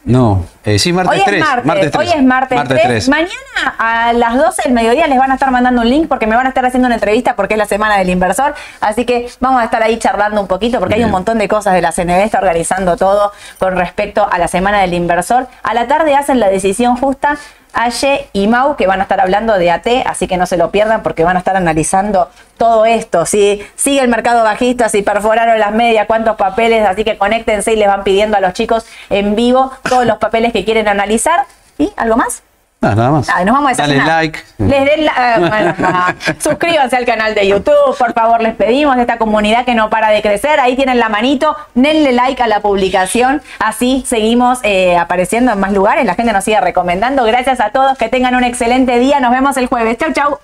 No, 0.05 0.45
eh, 0.65 0.81
sí, 0.81 0.93
martes 0.93 1.21
Hoy 1.21 1.23
3. 1.25 1.41
es 1.41 1.65
martes, 1.65 1.97
hoy 1.97 2.09
es 2.09 2.23
martes, 2.25 2.61
3. 2.67 2.83
3. 2.83 3.09
Mañana 3.09 3.31
a 3.79 4.13
las 4.13 4.37
12 4.37 4.63
del 4.65 4.73
mediodía 4.73 5.07
les 5.07 5.17
van 5.17 5.31
a 5.31 5.35
estar 5.35 5.51
mandando 5.53 5.83
un 5.83 5.89
link 5.89 6.09
porque 6.09 6.27
me 6.27 6.35
van 6.35 6.47
a 6.47 6.49
estar 6.49 6.65
haciendo 6.67 6.87
una 6.87 6.97
entrevista 6.97 7.37
porque 7.37 7.55
es 7.55 7.59
la 7.59 7.67
semana 7.67 7.99
del 7.99 8.11
inversor. 8.11 8.55
Así 8.81 9.05
que 9.05 9.29
vamos 9.39 9.61
a 9.61 9.65
estar 9.65 9.81
ahí 9.81 9.99
charlando 9.99 10.41
un 10.41 10.49
poquito 10.49 10.81
porque 10.81 10.97
hay 10.97 11.05
un 11.05 11.13
montón 11.13 11.39
de 11.39 11.47
cosas 11.47 11.75
de 11.75 11.83
la 11.83 11.93
CNB, 11.93 12.25
está 12.25 12.39
organizando 12.39 12.97
todo 12.97 13.33
con 13.61 13.77
respecto 13.77 14.27
a 14.29 14.39
la 14.39 14.49
semana 14.49 14.81
del 14.81 14.95
inversor. 14.95 15.47
A 15.63 15.73
la 15.73 15.87
tarde 15.87 16.17
hacen 16.17 16.41
la 16.41 16.49
decisión 16.49 16.97
justa. 16.97 17.37
Aye 17.73 18.29
y 18.33 18.47
Mau, 18.49 18.77
que 18.77 18.87
van 18.87 19.01
a 19.01 19.05
estar 19.05 19.21
hablando 19.21 19.55
de 19.55 19.71
AT, 19.71 19.87
así 20.07 20.29
que 20.29 20.37
no 20.37 20.47
se 20.47 20.57
lo 20.57 20.71
pierdan 20.71 21.03
porque 21.03 21.25
van 21.25 21.37
a 21.37 21.39
estar 21.39 21.57
analizando 21.57 22.31
todo 22.59 22.85
esto. 22.85 23.25
Si 23.27 23.63
sigue 23.77 24.01
el 24.01 24.09
mercado 24.09 24.45
bajista, 24.45 24.89
si 24.89 25.03
perforaron 25.03 25.59
las 25.59 25.73
medias, 25.73 26.07
cuántos 26.07 26.37
papeles, 26.37 26.87
así 26.87 27.05
que 27.05 27.17
conéctense 27.17 27.73
y 27.73 27.77
les 27.77 27.89
van 27.89 28.05
pidiendo 28.05 28.37
a 28.37 28.41
los 28.41 28.53
chicos 28.53 28.87
en 29.11 29.35
vivo 29.35 29.73
todos 29.89 30.07
los 30.07 30.19
papeles 30.19 30.53
que 30.53 30.65
quieren 30.65 30.89
analizar. 30.89 31.47
¿Y 31.79 31.93
algo 31.97 32.17
más? 32.17 32.43
Ah, 32.83 32.95
nada 32.97 33.11
más. 33.11 33.29
Ah, 33.29 33.45
nos 33.45 33.55
vamos 33.55 33.73
a 33.73 33.83
Dale 33.83 33.97
like. 34.05 34.41
Les 34.59 34.85
den 34.85 35.05
la- 35.05 35.37
bueno, 35.39 35.75
ah, 35.85 36.15
suscríbanse 36.39 36.97
al 36.97 37.05
canal 37.05 37.35
de 37.35 37.47
YouTube, 37.47 37.97
por 37.99 38.13
favor, 38.13 38.43
les 38.43 38.55
pedimos 38.55 38.97
esta 38.99 39.19
comunidad 39.19 39.65
que 39.65 39.75
no 39.75 39.89
para 39.89 40.11
de 40.11 40.21
crecer. 40.21 40.59
Ahí 40.61 40.75
tienen 40.77 40.99
la 40.99 41.09
manito, 41.09 41.57
denle 41.75 42.13
like 42.13 42.43
a 42.43 42.47
la 42.49 42.61
publicación. 42.61 43.41
Así 43.59 44.03
seguimos 44.07 44.59
eh, 44.65 44.97
apareciendo 44.99 45.53
en 45.53 45.61
más 45.61 45.73
lugares. 45.73 46.05
La 46.05 46.15
gente 46.17 46.33
nos 46.33 46.45
sigue 46.45 46.61
recomendando. 46.61 47.25
Gracias 47.25 47.61
a 47.61 47.71
todos, 47.71 47.97
que 47.97 48.09
tengan 48.09 48.35
un 48.35 48.45
excelente 48.45 48.99
día. 48.99 49.21
Nos 49.21 49.31
vemos 49.31 49.57
el 49.57 49.67
jueves. 49.69 49.97
Chau, 49.99 50.13
chau. 50.13 50.39